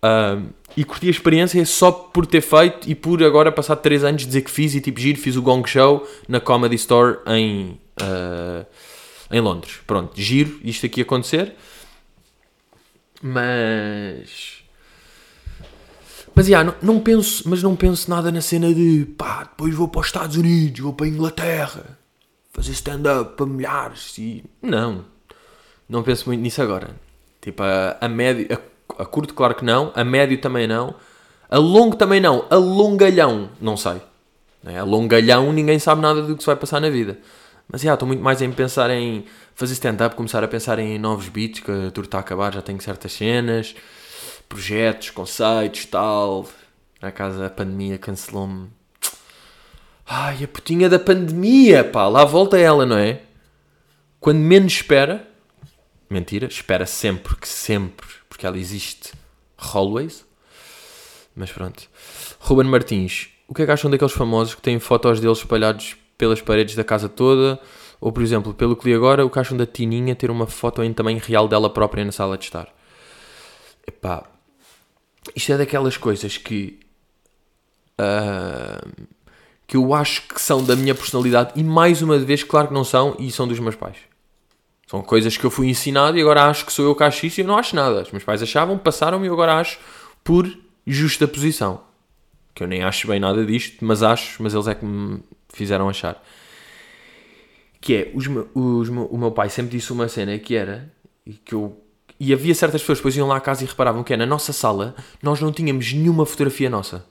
uh, 0.04 0.45
e 0.75 0.84
curti 0.84 1.08
a 1.08 1.12
experiência 1.12 1.65
só 1.65 1.91
por 1.91 2.25
ter 2.25 2.41
feito 2.41 2.89
e 2.89 2.95
por 2.95 3.23
agora 3.23 3.51
passar 3.51 3.75
três 3.78 4.04
anos 4.04 4.25
dizer 4.25 4.41
que 4.41 4.51
fiz 4.51 4.75
e 4.75 4.82
tipo 4.82 4.99
giro, 4.99 5.19
fiz 5.19 5.36
o 5.36 5.41
Gong 5.41 5.67
Show 5.67 6.08
na 6.28 6.39
Comedy 6.39 6.75
Store 6.75 7.19
em... 7.28 7.80
Uh, 8.01 8.65
em 9.32 9.39
Londres. 9.39 9.80
Pronto, 9.86 10.19
giro 10.19 10.60
isto 10.63 10.86
aqui 10.86 11.01
acontecer. 11.01 11.56
Mas. 13.21 14.63
Mas, 16.35 16.49
yeah, 16.49 16.69
não, 16.69 16.95
não, 16.95 17.01
penso, 17.01 17.47
mas 17.47 17.63
não 17.63 17.77
penso 17.77 18.09
nada 18.09 18.29
na 18.29 18.41
cena 18.41 18.73
de 18.73 19.05
pá, 19.17 19.43
depois 19.43 19.73
vou 19.73 19.87
para 19.87 20.01
os 20.01 20.07
Estados 20.07 20.35
Unidos, 20.35 20.81
vou 20.81 20.91
para 20.91 21.05
a 21.05 21.09
Inglaterra, 21.09 21.97
fazer 22.51 22.73
stand-up 22.73 23.37
para 23.37 23.45
milhares. 23.45 24.17
E... 24.17 24.43
Não, 24.61 25.05
não 25.87 26.03
penso 26.03 26.27
muito 26.27 26.41
nisso 26.41 26.61
agora. 26.61 26.89
Tipo, 27.39 27.63
a, 27.63 27.97
a 28.01 28.09
médio, 28.09 28.47
a, 28.51 29.03
a, 29.03 29.05
curto, 29.05 29.33
claro 29.33 29.55
que 29.55 29.63
não, 29.63 29.93
a 29.95 30.03
médio 30.03 30.39
também 30.41 30.67
não, 30.67 30.95
a 31.49 31.57
longo 31.57 31.95
também 31.95 32.19
não, 32.19 32.45
a 32.49 32.55
longalhão, 32.55 33.49
não 33.61 33.77
sei. 33.77 34.01
A 34.65 34.83
longalhão, 34.83 35.53
ninguém 35.53 35.79
sabe 35.79 36.01
nada 36.01 36.21
do 36.21 36.35
que 36.35 36.43
se 36.43 36.47
vai 36.47 36.55
passar 36.57 36.81
na 36.81 36.89
vida. 36.89 37.17
Mas 37.71 37.81
já, 37.81 37.93
estou 37.93 38.07
muito 38.07 38.21
mais 38.21 38.41
em 38.41 38.51
pensar 38.51 38.89
em 38.89 39.25
fazer 39.53 39.73
stand-up, 39.73 40.15
começar 40.15 40.43
a 40.43 40.47
pensar 40.47 40.79
em 40.79 40.99
novos 40.99 41.29
beats, 41.29 41.61
que 41.61 41.71
a 41.71 41.91
tour 41.91 42.03
está 42.03 42.17
a 42.17 42.21
acabar, 42.21 42.53
já 42.53 42.61
tenho 42.61 42.81
certas 42.81 43.13
cenas, 43.13 43.75
projetos, 44.47 45.10
conceitos, 45.10 45.86
tal. 45.86 46.47
A 47.01 47.12
casa, 47.12 47.47
a 47.47 47.49
pandemia 47.49 47.97
cancelou-me. 47.97 48.69
Ai, 50.05 50.43
a 50.43 50.47
putinha 50.47 50.88
da 50.88 50.99
pandemia, 50.99 51.84
pá, 51.84 52.08
lá 52.08 52.23
volta 52.25 52.58
ela, 52.58 52.86
não 52.86 52.97
é? 52.97 53.21
Quando 54.19 54.38
menos 54.38 54.73
espera, 54.73 55.27
mentira, 56.10 56.47
espera 56.47 56.86
sempre, 56.86 57.36
que 57.36 57.47
sempre, 57.47 58.08
porque 58.29 58.45
ela 58.45 58.58
existe, 58.58 59.13
always. 59.58 60.25
Mas 61.36 61.51
pronto. 61.51 61.89
Ruben 62.39 62.67
Martins, 62.67 63.29
o 63.47 63.53
que 63.53 63.63
é 63.63 63.65
que 63.65 63.71
acham 63.71 63.89
daqueles 63.91 64.13
famosos 64.13 64.55
que 64.55 64.62
têm 64.62 64.79
fotos 64.79 65.19
deles 65.19 65.39
espalhados 65.39 65.95
pelas 66.17 66.41
paredes 66.41 66.75
da 66.75 66.84
casa 66.84 67.10
toda, 67.10 67.60
ou 67.99 68.12
por 68.12 68.23
exemplo, 68.23 68.53
pelo 68.53 68.75
que 68.75 68.88
li 68.88 68.95
agora, 68.95 69.25
o 69.25 69.29
que 69.29 69.39
acham 69.39 69.58
da 69.58 69.65
Tininha 69.65 70.15
ter 70.15 70.29
uma 70.31 70.47
foto 70.47 70.84
em 70.84 70.93
tamanho 70.93 71.19
real 71.19 71.47
dela 71.47 71.69
própria 71.69 72.05
na 72.05 72.12
sala 72.12 72.38
de 72.38 72.45
estar? 72.45 72.73
Epá, 73.86 74.23
isto 75.35 75.51
é 75.51 75.57
daquelas 75.57 75.97
coisas 75.97 76.38
que 76.38 76.79
uh, 77.99 79.07
que 79.67 79.77
eu 79.77 79.93
acho 79.93 80.27
que 80.27 80.39
são 80.39 80.63
da 80.63 80.75
minha 80.75 80.93
personalidade 80.93 81.53
e 81.55 81.63
mais 81.63 82.01
uma 82.01 82.19
vez, 82.19 82.43
claro 82.43 82.67
que 82.67 82.73
não 82.73 82.83
são 82.83 83.15
e 83.19 83.31
são 83.31 83.47
dos 83.47 83.59
meus 83.59 83.75
pais. 83.75 83.97
São 84.88 85.01
coisas 85.01 85.35
que 85.35 85.43
eu 85.43 85.49
fui 85.49 85.67
ensinado 85.67 86.17
e 86.17 86.21
agora 86.21 86.45
acho 86.45 86.65
que 86.65 86.71
sou 86.71 86.85
eu 86.85 86.95
que 86.95 87.03
acho 87.03 87.25
isso 87.25 87.39
e 87.39 87.43
eu 87.43 87.47
não 87.47 87.57
acho 87.57 87.75
nada. 87.75 88.03
Os 88.03 88.11
meus 88.11 88.23
pais 88.23 88.43
achavam, 88.43 88.77
passaram 88.77 89.23
e 89.23 89.27
eu 89.27 89.33
agora 89.33 89.55
acho 89.55 89.79
por 90.23 90.47
justa 90.85 91.27
posição. 91.27 91.81
Que 92.53 92.63
eu 92.63 92.67
nem 92.67 92.83
acho 92.83 93.07
bem 93.07 93.19
nada 93.19 93.43
disto, 93.45 93.83
mas 93.83 94.03
acho, 94.03 94.41
mas 94.41 94.53
eles 94.53 94.67
é 94.67 94.75
que 94.75 94.85
me 94.85 95.19
fizeram 95.49 95.89
achar. 95.89 96.23
Que 97.81 97.95
é, 97.95 98.11
os, 98.13 98.27
os, 98.53 98.89
o 98.89 99.17
meu 99.17 99.31
pai 99.31 99.49
sempre 99.49 99.77
disse 99.77 99.91
uma 99.91 100.07
cena 100.07 100.38
que 100.38 100.55
era, 100.55 100.91
e 101.25 101.33
que 101.33 101.53
eu 101.53 101.84
e 102.19 102.34
havia 102.34 102.56
certas 102.56 102.82
pessoas 102.82 102.99
que 102.99 103.01
depois 103.01 103.17
iam 103.17 103.28
lá 103.28 103.38
à 103.38 103.41
casa 103.41 103.63
e 103.63 103.67
reparavam 103.67 104.04
que 104.04 104.13
é, 104.13 104.17
na 104.17 104.25
nossa 104.25 104.54
sala 104.54 104.95
nós 105.21 105.41
não 105.41 105.51
tínhamos 105.51 105.91
nenhuma 105.93 106.25
fotografia 106.25 106.69
nossa. 106.69 107.06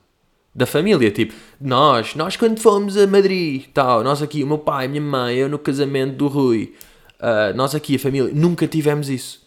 Da 0.54 0.66
família, 0.66 1.10
tipo, 1.10 1.34
nós, 1.60 2.14
nós 2.14 2.36
quando 2.36 2.60
fomos 2.60 2.96
a 2.96 3.06
Madrid, 3.06 3.64
tal, 3.74 4.04
nós 4.04 4.22
aqui, 4.22 4.44
o 4.44 4.46
meu 4.46 4.58
pai, 4.58 4.86
a 4.86 4.88
minha 4.88 5.02
mãe, 5.02 5.36
eu 5.36 5.48
no 5.48 5.58
casamento 5.58 6.16
do 6.16 6.28
Rui, 6.28 6.74
uh, 7.18 7.56
nós 7.56 7.74
aqui, 7.74 7.96
a 7.96 7.98
família, 7.98 8.30
nunca 8.32 8.66
tivemos 8.68 9.08
isso. 9.08 9.44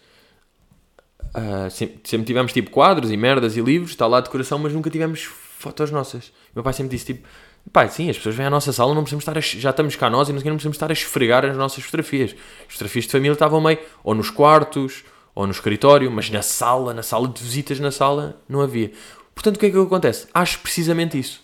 Uh, 1.29 1.69
sempre, 1.71 1.99
sempre, 2.03 2.27
tivemos 2.27 2.51
tipo 2.51 2.69
quadros 2.71 3.09
e 3.09 3.15
merdas 3.15 3.55
e 3.55 3.61
livros, 3.61 3.91
está 3.91 4.05
lá 4.05 4.17
a 4.17 4.21
decoração, 4.21 4.59
mas 4.59 4.73
nunca 4.73 4.89
tivemos 4.89 5.23
fotos 5.23 5.91
nossas. 5.91 6.33
Meu 6.53 6.63
pai 6.63 6.73
sempre 6.73 6.91
disse 6.91 7.13
tipo, 7.13 7.25
Pá, 7.71 7.87
sim, 7.87 8.09
as 8.09 8.17
pessoas 8.17 8.35
vêm 8.35 8.45
à 8.45 8.49
nossa 8.49 8.71
sala, 8.71 8.93
não 8.93 9.03
precisamos 9.03 9.23
estar 9.23 9.37
a, 9.37 9.41
já 9.41 9.69
estamos 9.71 9.95
cá 9.95 10.09
nós 10.09 10.29
e 10.29 10.33
não 10.33 10.39
precisamos 10.39 10.75
estar 10.75 10.89
a 10.89 10.93
esfregar 10.93 11.45
as 11.45 11.55
nossas 11.57 11.83
fotografias. 11.83 12.35
As 12.67 12.73
fotografias 12.73 13.05
de 13.05 13.11
família 13.11 13.33
estavam 13.33 13.59
meio 13.59 13.79
ou 14.03 14.15
nos 14.15 14.29
quartos 14.29 15.03
ou 15.37 15.45
no 15.45 15.51
escritório, 15.51 16.09
mas 16.09 16.31
na 16.31 16.41
sala, 16.41 16.95
na 16.95 17.03
sala 17.03 17.27
de 17.27 17.43
visitas, 17.43 17.79
na 17.79 17.91
sala, 17.91 18.41
não 18.49 18.59
havia. 18.59 18.91
Portanto, 19.35 19.57
o 19.57 19.59
que 19.59 19.67
é 19.67 19.69
que 19.69 19.77
acontece? 19.77 20.25
Acho 20.33 20.59
precisamente 20.61 21.19
isso. 21.19 21.43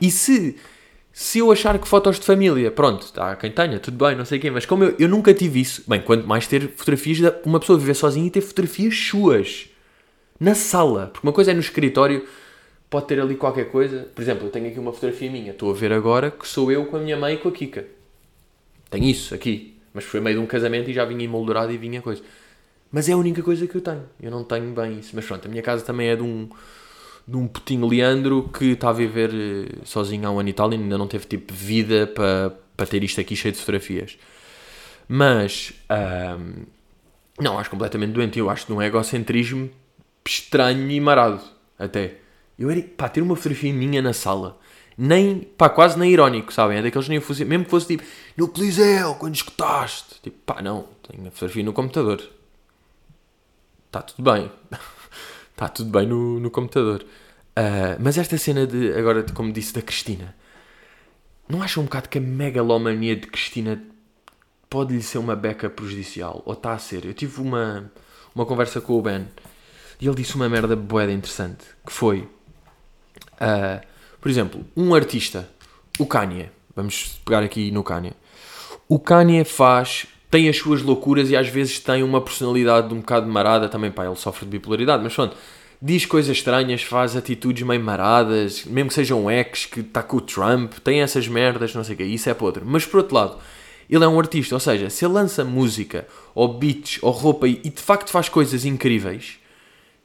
E 0.00 0.12
se, 0.12 0.54
se 1.12 1.40
eu 1.40 1.50
achar 1.50 1.76
que 1.80 1.88
fotos 1.88 2.20
de 2.20 2.24
família, 2.24 2.70
pronto, 2.70 3.06
está 3.06 3.34
quem 3.34 3.50
tenha, 3.50 3.80
tudo 3.80 3.96
bem, 3.96 4.14
não 4.14 4.24
sei 4.24 4.38
quem, 4.38 4.52
mas 4.52 4.64
como 4.64 4.84
eu, 4.84 4.94
eu 4.96 5.08
nunca 5.08 5.34
tive 5.34 5.60
isso, 5.60 5.82
bem, 5.88 6.00
quanto 6.00 6.24
mais 6.24 6.46
ter 6.46 6.68
fotografias 6.68 7.18
de 7.18 7.32
uma 7.44 7.58
pessoa 7.58 7.76
viver 7.76 7.94
sozinha 7.94 8.28
e 8.28 8.30
ter 8.30 8.42
fotografias 8.42 8.96
suas 8.96 9.68
na 10.38 10.54
sala, 10.54 11.08
porque 11.12 11.26
uma 11.26 11.32
coisa 11.32 11.50
é 11.50 11.54
no 11.54 11.60
escritório 11.60 12.24
pode 12.88 13.08
ter 13.08 13.20
ali 13.20 13.34
qualquer 13.34 13.72
coisa. 13.72 14.08
Por 14.14 14.22
exemplo, 14.22 14.46
eu 14.46 14.50
tenho 14.50 14.68
aqui 14.68 14.78
uma 14.78 14.92
fotografia 14.92 15.28
minha, 15.28 15.50
estou 15.50 15.72
a 15.72 15.74
ver 15.74 15.92
agora 15.92 16.30
que 16.30 16.46
sou 16.46 16.70
eu 16.70 16.86
com 16.86 16.96
a 16.96 17.00
minha 17.00 17.16
mãe 17.16 17.34
e 17.34 17.38
com 17.38 17.48
a 17.48 17.52
Kika. 17.52 17.86
Tenho 18.88 19.04
isso 19.06 19.34
aqui, 19.34 19.76
mas 19.92 20.04
foi 20.04 20.20
meio 20.20 20.36
de 20.36 20.42
um 20.44 20.46
casamento 20.46 20.88
e 20.88 20.92
já 20.92 21.04
vinha 21.04 21.24
emoldurado 21.24 21.72
e 21.72 21.76
vinha 21.76 22.00
coisa. 22.00 22.22
Mas 22.92 23.08
é 23.08 23.12
a 23.12 23.16
única 23.16 23.42
coisa 23.42 23.66
que 23.66 23.76
eu 23.76 23.80
tenho. 23.80 24.04
Eu 24.20 24.30
não 24.30 24.44
tenho 24.44 24.72
bem 24.72 24.98
isso. 24.98 25.10
Mas 25.14 25.24
pronto, 25.24 25.46
a 25.46 25.48
minha 25.48 25.62
casa 25.62 25.84
também 25.84 26.08
é 26.08 26.16
de 26.16 26.22
um, 26.22 26.48
de 27.26 27.36
um 27.36 27.46
putinho 27.46 27.86
Leandro 27.86 28.50
que 28.52 28.72
está 28.72 28.90
a 28.90 28.92
viver 28.92 29.30
eh, 29.32 29.78
sozinho 29.84 30.26
há 30.26 30.30
um 30.30 30.40
ano 30.40 30.48
e 30.48 30.52
tal 30.52 30.72
e 30.72 30.76
ainda 30.76 30.98
não 30.98 31.06
teve 31.06 31.24
tipo 31.26 31.52
vida 31.54 32.06
para, 32.08 32.52
para 32.76 32.86
ter 32.86 33.04
isto 33.04 33.20
aqui 33.20 33.36
cheio 33.36 33.52
de 33.52 33.60
fotografias. 33.60 34.18
Mas, 35.08 35.72
um, 35.90 36.64
não, 37.40 37.58
acho 37.58 37.70
completamente 37.70 38.12
doente. 38.12 38.38
Eu 38.38 38.50
acho 38.50 38.66
de 38.66 38.72
um 38.72 38.82
egocentrismo 38.82 39.70
estranho 40.26 40.90
e 40.90 41.00
marado, 41.00 41.40
até. 41.78 42.18
Eu 42.58 42.70
era, 42.70 42.82
pá, 42.82 43.08
ter 43.08 43.22
uma 43.22 43.36
fotografia 43.36 43.72
minha 43.72 44.02
na 44.02 44.12
sala. 44.12 44.58
Nem, 44.96 45.40
pá, 45.56 45.68
quase 45.70 45.98
nem 45.98 46.12
irónico, 46.12 46.52
sabem? 46.52 46.78
É 46.78 46.82
daqueles 46.82 47.08
nem 47.08 47.20
fosse, 47.20 47.44
mesmo 47.44 47.64
que 47.64 47.70
fosse 47.70 47.86
tipo, 47.86 48.04
no 48.36 48.48
Coliseu, 48.48 49.14
quando 49.14 49.34
escutaste. 49.34 50.20
Tipo, 50.22 50.36
pá, 50.44 50.60
não, 50.60 50.88
tenho 51.08 51.26
a 51.26 51.30
fotografia 51.30 51.64
no 51.64 51.72
computador. 51.72 52.22
Está 53.90 54.02
tudo 54.02 54.32
bem. 54.32 54.48
Está 55.50 55.66
tudo 55.74 55.90
bem 55.90 56.06
no, 56.06 56.38
no 56.38 56.48
computador. 56.48 57.02
Uh, 57.02 57.98
mas 57.98 58.16
esta 58.16 58.38
cena 58.38 58.64
de, 58.64 58.92
agora, 58.92 59.24
como 59.34 59.52
disse, 59.52 59.74
da 59.74 59.82
Cristina. 59.82 60.36
Não 61.48 61.60
acham 61.60 61.82
um 61.82 61.86
bocado 61.86 62.08
que 62.08 62.18
a 62.18 62.20
megalomania 62.20 63.16
de 63.16 63.26
Cristina 63.26 63.82
pode-lhe 64.68 65.02
ser 65.02 65.18
uma 65.18 65.34
beca 65.34 65.68
prejudicial? 65.68 66.40
Ou 66.46 66.52
está 66.52 66.72
a 66.72 66.78
ser? 66.78 67.04
Eu 67.04 67.12
tive 67.12 67.40
uma, 67.40 67.90
uma 68.32 68.46
conversa 68.46 68.80
com 68.80 68.92
o 68.92 69.02
Ben 69.02 69.26
E 70.00 70.06
ele 70.06 70.14
disse 70.14 70.36
uma 70.36 70.48
merda 70.48 70.76
boeda 70.76 71.10
interessante, 71.10 71.64
que 71.84 71.92
foi, 71.92 72.20
uh, 73.40 73.84
por 74.20 74.30
exemplo, 74.30 74.64
um 74.76 74.94
artista, 74.94 75.50
o 75.98 76.06
Kanye, 76.06 76.48
vamos 76.76 77.20
pegar 77.24 77.42
aqui 77.42 77.72
no 77.72 77.82
Kanye, 77.82 78.12
o 78.88 79.00
Kanye 79.00 79.44
faz, 79.44 80.06
tem 80.30 80.48
as 80.48 80.56
suas 80.56 80.80
loucuras 80.82 81.30
e 81.30 81.36
às 81.36 81.48
vezes 81.48 81.80
tem 81.80 82.02
uma 82.02 82.20
personalidade 82.20 82.94
um 82.94 82.98
bocado 82.98 83.26
marada, 83.26 83.68
também 83.68 83.90
pá, 83.90 84.06
ele 84.06 84.16
sofre 84.16 84.44
de 84.44 84.52
bipolaridade, 84.52 85.02
mas 85.02 85.14
pronto, 85.14 85.36
diz 85.82 86.06
coisas 86.06 86.36
estranhas, 86.36 86.82
faz 86.82 87.16
atitudes 87.16 87.66
meio 87.66 87.82
maradas, 87.82 88.64
mesmo 88.64 88.88
que 88.88 88.94
seja 88.94 89.14
um 89.14 89.30
ex 89.30 89.66
que 89.66 89.80
está 89.80 90.02
com 90.02 90.18
o 90.18 90.20
Trump, 90.20 90.74
tem 90.84 91.00
essas 91.00 91.26
merdas, 91.26 91.74
não 91.74 91.82
sei 91.82 91.94
o 91.94 91.98
que, 91.98 92.04
isso 92.04 92.30
é 92.30 92.34
podre. 92.34 92.62
Mas 92.64 92.86
por 92.86 92.98
outro 92.98 93.14
lado, 93.14 93.38
ele 93.88 94.04
é 94.04 94.08
um 94.08 94.20
artista, 94.20 94.54
ou 94.54 94.60
seja, 94.60 94.88
se 94.88 95.04
ele 95.04 95.14
lança 95.14 95.44
música, 95.44 96.06
ou 96.32 96.46
beats, 96.46 96.98
ou 97.02 97.10
roupa 97.10 97.48
e 97.48 97.56
de 97.56 97.82
facto 97.82 98.10
faz 98.10 98.28
coisas 98.28 98.64
incríveis, 98.64 99.38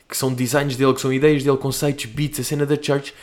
que 0.10 0.18
são 0.18 0.34
designs 0.34 0.76
dele, 0.76 0.94
que 0.94 1.02
são 1.02 1.14
ideias 1.14 1.44
dele, 1.44 1.58
conceitos, 1.58 2.06
beats, 2.06 2.40
a 2.40 2.44
cena 2.44 2.66
da 2.66 2.82
church, 2.82 3.14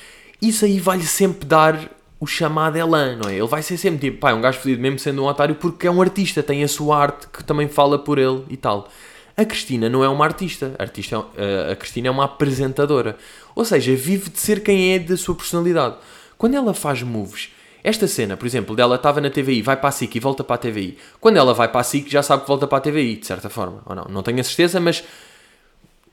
isso 0.41 0.65
aí 0.65 0.79
vai-lhe 0.79 1.07
sempre 1.07 1.47
dar 1.47 1.91
o 2.22 2.26
chamado 2.26 2.76
Elan, 2.76 3.16
não 3.16 3.28
é? 3.28 3.35
Ele 3.35 3.48
vai 3.48 3.64
ser 3.64 3.76
sempre 3.76 3.98
tipo, 3.98 4.20
pá, 4.20 4.30
é 4.30 4.35
um 4.35 4.40
gajo 4.40 4.61
fodido 4.61 4.80
mesmo 4.80 4.96
sendo 4.96 5.24
um 5.24 5.26
otário 5.26 5.56
porque 5.56 5.88
é 5.88 5.90
um 5.90 6.00
artista, 6.00 6.40
tem 6.40 6.62
a 6.62 6.68
sua 6.68 6.96
arte 6.96 7.26
que 7.26 7.42
também 7.42 7.66
fala 7.66 7.98
por 7.98 8.16
ele 8.16 8.44
e 8.48 8.56
tal. 8.56 8.88
A 9.37 9.44
Cristina 9.44 9.88
não 9.88 10.04
é 10.04 10.08
uma 10.08 10.24
artista, 10.24 10.72
a, 10.78 10.85
artista, 10.85 11.16
é 11.37 11.72
a 11.72 11.74
Cristina 11.74 12.06
é 12.06 12.11
uma 12.12 12.26
apresentadora. 12.26 13.16
Ou 13.56 13.64
seja, 13.64 13.96
vive 13.96 14.30
de 14.30 14.38
ser 14.38 14.62
quem 14.62 14.94
é 14.94 15.00
da 15.00 15.16
sua 15.16 15.35
personalidade. 15.35 15.96
Quando 16.38 16.54
ela 16.54 16.72
faz 16.72 17.02
moves, 17.02 17.50
esta 17.82 18.06
cena, 18.06 18.37
por 18.37 18.46
exemplo, 18.46 18.76
dela 18.76 18.94
estava 18.94 19.20
na 19.20 19.28
TVI, 19.28 19.61
vai 19.61 19.76
para 19.76 19.88
a 19.88 19.92
SIC 19.92 20.14
e 20.14 20.20
volta 20.20 20.44
para 20.44 20.54
a 20.54 20.58
TVI. 20.58 20.96
Quando 21.20 21.38
ela 21.38 21.52
vai 21.52 21.66
para 21.66 21.80
a 21.80 21.85
SIC, 21.85 22.08
já 22.08 22.22
sabe 22.22 22.42
que 22.42 22.48
volta 22.48 22.68
para 22.68 22.78
a 22.78 22.80
TVI, 22.82 23.16
de 23.16 23.26
certa 23.26 23.50
forma. 23.50 23.82
Ou 23.85 23.96
não, 23.96 24.04
não 24.04 24.22
tenho 24.22 24.38
a 24.38 24.44
certeza, 24.44 24.78
mas 24.78 25.02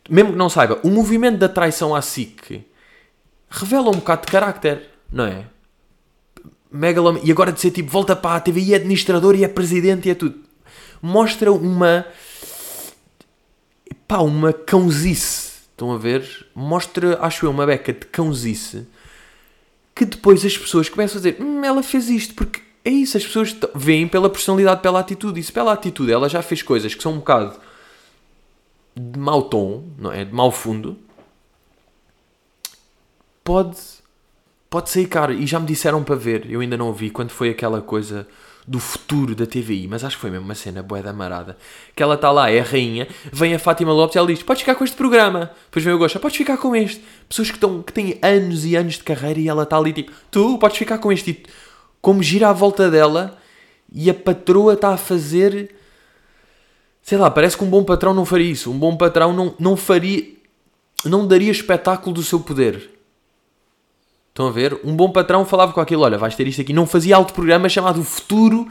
mesmo 0.10 0.32
que 0.32 0.38
não 0.40 0.50
saiba, 0.50 0.80
o 0.82 0.90
movimento 0.90 1.38
da 1.38 1.48
traição 1.48 1.94
à 1.94 2.02
SIC 2.02 2.66
revela 3.48 3.90
um 3.90 4.00
bocado 4.00 4.26
de 4.26 4.32
carácter, 4.32 4.90
não 5.12 5.26
é? 5.26 5.46
Megalom... 6.72 7.20
E 7.24 7.32
agora 7.32 7.52
de 7.52 7.60
ser 7.60 7.72
tipo, 7.72 7.90
volta 7.90 8.16
para 8.16 8.36
a 8.36 8.40
TVI, 8.40 8.74
é 8.74 8.76
administrador 8.78 9.36
e 9.36 9.44
é 9.44 9.48
presidente 9.48 10.08
e 10.08 10.12
é 10.12 10.16
tudo. 10.16 10.40
Mostra 11.02 11.52
uma 11.52 12.06
pá, 14.08 14.20
uma 14.20 14.54
cãozice. 14.54 15.50
Estão 15.72 15.92
a 15.92 15.98
ver? 15.98 16.48
Mostra, 16.54 17.18
acho 17.22 17.46
eu, 17.46 17.52
uma 17.52 17.66
beca 17.66 17.94
de 17.94 18.06
cãozice 18.06 18.86
que 20.00 20.06
depois 20.06 20.46
as 20.46 20.58
pessoas 20.58 20.88
começam 20.88 21.18
a 21.18 21.22
dizer: 21.22 21.42
hum, 21.42 21.62
ela 21.62 21.84
fez 21.84 22.10
isto, 22.10 22.34
porque 22.34 22.62
é 22.86 22.90
isso, 22.90 23.18
as 23.18 23.26
pessoas 23.26 23.54
veem 23.76 24.08
pela 24.08 24.30
personalidade, 24.30 24.82
pela 24.82 25.02
atitude. 25.02 25.42
E 25.42 25.44
se 25.44 25.52
pela 25.52 25.74
atitude 25.74 26.10
ela 26.10 26.30
já 26.30 26.42
fez 26.42 26.62
coisas 26.62 26.96
que 26.96 27.04
são 27.04 27.14
um 27.14 27.18
bocado 27.18 27.60
de 28.96 29.20
mau 29.20 29.44
tom, 29.44 29.84
não 29.98 30.10
é? 30.10 30.24
De 30.24 30.34
mau 30.34 30.52
fundo, 30.54 30.98
pode, 33.44 33.78
pode 34.70 34.90
sair 34.90 35.08
cara. 35.08 35.34
E 35.34 35.46
já 35.48 35.60
me 35.60 35.66
disseram 35.66 36.04
para 36.04 36.16
ver, 36.16 36.50
eu 36.50 36.62
ainda 36.62 36.78
não 36.78 36.94
vi, 36.94 37.10
quando 37.10 37.32
foi 37.32 37.50
aquela 37.50 37.82
coisa 37.82 38.28
do 38.68 38.80
futuro 38.80 39.34
da 39.34 39.48
TVI, 39.48 39.88
mas 39.88 40.04
acho 40.04 40.16
que 40.16 40.22
foi 40.22 40.30
mesmo 40.30 40.46
uma 40.46 40.54
cena 40.54 40.84
bué 40.84 41.02
da 41.02 41.12
marada. 41.12 41.58
Que 41.96 42.04
ela 42.04 42.14
está 42.14 42.32
lá, 42.32 42.52
é 42.52 42.60
a 42.60 42.64
rainha, 42.64 43.08
vem 43.34 43.56
a 43.56 43.60
Fátima 43.60 43.92
Lopes 43.92 44.16
e 44.16 44.20
ela 44.20 44.28
diz: 44.28 44.44
Podes 44.44 44.62
ficar 44.62 44.76
com 44.76 44.84
este 44.84 44.96
programa. 44.96 45.52
Depois 45.66 45.84
vem 45.84 45.94
o 45.94 45.98
Gosta: 45.98 46.20
Podes 46.20 46.38
ficar 46.38 46.58
com 46.58 46.76
este. 46.76 47.04
Pessoas 47.28 47.50
que, 47.50 47.58
estão, 47.58 47.82
que 47.82 47.92
têm 47.92 48.20
anos 48.22 48.66
e 48.66 48.76
anos 48.76 48.94
de 48.94 49.04
carreira 49.04 49.40
e 49.40 49.48
ela 49.48 49.64
está 49.64 49.76
ali 49.76 49.92
tipo: 49.92 50.12
Tu 50.30 50.58
podes 50.60 50.78
ficar 50.78 51.00
com 51.00 51.12
este. 51.12 51.44
como 52.00 52.22
gira 52.22 52.50
à 52.50 52.54
volta 52.54 52.92
dela 52.92 53.38
e 53.92 54.08
a 54.08 54.14
patroa 54.14 54.74
está 54.74 54.94
a 54.94 54.98
fazer. 54.98 55.76
Sei 57.02 57.18
lá, 57.18 57.32
parece 57.32 57.58
que 57.58 57.64
um 57.64 57.70
bom 57.70 57.84
patrão 57.84 58.14
não 58.14 58.26
faria 58.26 58.52
isso. 58.52 58.72
Um 58.72 58.78
bom 58.78 58.96
patrão 58.96 59.34
não, 59.34 59.56
não 59.58 59.76
faria. 59.76 60.28
não 61.04 61.26
daria 61.26 61.52
espetáculo 61.52 62.14
do 62.14 62.22
seu 62.22 62.40
poder. 62.40 62.99
Estão 64.30 64.48
a 64.48 64.52
ver? 64.52 64.80
Um 64.84 64.96
bom 64.96 65.12
patrão 65.12 65.44
falava 65.46 65.74
com 65.74 65.82
aquilo, 65.82 66.04
olha, 66.04 66.18
vais 66.18 66.36
ter 66.36 66.48
isto 66.48 66.62
aqui. 66.62 66.72
Não 66.72 66.86
fazia 66.86 67.16
alto 67.16 67.34
programa 67.34 67.68
chamado 67.68 68.04
Futuro 68.04 68.68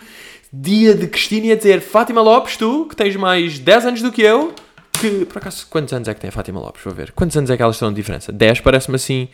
Dia 0.52 0.94
de 0.94 1.06
Cristina 1.06 1.48
e 1.48 1.52
a 1.52 1.56
dizer 1.56 1.80
Fátima 1.80 2.22
Lopes, 2.22 2.56
tu, 2.56 2.86
que 2.88 2.96
tens 2.96 3.14
mais 3.16 3.58
10 3.58 3.86
anos 3.86 4.02
do 4.02 4.10
que 4.10 4.22
eu, 4.22 4.54
que, 4.98 5.24
por 5.26 5.38
acaso, 5.38 5.66
quantos 5.68 5.92
anos 5.92 6.08
é 6.08 6.14
que 6.14 6.20
tem 6.20 6.28
a 6.28 6.32
Fátima 6.32 6.58
Lopes? 6.58 6.82
Vou 6.82 6.94
ver. 6.94 7.12
Quantos 7.12 7.36
anos 7.36 7.50
é 7.50 7.56
que 7.56 7.62
elas 7.62 7.76
estão 7.76 7.90
de 7.90 7.96
diferença? 7.96 8.32
10 8.32 8.60
parece-me 8.60 8.96
assim, 8.96 9.28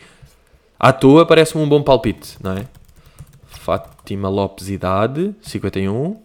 à 0.79 0.91
toa 0.91 1.25
parece-me 1.25 1.63
um 1.63 1.69
bom 1.69 1.81
palpite, 1.81 2.35
não 2.43 2.51
é? 2.51 2.67
Fátima 3.47 4.29
Lopes, 4.29 4.69
idade, 4.69 5.33
51. 5.41 6.21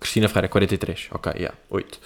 Cristina 0.00 0.28
Ferreira, 0.28 0.48
43. 0.48 1.08
Ok, 1.12 1.32
yeah, 1.36 1.56
8. 1.70 2.00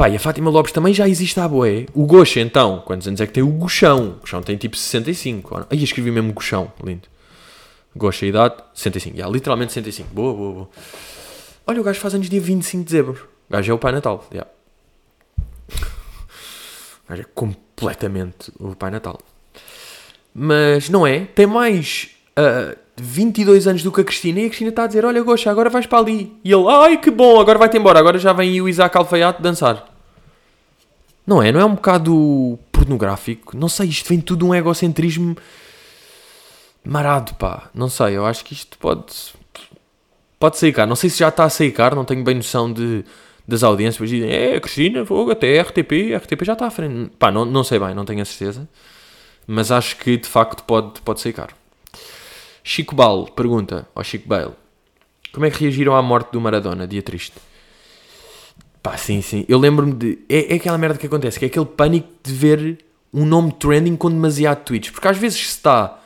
Pá, 0.00 0.08
e 0.08 0.16
a 0.16 0.18
Fátima 0.18 0.48
Lopes 0.48 0.72
também 0.72 0.94
já 0.94 1.06
existe 1.06 1.38
à 1.38 1.46
boé. 1.46 1.84
O 1.92 2.06
Goxa, 2.06 2.40
então, 2.40 2.82
quantos 2.86 3.06
anos 3.06 3.20
é 3.20 3.26
que 3.26 3.34
tem 3.34 3.42
o 3.42 3.48
Gochão? 3.48 4.12
O 4.16 4.20
Gochão 4.20 4.40
tem 4.40 4.56
tipo 4.56 4.74
65. 4.74 5.66
Aí 5.68 5.84
escrevi 5.84 6.10
mesmo 6.10 6.32
Gochão, 6.32 6.72
lindo. 6.82 7.06
Goxa, 7.94 8.24
idade, 8.24 8.54
65. 8.72 9.14
Yeah, 9.14 9.30
literalmente 9.30 9.74
65. 9.74 10.08
Boa, 10.14 10.32
boa, 10.32 10.52
boa. 10.54 10.68
Olha, 11.66 11.82
o 11.82 11.84
gajo 11.84 12.00
faz 12.00 12.14
anos 12.14 12.30
dia 12.30 12.40
25 12.40 12.82
de 12.82 12.90
dezembro. 12.90 13.28
O 13.46 13.52
gajo 13.52 13.70
é 13.70 13.74
o 13.74 13.78
Pai 13.78 13.92
Natal. 13.92 14.26
Yeah. 14.32 14.50
O 17.04 17.10
gajo 17.10 17.20
é 17.20 17.26
completamente 17.34 18.50
o 18.58 18.74
Pai 18.74 18.90
Natal. 18.90 19.20
Mas 20.32 20.88
não 20.88 21.06
é. 21.06 21.26
Tem 21.26 21.46
mais 21.46 22.08
uh, 22.38 22.74
22 22.96 23.66
anos 23.66 23.82
do 23.82 23.92
que 23.92 24.00
a 24.00 24.04
Cristina 24.04 24.40
e 24.40 24.46
a 24.46 24.48
Cristina 24.48 24.70
está 24.70 24.84
a 24.84 24.86
dizer: 24.86 25.04
Olha, 25.04 25.20
Goxa, 25.20 25.50
agora 25.50 25.68
vais 25.68 25.84
para 25.84 25.98
ali. 25.98 26.34
E 26.42 26.50
ele, 26.50 26.66
ai 26.70 26.96
que 26.96 27.10
bom, 27.10 27.38
agora 27.38 27.58
vai-te 27.58 27.76
embora. 27.76 27.98
Agora 27.98 28.18
já 28.18 28.32
vem 28.32 28.62
o 28.62 28.66
Isaac 28.66 28.96
Alfaiate 28.96 29.42
dançar. 29.42 29.89
Não 31.30 31.40
é? 31.40 31.52
Não 31.52 31.60
é 31.60 31.64
um 31.64 31.76
bocado 31.76 32.58
pornográfico? 32.72 33.56
Não 33.56 33.68
sei, 33.68 33.86
isto 33.86 34.08
vem 34.08 34.20
tudo 34.20 34.48
um 34.48 34.52
egocentrismo 34.52 35.36
marado, 36.84 37.34
pá. 37.34 37.70
Não 37.72 37.88
sei, 37.88 38.16
eu 38.16 38.26
acho 38.26 38.44
que 38.44 38.52
isto 38.52 38.76
pode. 38.76 39.04
Pode 40.40 40.58
sair 40.58 40.72
cá. 40.72 40.84
Não 40.86 40.96
sei 40.96 41.08
se 41.08 41.20
já 41.20 41.28
está 41.28 41.44
a 41.44 41.48
sair 41.48 41.70
cá, 41.70 41.94
não 41.94 42.04
tenho 42.04 42.24
bem 42.24 42.34
noção 42.34 42.72
de, 42.72 43.04
das 43.46 43.62
audiências. 43.62 43.94
Depois 43.94 44.10
dizem, 44.10 44.28
é, 44.28 44.58
Cristina, 44.58 45.06
fogo, 45.06 45.30
até 45.30 45.60
RTP, 45.60 46.16
RTP 46.16 46.44
já 46.44 46.54
está 46.54 46.66
à 46.66 46.70
frente. 46.70 47.12
Pá, 47.16 47.30
não, 47.30 47.44
não 47.44 47.62
sei 47.62 47.78
bem, 47.78 47.94
não 47.94 48.04
tenho 48.04 48.22
a 48.22 48.24
certeza. 48.24 48.68
Mas 49.46 49.70
acho 49.70 49.98
que 49.98 50.16
de 50.16 50.26
facto 50.26 50.64
pode, 50.64 51.00
pode 51.02 51.20
sair. 51.20 51.36
Chico 52.64 52.96
Bal 52.96 53.26
pergunta 53.26 53.86
ao 53.94 54.02
Chico 54.02 54.26
Bale 54.26 54.54
como 55.32 55.46
é 55.46 55.50
que 55.50 55.62
reagiram 55.62 55.94
à 55.94 56.02
morte 56.02 56.32
do 56.32 56.40
Maradona, 56.40 56.88
dia 56.88 57.02
triste. 57.02 57.36
Pá, 58.82 58.96
sim, 58.96 59.20
sim. 59.20 59.44
Eu 59.48 59.58
lembro-me 59.58 59.92
de. 59.92 60.18
É, 60.28 60.52
é, 60.52 60.56
aquela 60.56 60.78
merda 60.78 60.98
que 60.98 61.06
acontece, 61.06 61.38
que 61.38 61.44
é 61.44 61.48
aquele 61.48 61.66
pânico 61.66 62.08
de 62.22 62.32
ver 62.32 62.78
um 63.12 63.26
nome 63.26 63.52
trending 63.52 63.96
com 63.96 64.10
demasiado 64.10 64.64
tweets. 64.64 64.90
Porque 64.90 65.08
às 65.08 65.18
vezes 65.18 65.38
se 65.38 65.56
está. 65.56 65.98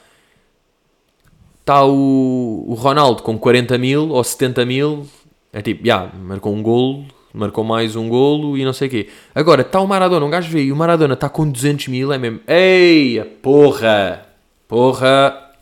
Está 1.60 1.84
o, 1.84 2.64
o 2.68 2.74
Ronaldo 2.74 3.22
com 3.22 3.38
40 3.38 3.78
mil 3.78 4.10
ou 4.10 4.22
70 4.22 4.66
mil, 4.66 5.06
é 5.50 5.62
tipo, 5.62 5.86
já, 5.86 6.02
yeah, 6.02 6.18
marcou 6.18 6.52
um 6.52 6.62
golo, 6.62 7.06
marcou 7.32 7.64
mais 7.64 7.96
um 7.96 8.06
golo 8.06 8.58
e 8.58 8.64
não 8.66 8.74
sei 8.74 8.88
o 8.88 8.90
quê. 8.90 9.08
Agora, 9.34 9.62
está 9.62 9.80
o 9.80 9.86
Maradona, 9.86 10.26
um 10.26 10.30
gajo 10.30 10.50
vê 10.50 10.64
e 10.64 10.72
o 10.72 10.76
Maradona 10.76 11.14
está 11.14 11.26
com 11.30 11.48
200 11.50 11.88
mil, 11.88 12.12
é 12.12 12.18
mesmo, 12.18 12.40
ei, 12.46 13.18
porra, 13.40 14.26
porra, 14.68 15.52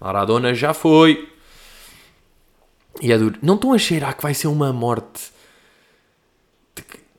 Maradona 0.00 0.54
já 0.54 0.72
foi. 0.72 1.28
E 3.02 3.12
é 3.12 3.18
duro. 3.18 3.38
Não 3.42 3.56
estão 3.56 3.74
a 3.74 3.78
cheirar 3.78 4.16
que 4.16 4.22
vai 4.22 4.32
ser 4.32 4.46
uma 4.46 4.72
morte 4.72 5.35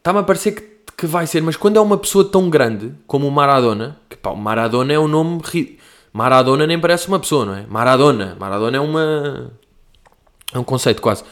Está-me 0.08 0.20
a 0.20 0.24
parecer 0.24 0.54
que, 0.54 0.62
que 0.96 1.06
vai 1.06 1.28
ser, 1.28 1.42
mas 1.42 1.58
quando 1.58 1.76
é 1.76 1.82
uma 1.82 1.98
pessoa 1.98 2.24
tão 2.24 2.50
grande 2.50 2.94
como 3.06 3.28
o 3.28 3.32
Maradona, 3.32 4.00
que 4.08 4.16
pá, 4.16 4.30
o 4.30 4.38
Maradona 4.38 4.94
é 4.94 4.98
um 4.98 5.06
nome. 5.06 5.42
Ri... 5.44 5.78
Maradona 6.14 6.66
nem 6.66 6.80
parece 6.80 7.10
uma 7.10 7.20
pessoa, 7.20 7.46
não 7.46 7.54
é? 7.54 7.66
Maradona. 7.68 8.38
Maradona 8.40 8.78
é 8.78 8.80
uma. 8.80 9.52
É 10.54 10.58
um 10.58 10.64
conceito 10.64 11.02
quase. 11.02 11.26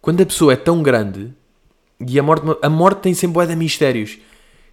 Quando 0.00 0.20
a 0.20 0.26
pessoa 0.26 0.52
é 0.52 0.56
tão 0.56 0.80
grande 0.80 1.34
e 1.98 2.20
a 2.20 2.22
morte, 2.22 2.46
a 2.62 2.70
morte 2.70 3.00
tem 3.00 3.14
sempre 3.14 3.44
de 3.48 3.56
mistérios. 3.56 4.16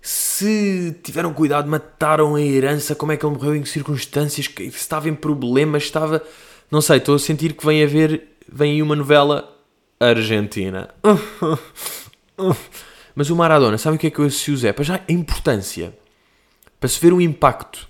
Se 0.03 0.95
tiveram 1.01 1.33
cuidado, 1.33 1.67
mataram 1.67 2.35
a 2.35 2.41
herança, 2.41 2.93
como 2.93 3.11
é 3.11 3.17
que 3.17 3.25
ele 3.25 3.33
morreu, 3.33 3.55
em 3.55 3.63
que 3.63 3.69
circunstâncias, 3.69 4.45
se 4.45 4.67
estava 4.67 5.09
em 5.09 5.15
problemas, 5.15 5.81
estava. 5.81 6.21
Não 6.69 6.79
sei, 6.79 6.97
estou 6.97 7.15
a 7.15 7.19
sentir 7.19 7.53
que 7.53 7.65
vem 7.65 7.83
haver. 7.83 8.35
Vem 8.47 8.73
aí 8.73 8.83
uma 8.83 8.95
novela 8.95 9.51
argentina. 9.99 10.93
Mas 13.15 13.29
o 13.29 13.35
Maradona, 13.35 13.77
sabe 13.77 13.95
o 13.95 13.99
que 13.99 14.07
é 14.07 14.11
que 14.11 14.19
eu 14.19 14.25
associo, 14.25 14.57
Zé? 14.57 14.73
Para 14.73 14.83
já 14.83 14.95
a 14.95 15.11
importância. 15.11 15.97
Para 16.79 16.89
se 16.89 16.99
ver 16.99 17.13
o 17.13 17.21
impacto 17.21 17.87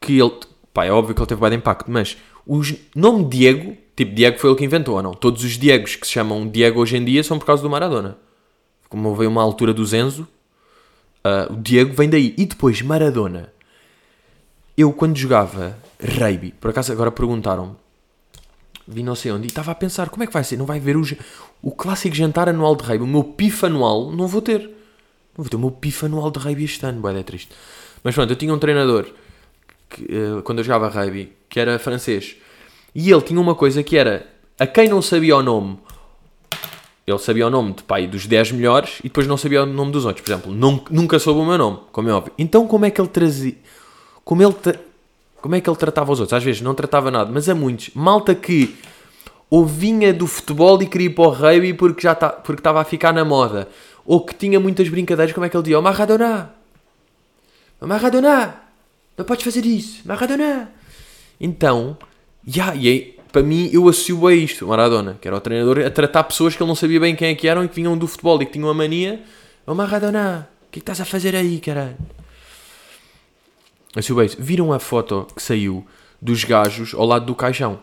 que 0.00 0.18
ele. 0.18 0.32
Pá, 0.72 0.86
é 0.86 0.90
óbvio 0.90 1.14
que 1.14 1.20
ele 1.20 1.26
teve 1.26 1.40
bem 1.40 1.50
de 1.50 1.56
impacto, 1.56 1.90
mas 1.90 2.16
o 2.46 2.62
nome 2.94 3.24
Diego, 3.28 3.76
tipo 3.94 4.14
Diego 4.14 4.38
foi 4.38 4.50
ele 4.50 4.58
que 4.58 4.64
inventou 4.64 4.96
ou 4.96 5.02
não? 5.02 5.12
Todos 5.12 5.44
os 5.44 5.58
Diegos 5.58 5.96
que 5.96 6.06
se 6.06 6.12
chamam 6.12 6.48
Diego 6.48 6.80
hoje 6.80 6.96
em 6.96 7.04
dia 7.04 7.22
são 7.22 7.38
por 7.38 7.44
causa 7.44 7.62
do 7.62 7.68
Maradona. 7.68 8.16
Como 8.88 9.14
veio 9.14 9.28
uma 9.28 9.42
altura 9.42 9.74
do 9.74 9.84
Zenzo, 9.84 10.26
uh, 11.24 11.52
o 11.52 11.56
Diego 11.56 11.94
vem 11.94 12.08
daí. 12.08 12.34
E 12.38 12.46
depois 12.46 12.80
Maradona. 12.80 13.52
Eu 14.76 14.92
quando 14.92 15.16
jogava 15.18 15.76
rugby, 16.00 16.52
por 16.52 16.70
acaso 16.70 16.92
agora 16.92 17.10
perguntaram-me 17.10 17.74
vi 18.88 19.02
não 19.02 19.14
sei 19.14 19.30
onde 19.30 19.44
e 19.44 19.48
estava 19.48 19.70
a 19.70 19.74
pensar 19.74 20.08
como 20.08 20.22
é 20.24 20.26
que 20.26 20.32
vai 20.32 20.42
ser, 20.42 20.56
não 20.56 20.64
vai 20.64 20.80
ver 20.80 20.96
o, 20.96 21.02
o 21.62 21.70
clássico 21.70 22.16
jantar 22.16 22.48
anual 22.48 22.74
de 22.74 22.84
rei, 22.84 22.98
o 22.98 23.06
meu 23.06 23.22
PIF 23.22 23.66
anual 23.66 24.10
não 24.10 24.26
vou 24.26 24.40
ter. 24.40 24.68
vou 25.36 25.46
ter 25.46 25.56
o 25.56 25.58
meu 25.60 25.70
pifa 25.70 26.06
anual 26.06 26.30
de 26.30 26.38
rugby 26.38 26.64
este 26.64 26.84
ano, 26.86 27.00
boé, 27.00 27.20
é 27.20 27.22
triste. 27.22 27.50
Mas 28.02 28.14
pronto, 28.14 28.30
eu 28.30 28.36
tinha 28.36 28.52
um 28.52 28.58
treinador, 28.58 29.06
que, 29.90 30.04
eh, 30.04 30.40
quando 30.42 30.58
eu 30.58 30.64
jogava 30.64 30.88
rugby, 30.88 31.32
que 31.48 31.60
era 31.60 31.78
francês. 31.78 32.36
E 32.94 33.10
ele 33.10 33.20
tinha 33.22 33.40
uma 33.40 33.54
coisa 33.54 33.82
que 33.82 33.96
era, 33.96 34.26
a 34.58 34.66
quem 34.66 34.88
não 34.88 35.02
sabia 35.02 35.36
o 35.36 35.42
nome, 35.42 35.78
ele 37.06 37.18
sabia 37.18 37.46
o 37.46 37.50
nome 37.50 37.72
de 37.72 37.82
pai 37.82 38.06
dos 38.06 38.26
10 38.26 38.52
melhores 38.52 38.98
e 39.00 39.04
depois 39.04 39.26
não 39.26 39.36
sabia 39.36 39.62
o 39.62 39.66
nome 39.66 39.92
dos 39.92 40.04
outros. 40.04 40.24
Por 40.24 40.30
exemplo, 40.32 40.52
não, 40.54 40.82
nunca 40.90 41.18
soube 41.18 41.40
o 41.40 41.44
meu 41.44 41.56
nome, 41.56 41.78
como 41.92 42.08
é 42.08 42.12
óbvio. 42.12 42.32
Então 42.38 42.66
como 42.66 42.84
é 42.84 42.90
que 42.90 43.00
ele 43.00 43.08
trazia... 43.08 43.54
Como, 44.24 44.42
ele 44.42 44.52
tra- 44.52 44.78
como 45.40 45.54
é 45.54 45.60
que 45.60 45.68
ele 45.68 45.76
tratava 45.76 46.12
os 46.12 46.20
outros? 46.20 46.36
Às 46.36 46.44
vezes 46.44 46.60
não 46.60 46.74
tratava 46.74 47.10
nada, 47.10 47.30
mas 47.32 47.48
a 47.48 47.54
muitos. 47.54 47.90
Malta 47.94 48.34
que 48.34 48.76
ou 49.50 49.64
vinha 49.64 50.12
do 50.12 50.26
futebol 50.26 50.80
e 50.82 50.86
queria 50.86 51.06
ir 51.06 51.14
para 51.14 51.24
o 51.24 51.30
rugby 51.30 51.72
porque 51.72 52.02
já 52.02 52.14
tá, 52.14 52.28
porque 52.28 52.60
estava 52.60 52.80
a 52.80 52.84
ficar 52.84 53.12
na 53.12 53.24
moda. 53.24 53.68
Ou 54.04 54.20
que 54.24 54.34
tinha 54.34 54.58
muitas 54.58 54.88
brincadeiras, 54.88 55.34
como 55.34 55.46
é 55.46 55.48
que 55.48 55.56
ele 55.56 55.62
dizia? 55.62 55.78
Oh, 55.78 55.82
Maradona! 55.82 56.54
Oh, 57.80 57.86
Maradona! 57.86 58.54
Não 59.16 59.24
podes 59.24 59.44
fazer 59.44 59.64
isso! 59.64 60.06
Maradona! 60.06 60.70
Então, 61.40 61.96
já, 62.46 62.74
e 62.74 62.88
aí, 62.88 63.18
para 63.30 63.42
mim, 63.42 63.70
eu 63.72 63.88
associo 63.88 64.26
a 64.26 64.34
isto, 64.34 64.66
Maradona, 64.66 65.18
que 65.20 65.28
era 65.28 65.36
o 65.36 65.40
treinador, 65.40 65.80
a 65.80 65.90
tratar 65.90 66.24
pessoas 66.24 66.56
que 66.56 66.62
ele 66.62 66.68
não 66.68 66.74
sabia 66.74 67.00
bem 67.00 67.14
quem 67.14 67.28
é 67.28 67.34
que 67.34 67.46
eram 67.46 67.64
e 67.64 67.68
que 67.68 67.74
vinham 67.74 67.96
do 67.96 68.06
futebol 68.06 68.40
e 68.42 68.46
que 68.46 68.52
tinham 68.52 68.68
a 68.68 68.74
mania. 68.74 69.22
Oh, 69.66 69.74
Maradona! 69.74 70.48
O 70.68 70.70
que 70.70 70.78
é 70.78 70.80
que 70.80 70.90
estás 70.90 71.00
a 71.00 71.04
fazer 71.04 71.34
aí, 71.34 71.58
caralho? 71.60 71.96
Viram 74.38 74.72
a 74.72 74.78
foto 74.78 75.26
que 75.34 75.42
saiu 75.42 75.86
dos 76.20 76.44
gajos 76.44 76.94
ao 76.94 77.06
lado 77.06 77.26
do 77.26 77.34
caixão? 77.34 77.80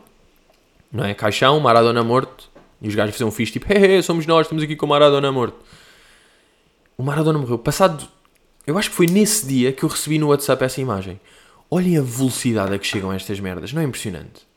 Não 0.92 1.04
é? 1.04 1.14
Caixão, 1.14 1.60
Maradona 1.60 2.04
morto. 2.04 2.50
E 2.82 2.88
os 2.88 2.96
gajos 2.96 3.14
fizeram 3.16 3.30
um 3.30 3.32
fixe 3.32 3.54
tipo, 3.54 3.72
hey, 3.72 4.02
somos 4.02 4.26
nós, 4.26 4.46
estamos 4.46 4.64
aqui 4.64 4.76
com 4.76 4.86
o 4.86 4.90
Maradona 4.90 5.32
morto. 5.32 5.58
O 6.98 7.04
Maradona 7.04 7.40
morreu. 7.40 7.58
Passado, 7.58 8.08
eu 8.66 8.78
acho 8.78 8.90
que 8.90 8.96
foi 8.96 9.08
nesse 9.08 9.46
dia 9.46 9.74
que 9.74 9.84
eu 9.84 9.90
recebi 9.90 10.18
no 10.18 10.28
WhatsApp 10.30 10.64
essa 10.64 10.80
imagem. 10.80 11.20
Olhem 11.70 11.98
a 11.98 12.02
velocidade 12.02 12.74
a 12.74 12.80
que 12.80 12.86
chegam 12.86 13.12
estas 13.12 13.40
merdas. 13.40 13.74
Não 13.74 13.82
é 13.82 13.86
impressionante? 13.86 14.48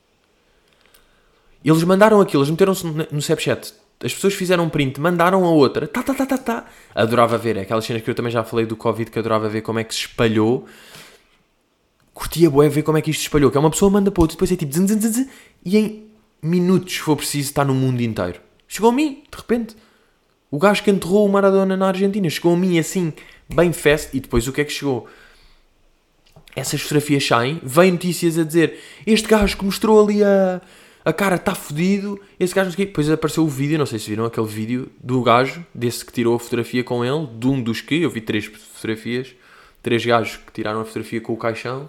Eles 1.65 1.83
mandaram 1.83 2.21
aquilo, 2.21 2.43
eles 2.43 2.51
meteram-se 2.51 2.87
no 2.87 2.93
no 2.93 3.19
Snapchat. 3.19 3.75
As 4.03 4.15
pessoas 4.15 4.35
fizeram 4.35 4.65
um 4.65 4.69
print, 4.69 5.01
mandaram 5.01 5.45
a 5.45 5.51
outra. 5.51 5.89
Tá, 5.89 6.03
tá, 6.03 6.15
tá, 6.15 6.25
tá, 6.25 6.39
tá. 6.39 6.67
Adorava 6.95 7.37
ver. 7.37 7.57
É 7.57 7.63
aquelas 7.63 7.85
cenas 7.85 8.03
que 8.03 8.09
eu 8.09 8.15
também 8.15 8.31
já 8.31 8.45
falei 8.45 8.65
do 8.65 8.77
Covid, 8.77 9.11
que 9.11 9.19
adorava 9.19 9.49
ver 9.49 9.63
como 9.63 9.81
é 9.81 9.85
que 9.85 9.93
se 9.93 10.03
espalhou. 10.03 10.67
Curtia 12.19 12.51
bué 12.51 12.69
ver 12.69 12.83
como 12.83 12.99
é 12.99 13.01
que 13.01 13.12
isto 13.12 13.21
espalhou. 13.21 13.49
Que 13.49 13.57
é 13.57 13.61
uma 13.61 13.71
pessoa 13.71 13.89
manda 13.89 14.11
para 14.11 14.21
outra, 14.21 14.35
depois 14.35 14.51
é 14.51 14.57
tipo... 14.57 14.75
Zin, 14.75 14.89
zin, 14.89 15.01
zin, 15.01 15.29
e 15.64 15.79
em 15.79 16.05
minutos, 16.43 16.95
se 16.95 16.99
for 16.99 17.14
preciso, 17.14 17.51
está 17.51 17.64
no 17.64 17.73
mundo 17.73 18.01
inteiro. 18.01 18.41
Chegou 18.66 18.91
a 18.91 18.93
mim, 18.93 19.23
de 19.31 19.39
repente. 19.39 19.77
O 20.51 20.59
gajo 20.59 20.83
que 20.83 20.91
enterrou 20.91 21.25
o 21.25 21.29
Maradona 21.29 21.77
na 21.77 21.87
Argentina 21.87 22.29
chegou 22.29 22.55
a 22.55 22.57
mim 22.57 22.77
assim, 22.77 23.12
bem 23.49 23.73
fast. 23.73 24.16
E 24.16 24.19
depois 24.19 24.49
o 24.49 24.53
que 24.53 24.62
é 24.62 24.64
que 24.64 24.73
chegou? 24.73 25.07
Essas 26.57 26.81
fotografias 26.81 27.25
saem, 27.25 27.61
vem 27.62 27.93
notícias 27.93 28.37
a 28.37 28.43
dizer 28.43 28.81
este 29.07 29.29
gajo 29.29 29.57
que 29.57 29.64
mostrou 29.64 30.05
ali 30.05 30.25
a, 30.25 30.61
a 31.05 31.12
cara 31.12 31.37
está 31.37 31.55
fodido, 31.55 32.21
esse 32.41 32.53
gajo 32.53 32.71
não 32.71 32.75
sei 32.75 32.83
o 32.83 32.87
quê. 32.87 32.91
Depois 32.91 33.09
apareceu 33.09 33.45
o 33.45 33.49
vídeo, 33.49 33.79
não 33.79 33.87
sei 33.87 34.01
se 34.01 34.11
viram 34.11 34.25
aquele 34.25 34.49
vídeo 34.49 34.91
do 35.01 35.23
gajo, 35.23 35.64
desse 35.73 36.05
que 36.05 36.12
tirou 36.12 36.35
a 36.35 36.41
fotografia 36.41 36.83
com 36.83 37.05
ele, 37.05 37.29
de 37.39 37.47
um 37.47 37.62
dos 37.62 37.81
que, 37.81 38.03
eu 38.03 38.11
vi 38.11 38.21
três 38.21 38.47
fotografias, 38.47 39.37
três 39.81 40.05
gajos 40.05 40.39
que 40.39 40.51
tiraram 40.53 40.81
a 40.81 40.85
fotografia 40.85 41.21
com 41.21 41.33
o 41.33 41.37
caixão, 41.37 41.89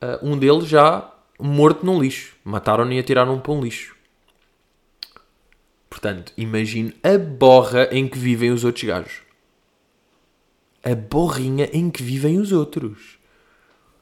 Ah, 0.00 0.18
um 0.22 0.38
deles 0.38 0.66
já 0.66 1.12
morto 1.38 1.84
num 1.84 2.00
lixo. 2.00 2.36
Mataram-no 2.44 2.92
e 2.92 2.98
atiraram 2.98 3.38
para 3.40 3.52
um 3.52 3.60
lixo. 3.60 3.96
Portanto, 5.88 6.32
imagine 6.36 6.94
a 7.02 7.18
borra 7.18 7.88
em 7.90 8.06
que 8.06 8.18
vivem 8.18 8.50
os 8.50 8.64
outros 8.64 8.84
gajos. 8.84 9.22
A 10.84 10.94
borrinha 10.94 11.68
em 11.72 11.90
que 11.90 12.02
vivem 12.02 12.38
os 12.38 12.52
outros. 12.52 13.18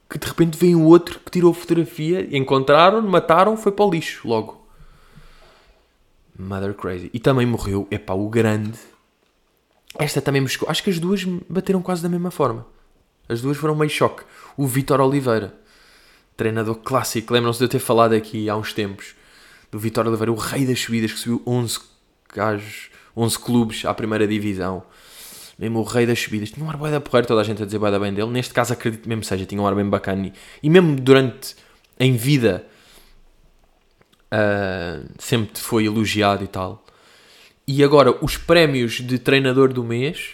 Que 0.09 0.19
de 0.19 0.27
repente 0.27 0.59
vem 0.59 0.75
o 0.75 0.85
outro 0.85 1.19
que 1.21 1.31
tirou 1.31 1.53
fotografia, 1.53 2.29
encontraram, 2.37 3.03
mataram, 3.03 3.57
foi 3.57 3.73
para 3.73 3.85
o 3.85 3.91
lixo 3.91 4.29
logo. 4.29 4.67
Mother 6.39 6.75
crazy. 6.75 7.11
E 7.15 7.19
também 7.19 7.47
morreu, 7.47 7.89
epá, 7.91 8.13
o 8.13 8.29
grande. 8.29 8.79
Esta 9.99 10.21
também 10.21 10.43
me 10.43 10.49
chocou. 10.49 10.69
Acho 10.69 10.83
que 10.83 10.91
as 10.91 10.99
duas 10.99 11.25
bateram 11.49 11.81
quase 11.81 12.03
da 12.03 12.09
mesma 12.09 12.31
forma. 12.31 12.67
As 13.29 13.41
duas 13.41 13.57
foram 13.57 13.75
meio 13.75 13.91
choque. 13.91 14.23
O 14.57 14.67
Vitor 14.67 15.01
Oliveira, 15.01 15.59
treinador 16.37 16.77
clássico, 16.77 17.33
lembram-se 17.33 17.59
de 17.59 17.65
eu 17.65 17.69
ter 17.69 17.79
falado 17.79 18.13
aqui 18.13 18.49
há 18.49 18.57
uns 18.57 18.73
tempos 18.73 19.15
do 19.71 19.79
Vitor 19.79 20.07
Oliveira, 20.07 20.31
o 20.31 20.37
rei 20.37 20.67
das 20.67 20.81
subidas, 20.81 21.13
que 21.13 21.19
subiu 21.19 21.43
11 21.47 21.81
gajos, 22.35 22.91
11 23.17 23.39
clubes 23.39 23.85
à 23.85 23.95
primeira 23.95 24.27
divisão. 24.27 24.83
Mesmo 25.59 25.81
o 25.81 25.83
rei 25.83 26.05
das 26.05 26.21
subidas. 26.21 26.51
Tinha 26.51 26.65
um 26.65 26.71
ar 26.71 26.77
da 26.77 27.01
porreiro, 27.01 27.27
toda 27.27 27.41
a 27.41 27.45
gente 27.45 27.63
a 27.63 27.67
dizer 27.67 27.79
bem 27.79 28.13
dele. 28.13 28.31
Neste 28.31 28.53
caso 28.53 28.75
acredito 28.75 29.09
mesmo 29.09 29.25
seja, 29.25 29.47
tinha 29.47 29.61
um 29.61 29.67
ar 29.67 29.75
bem 29.75 29.89
bacana. 29.89 30.31
E, 30.63 30.69
mesmo 30.69 30.95
durante, 30.97 31.57
em 31.99 32.15
vida, 32.15 32.67
ah, 34.31 35.03
sempre 35.19 35.59
foi 35.59 35.87
elogiado 35.87 36.45
e 36.45 36.47
tal. 36.47 36.85
E 37.67 37.83
agora, 37.83 38.15
os 38.23 38.37
prémios 38.37 38.95
de 38.95 39.19
treinador 39.19 39.73
do 39.73 39.83
mês 39.83 40.33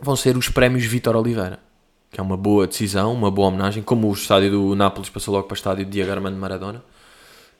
vão 0.00 0.16
ser 0.16 0.36
os 0.36 0.48
prémios 0.48 0.84
Vitor 0.84 1.14
Oliveira. 1.14 1.60
Que 2.12 2.20
é 2.20 2.22
uma 2.22 2.36
boa 2.36 2.66
decisão, 2.66 3.12
uma 3.12 3.30
boa 3.30 3.48
homenagem. 3.48 3.82
Como 3.82 4.08
o 4.08 4.12
estádio 4.12 4.50
do 4.50 4.74
Nápoles 4.76 5.08
passou 5.08 5.32
logo 5.34 5.46
para 5.48 5.54
o 5.54 5.56
estádio 5.56 5.84
de 5.84 5.90
Diego 5.90 6.10
Armando 6.12 6.36
Maradona. 6.36 6.84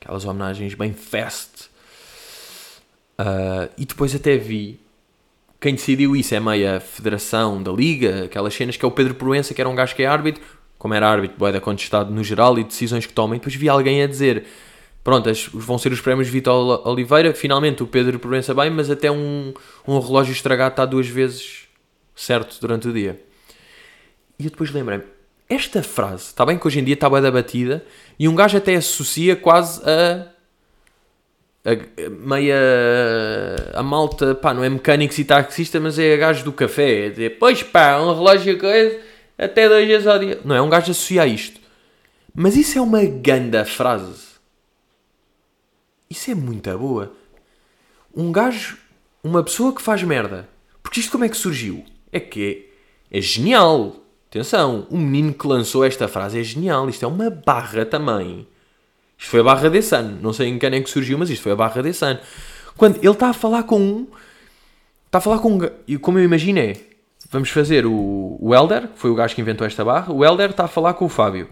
Aquelas 0.00 0.24
homenagens 0.24 0.74
bem 0.74 0.92
fast. 0.92 1.70
Ah, 3.16 3.68
e 3.78 3.86
depois 3.86 4.14
até 4.14 4.36
vi 4.36 4.78
quem 5.60 5.74
decidiu 5.74 6.14
isso 6.16 6.34
é 6.34 6.40
meio 6.40 6.76
a 6.76 6.80
federação 6.80 7.62
da 7.62 7.70
liga, 7.70 8.24
aquelas 8.24 8.52
cenas 8.52 8.76
que 8.76 8.84
é 8.84 8.88
o 8.88 8.90
Pedro 8.90 9.14
Proença, 9.14 9.54
que 9.54 9.60
era 9.60 9.70
um 9.70 9.74
gajo 9.76 9.94
que 9.94 10.02
é 10.02 10.06
árbitro, 10.06 10.42
como 10.76 10.92
era 10.92 11.08
árbitro, 11.08 11.38
boeda 11.38 11.60
contestado 11.60 12.12
no 12.12 12.24
geral 12.24 12.58
e 12.58 12.64
decisões 12.64 13.06
que 13.06 13.12
toma. 13.12 13.36
E 13.36 13.38
depois 13.38 13.54
vi 13.54 13.68
alguém 13.68 14.02
a 14.02 14.06
dizer: 14.06 14.44
Pronto, 15.04 15.30
as- 15.30 15.46
vão 15.46 15.78
ser 15.78 15.92
os 15.92 16.00
prémios 16.00 16.28
Vitor 16.28 16.86
Oliveira. 16.86 17.32
Finalmente 17.32 17.82
o 17.82 17.86
Pedro 17.86 18.18
Proença 18.18 18.52
bem, 18.52 18.70
mas 18.70 18.90
até 18.90 19.10
um, 19.10 19.54
um 19.86 19.98
relógio 19.98 20.32
estragado 20.32 20.72
está 20.72 20.84
duas 20.84 21.06
vezes 21.06 21.68
certo 22.14 22.58
durante 22.60 22.88
o 22.88 22.92
dia. 22.92 23.18
E 24.38 24.44
eu 24.44 24.50
depois 24.50 24.70
lembrei-me: 24.70 25.04
esta 25.48 25.82
frase, 25.82 26.24
está 26.24 26.44
bem 26.44 26.58
que 26.58 26.66
hoje 26.66 26.80
em 26.80 26.84
dia 26.84 26.94
está 26.94 27.08
bem 27.08 27.22
da 27.22 27.30
batida, 27.30 27.84
e 28.18 28.28
um 28.28 28.34
gajo 28.34 28.56
até 28.56 28.74
associa 28.74 29.36
quase 29.36 29.82
a 29.88 30.32
a, 31.64 32.10
meia 32.10 32.56
a 33.74 33.82
malta, 33.82 34.34
pá, 34.34 34.52
não 34.52 34.64
é 34.64 34.68
mecânico 34.68 35.18
e 35.18 35.24
taxista, 35.24 35.78
mas 35.78 35.98
é 35.98 36.16
gajo 36.16 36.44
do 36.44 36.52
café. 36.52 37.06
É 37.06 37.10
dizer, 37.10 37.38
pois 37.38 37.62
pá, 37.62 38.00
um 38.00 38.12
relógio 38.14 38.58
coisa, 38.58 39.00
até 39.38 39.68
dois 39.68 39.86
vezes 39.86 40.06
ao 40.06 40.18
dia. 40.18 40.40
Não 40.44 40.56
é 40.56 40.62
um 40.62 40.68
gajo 40.68 40.90
associa 40.90 41.22
a 41.22 41.26
isto. 41.26 41.60
Mas 42.34 42.56
isso 42.56 42.78
é 42.78 42.80
uma 42.80 43.04
ganda 43.04 43.64
frase. 43.64 44.32
Isso 46.10 46.30
é 46.30 46.34
muito 46.34 46.76
boa. 46.76 47.14
Um 48.14 48.32
gajo, 48.32 48.78
uma 49.22 49.42
pessoa 49.42 49.74
que 49.74 49.82
faz 49.82 50.02
merda. 50.02 50.48
Porque 50.82 51.00
isto 51.00 51.12
como 51.12 51.24
é 51.24 51.28
que 51.28 51.36
surgiu? 51.36 51.84
É 52.10 52.18
que 52.18 52.70
é, 53.10 53.18
é 53.18 53.20
genial. 53.20 53.96
Atenção, 54.32 54.86
o 54.88 54.96
menino 54.96 55.34
que 55.34 55.46
lançou 55.46 55.84
esta 55.84 56.08
frase 56.08 56.40
é 56.40 56.42
genial. 56.42 56.88
Isto 56.88 57.04
é 57.04 57.08
uma 57.08 57.28
barra 57.28 57.84
também. 57.84 58.48
Isto 59.18 59.30
foi 59.30 59.40
a 59.40 59.42
barra 59.42 59.68
desse 59.68 59.94
ano. 59.94 60.18
Não 60.22 60.32
sei 60.32 60.48
em 60.48 60.58
quem 60.58 60.74
é 60.74 60.80
que 60.80 60.88
surgiu, 60.88 61.18
mas 61.18 61.28
isto 61.28 61.42
foi 61.42 61.52
a 61.52 61.54
barra 61.54 61.82
desse 61.82 62.02
ano. 62.02 62.18
Quando 62.74 62.96
ele 62.96 63.10
está 63.10 63.28
a 63.28 63.34
falar 63.34 63.64
com 63.64 63.78
um. 63.78 64.06
Está 65.04 65.18
a 65.18 65.20
falar 65.20 65.38
com 65.38 65.58
um. 65.58 65.98
como 65.98 66.18
eu 66.18 66.24
imagino 66.24 66.60
é. 66.60 66.72
Vamos 67.30 67.50
fazer 67.50 67.84
o, 67.84 68.38
o 68.40 68.54
Elder, 68.54 68.88
que 68.88 68.98
foi 68.98 69.10
o 69.10 69.14
gajo 69.14 69.34
que 69.34 69.42
inventou 69.42 69.66
esta 69.66 69.84
barra. 69.84 70.10
O 70.10 70.24
Elder 70.24 70.48
está 70.48 70.64
a 70.64 70.68
falar 70.68 70.94
com 70.94 71.04
o 71.04 71.10
Fábio. 71.10 71.50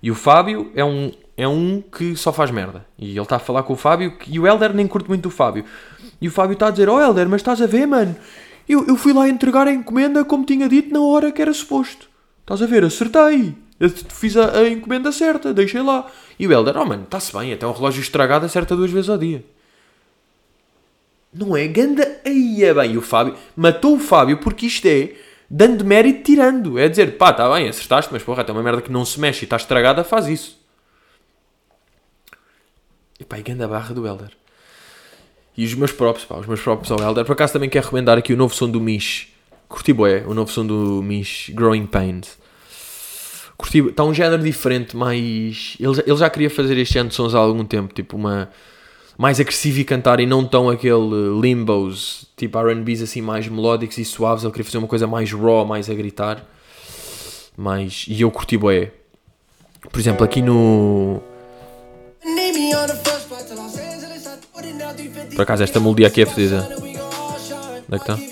E 0.00 0.08
o 0.08 0.14
Fábio 0.14 0.70
é 0.76 0.84
um, 0.84 1.10
é 1.36 1.48
um 1.48 1.82
que 1.82 2.14
só 2.14 2.32
faz 2.32 2.52
merda. 2.52 2.86
E 2.96 3.10
ele 3.10 3.20
está 3.20 3.34
a 3.34 3.40
falar 3.40 3.64
com 3.64 3.72
o 3.72 3.76
Fábio. 3.76 4.16
E 4.28 4.38
o 4.38 4.46
Elder 4.46 4.72
nem 4.72 4.86
curte 4.86 5.08
muito 5.08 5.26
o 5.26 5.30
Fábio. 5.30 5.64
E 6.20 6.28
o 6.28 6.30
Fábio 6.30 6.52
está 6.52 6.68
a 6.68 6.70
dizer: 6.70 6.88
Oh 6.88 7.00
Elder, 7.00 7.28
mas 7.28 7.40
estás 7.40 7.60
a 7.60 7.66
ver, 7.66 7.84
mano? 7.84 8.14
Eu, 8.68 8.86
eu 8.86 8.96
fui 8.96 9.12
lá 9.12 9.28
entregar 9.28 9.68
a 9.68 9.72
encomenda 9.72 10.24
como 10.24 10.44
tinha 10.44 10.68
dito 10.68 10.92
na 10.92 11.00
hora 11.00 11.30
que 11.30 11.40
era 11.40 11.52
suposto. 11.52 12.08
Estás 12.40 12.62
a 12.62 12.66
ver? 12.66 12.84
Acertei. 12.84 13.54
Eu 13.78 13.90
fiz 13.90 14.36
a, 14.36 14.58
a 14.58 14.68
encomenda 14.68 15.12
certa, 15.12 15.52
deixei 15.52 15.82
lá. 15.82 16.10
E 16.38 16.46
o 16.46 16.52
Elder: 16.52 16.76
Oh 16.76 16.84
mano, 16.84 17.04
está-se 17.04 17.36
bem, 17.36 17.52
até 17.52 17.66
um 17.66 17.72
relógio 17.72 18.00
estragado 18.00 18.46
acerta 18.46 18.74
duas 18.74 18.90
vezes 18.90 19.10
ao 19.10 19.18
dia. 19.18 19.44
Não 21.32 21.56
é? 21.56 21.66
Ganda. 21.68 22.20
Aí 22.24 22.64
é 22.64 22.72
bem. 22.72 22.96
O 22.96 23.02
Fábio 23.02 23.36
matou 23.54 23.96
o 23.96 24.00
Fábio 24.00 24.38
porque 24.38 24.66
isto 24.66 24.86
é 24.86 25.14
dando 25.48 25.84
mérito 25.84 26.22
tirando. 26.24 26.78
É 26.78 26.88
dizer, 26.88 27.16
pá, 27.16 27.30
está 27.30 27.52
bem, 27.52 27.68
acertaste, 27.68 28.12
mas 28.12 28.22
porra, 28.22 28.44
tem 28.44 28.54
uma 28.54 28.62
merda 28.62 28.82
que 28.82 28.90
não 28.90 29.04
se 29.04 29.20
mexe 29.20 29.44
e 29.44 29.46
está 29.46 29.56
estragada, 29.56 30.02
faz 30.02 30.26
isso. 30.26 30.58
E 33.20 33.24
pá, 33.24 33.38
e 33.38 33.42
ganda 33.42 33.68
barra 33.68 33.94
do 33.94 34.06
Elder. 34.06 34.30
E 35.56 35.64
os 35.64 35.74
meus 35.74 35.92
próprios, 35.92 36.26
pá, 36.26 36.36
os 36.36 36.46
meus 36.46 36.60
próprios 36.60 36.90
ao 36.90 37.00
Elder. 37.00 37.24
Por 37.24 37.32
acaso 37.32 37.54
também 37.54 37.68
quero 37.68 37.84
recomendar 37.84 38.18
aqui 38.18 38.32
o 38.32 38.36
novo 38.36 38.54
som 38.54 38.68
do 38.68 38.80
Mish. 38.80 39.28
Curti 39.68 39.92
bué, 39.92 40.24
o 40.26 40.34
novo 40.34 40.50
som 40.50 40.66
do 40.66 41.02
Mish, 41.02 41.50
Growing 41.54 41.86
Pains. 41.86 42.38
Curti, 43.56 43.78
está 43.78 44.04
um 44.04 44.12
género 44.12 44.42
diferente, 44.42 44.96
mas 44.96 45.76
ele, 45.80 46.02
ele 46.06 46.16
já 46.16 46.28
queria 46.28 46.50
fazer 46.50 46.76
este 46.76 46.94
género 46.94 47.08
de 47.08 47.14
sons 47.14 47.34
há 47.34 47.38
algum 47.38 47.64
tempo, 47.64 47.94
tipo 47.94 48.16
uma 48.16 48.50
mais 49.18 49.40
agressivo 49.40 49.80
e 49.80 49.84
cantar 49.84 50.20
e 50.20 50.26
não 50.26 50.44
tão 50.44 50.68
aquele 50.68 51.40
limbos, 51.40 52.26
tipo 52.36 52.58
R&Bs 52.58 53.00
assim 53.02 53.22
mais 53.22 53.48
melódicos 53.48 53.96
e 53.96 54.04
suaves, 54.04 54.44
ele 54.44 54.52
queria 54.52 54.64
fazer 54.64 54.76
uma 54.76 54.86
coisa 54.86 55.06
mais 55.06 55.32
raw, 55.32 55.64
mais 55.64 55.88
a 55.88 55.94
gritar. 55.94 56.44
Mais, 57.56 58.04
e 58.06 58.20
eu 58.20 58.30
curti 58.30 58.58
bué. 58.58 58.92
Por 59.90 59.98
exemplo, 59.98 60.22
aqui 60.22 60.42
no 60.42 61.22
Por 65.34 65.42
acaso 65.42 65.62
esta 65.62 65.80
melodia 65.80 66.06
aqui 66.06 66.22
é 66.22 66.26
fedida. 66.26 66.66
Onde 66.68 67.94
é 67.94 67.98
que 67.98 68.12
está? 68.12 68.16
Tá. 68.16 68.22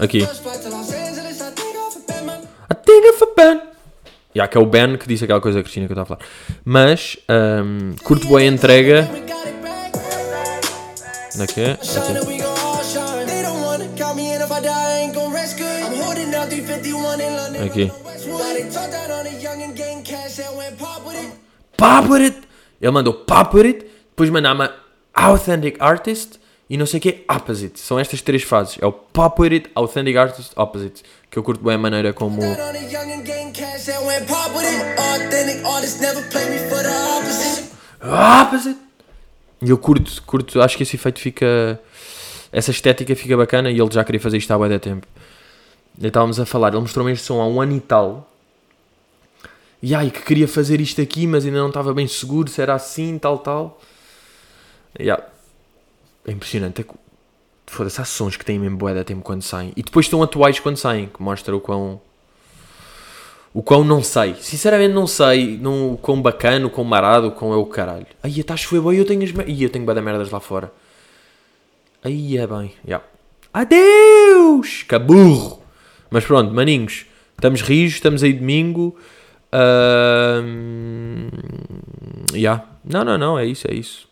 Aqui. 0.00 0.18
I 2.70 2.74
think 2.84 3.08
of 3.08 3.24
a 3.24 3.26
Ben. 3.36 3.60
Já 4.34 4.46
que 4.46 4.56
é 4.56 4.60
o 4.60 4.66
Ben 4.66 4.96
que 4.96 5.08
disse 5.08 5.24
aquela 5.24 5.40
coisa, 5.40 5.62
Cristina, 5.62 5.86
que 5.86 5.92
eu 5.92 6.00
estava 6.00 6.14
a 6.14 6.18
falar. 6.18 6.30
Mas, 6.64 7.16
um, 7.28 7.94
curto 8.04 8.26
boa 8.28 8.42
entrega. 8.44 9.08
Onde 11.34 11.42
é 11.42 11.46
que 11.46 11.60
é? 11.60 11.72
Aqui. 11.72 12.47
Aqui. 17.64 17.90
Pop 21.76 22.08
with 22.08 22.22
it! 22.22 22.38
Ele 22.80 22.92
mandou 22.92 23.12
pop 23.12 23.56
with 23.56 23.66
it, 23.66 23.86
depois 24.10 24.30
mandou-me 24.30 24.68
Authentic 25.14 25.76
Artist 25.80 26.38
e 26.70 26.76
não 26.76 26.86
sei 26.86 26.98
o 26.98 27.00
que 27.00 27.24
Opposite. 27.28 27.80
São 27.80 27.98
estas 27.98 28.22
três 28.22 28.42
fases. 28.42 28.78
É 28.80 28.86
o 28.86 28.92
Pop 28.92 29.40
with 29.40 29.52
it, 29.52 29.70
Authentic 29.74 30.16
Artist, 30.16 30.52
Opposite. 30.56 31.02
Que 31.30 31.38
eu 31.38 31.42
curto 31.42 31.64
bem 31.64 31.74
a 31.74 31.78
maneira 31.78 32.12
como. 32.12 32.40
Opposite! 38.00 38.78
E 39.60 39.70
eu 39.70 39.78
curto, 39.78 40.22
curto, 40.22 40.60
acho 40.60 40.76
que 40.76 40.84
esse 40.84 40.96
efeito 40.96 41.18
fica. 41.18 41.80
Essa 42.52 42.70
estética 42.70 43.14
fica 43.16 43.36
bacana 43.36 43.70
e 43.70 43.78
ele 43.78 43.90
já 43.90 44.04
queria 44.04 44.20
fazer 44.20 44.38
isto 44.38 44.50
há 44.52 44.58
bué 44.58 44.78
tempo. 44.78 45.06
E 46.00 46.06
estávamos 46.06 46.38
a 46.38 46.46
falar, 46.46 46.68
ele 46.68 46.80
mostrou-me 46.80 47.12
este 47.12 47.26
som 47.26 47.40
há 47.40 47.46
um 47.46 47.60
ano 47.60 47.74
e 47.76 47.80
tal. 47.80 48.30
E 49.82 49.94
ai, 49.94 50.10
que 50.10 50.22
queria 50.22 50.46
fazer 50.46 50.80
isto 50.80 51.00
aqui, 51.00 51.26
mas 51.26 51.44
ainda 51.44 51.58
não 51.58 51.68
estava 51.68 51.92
bem 51.92 52.06
seguro 52.06 52.48
se 52.48 52.60
era 52.60 52.74
assim, 52.74 53.18
tal, 53.18 53.38
tal. 53.38 53.80
Yeah. 54.98 55.24
É 56.26 56.32
impressionante. 56.32 56.82
É 56.82 56.84
Foda-se, 57.66 58.00
há 58.00 58.04
sons 58.04 58.36
que 58.36 58.44
têm 58.44 58.58
mesmo 58.58 58.78
de 58.78 59.04
tempo 59.04 59.22
quando 59.22 59.42
saem. 59.42 59.72
E 59.76 59.82
depois 59.82 60.06
estão 60.06 60.22
atuais 60.22 60.58
quando 60.58 60.76
saem, 60.76 61.06
que 61.06 61.22
mostra 61.22 61.54
o 61.54 61.60
quão... 61.60 62.00
O 63.52 63.62
quão 63.62 63.84
não 63.84 64.02
sei. 64.02 64.36
Sinceramente 64.36 64.94
não 64.94 65.06
sei 65.06 65.58
não, 65.58 65.92
o 65.92 65.98
quão 65.98 66.20
bacana, 66.20 66.66
o 66.66 66.70
quão 66.70 66.84
marado, 66.84 67.28
o 67.28 67.32
quão 67.32 67.52
é 67.52 67.56
o 67.56 67.66
caralho. 67.66 68.06
Aí 68.22 68.44
a 68.46 68.56
chover 68.56 68.88
bem, 68.88 68.98
eu 68.98 69.04
tenho 69.04 69.22
as... 69.22 69.30
Ih, 69.48 69.64
eu 69.64 69.70
tenho 69.70 69.84
de 69.84 70.00
merdas 70.00 70.30
lá 70.30 70.40
fora. 70.40 70.72
Aí 72.02 72.38
é 72.38 72.46
bem. 72.46 72.72
Yeah. 72.84 73.04
Adeus! 73.52 74.84
Caburro! 74.84 75.67
Mas 76.10 76.24
pronto, 76.24 76.52
maninhos, 76.54 77.06
estamos 77.36 77.60
rijos, 77.62 77.94
estamos 77.94 78.22
aí 78.22 78.32
domingo. 78.32 78.96
Uh, 79.52 80.44
yeah. 82.34 82.64
Não, 82.84 83.04
não, 83.04 83.18
não, 83.18 83.38
é 83.38 83.46
isso, 83.46 83.66
é 83.70 83.74
isso. 83.74 84.08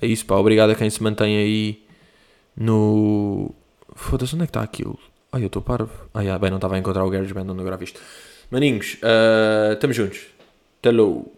É 0.00 0.06
isso, 0.06 0.24
pá. 0.26 0.36
Obrigado 0.36 0.70
a 0.70 0.74
quem 0.74 0.88
se 0.88 1.02
mantém 1.02 1.36
aí 1.36 1.82
no. 2.56 3.54
Foda-se, 3.94 4.34
onde 4.34 4.44
é 4.44 4.46
que 4.46 4.50
está 4.50 4.62
aquilo? 4.62 4.98
Ai, 5.32 5.42
eu 5.42 5.46
estou 5.46 5.62
parvo. 5.62 5.90
Ah, 6.14 6.22
yeah, 6.22 6.38
bem, 6.38 6.50
não 6.50 6.58
estava 6.58 6.74
a 6.74 6.78
encontrar 6.78 7.04
o 7.04 7.10
GarageBand 7.10 7.50
onde 7.50 7.60
eu 7.60 7.64
gravo 7.64 7.84
isto. 7.84 8.00
Maninhos, 8.50 8.98
estamos 9.74 9.96
uh, 9.96 10.00
juntos. 10.02 10.26
Hello. 10.82 11.30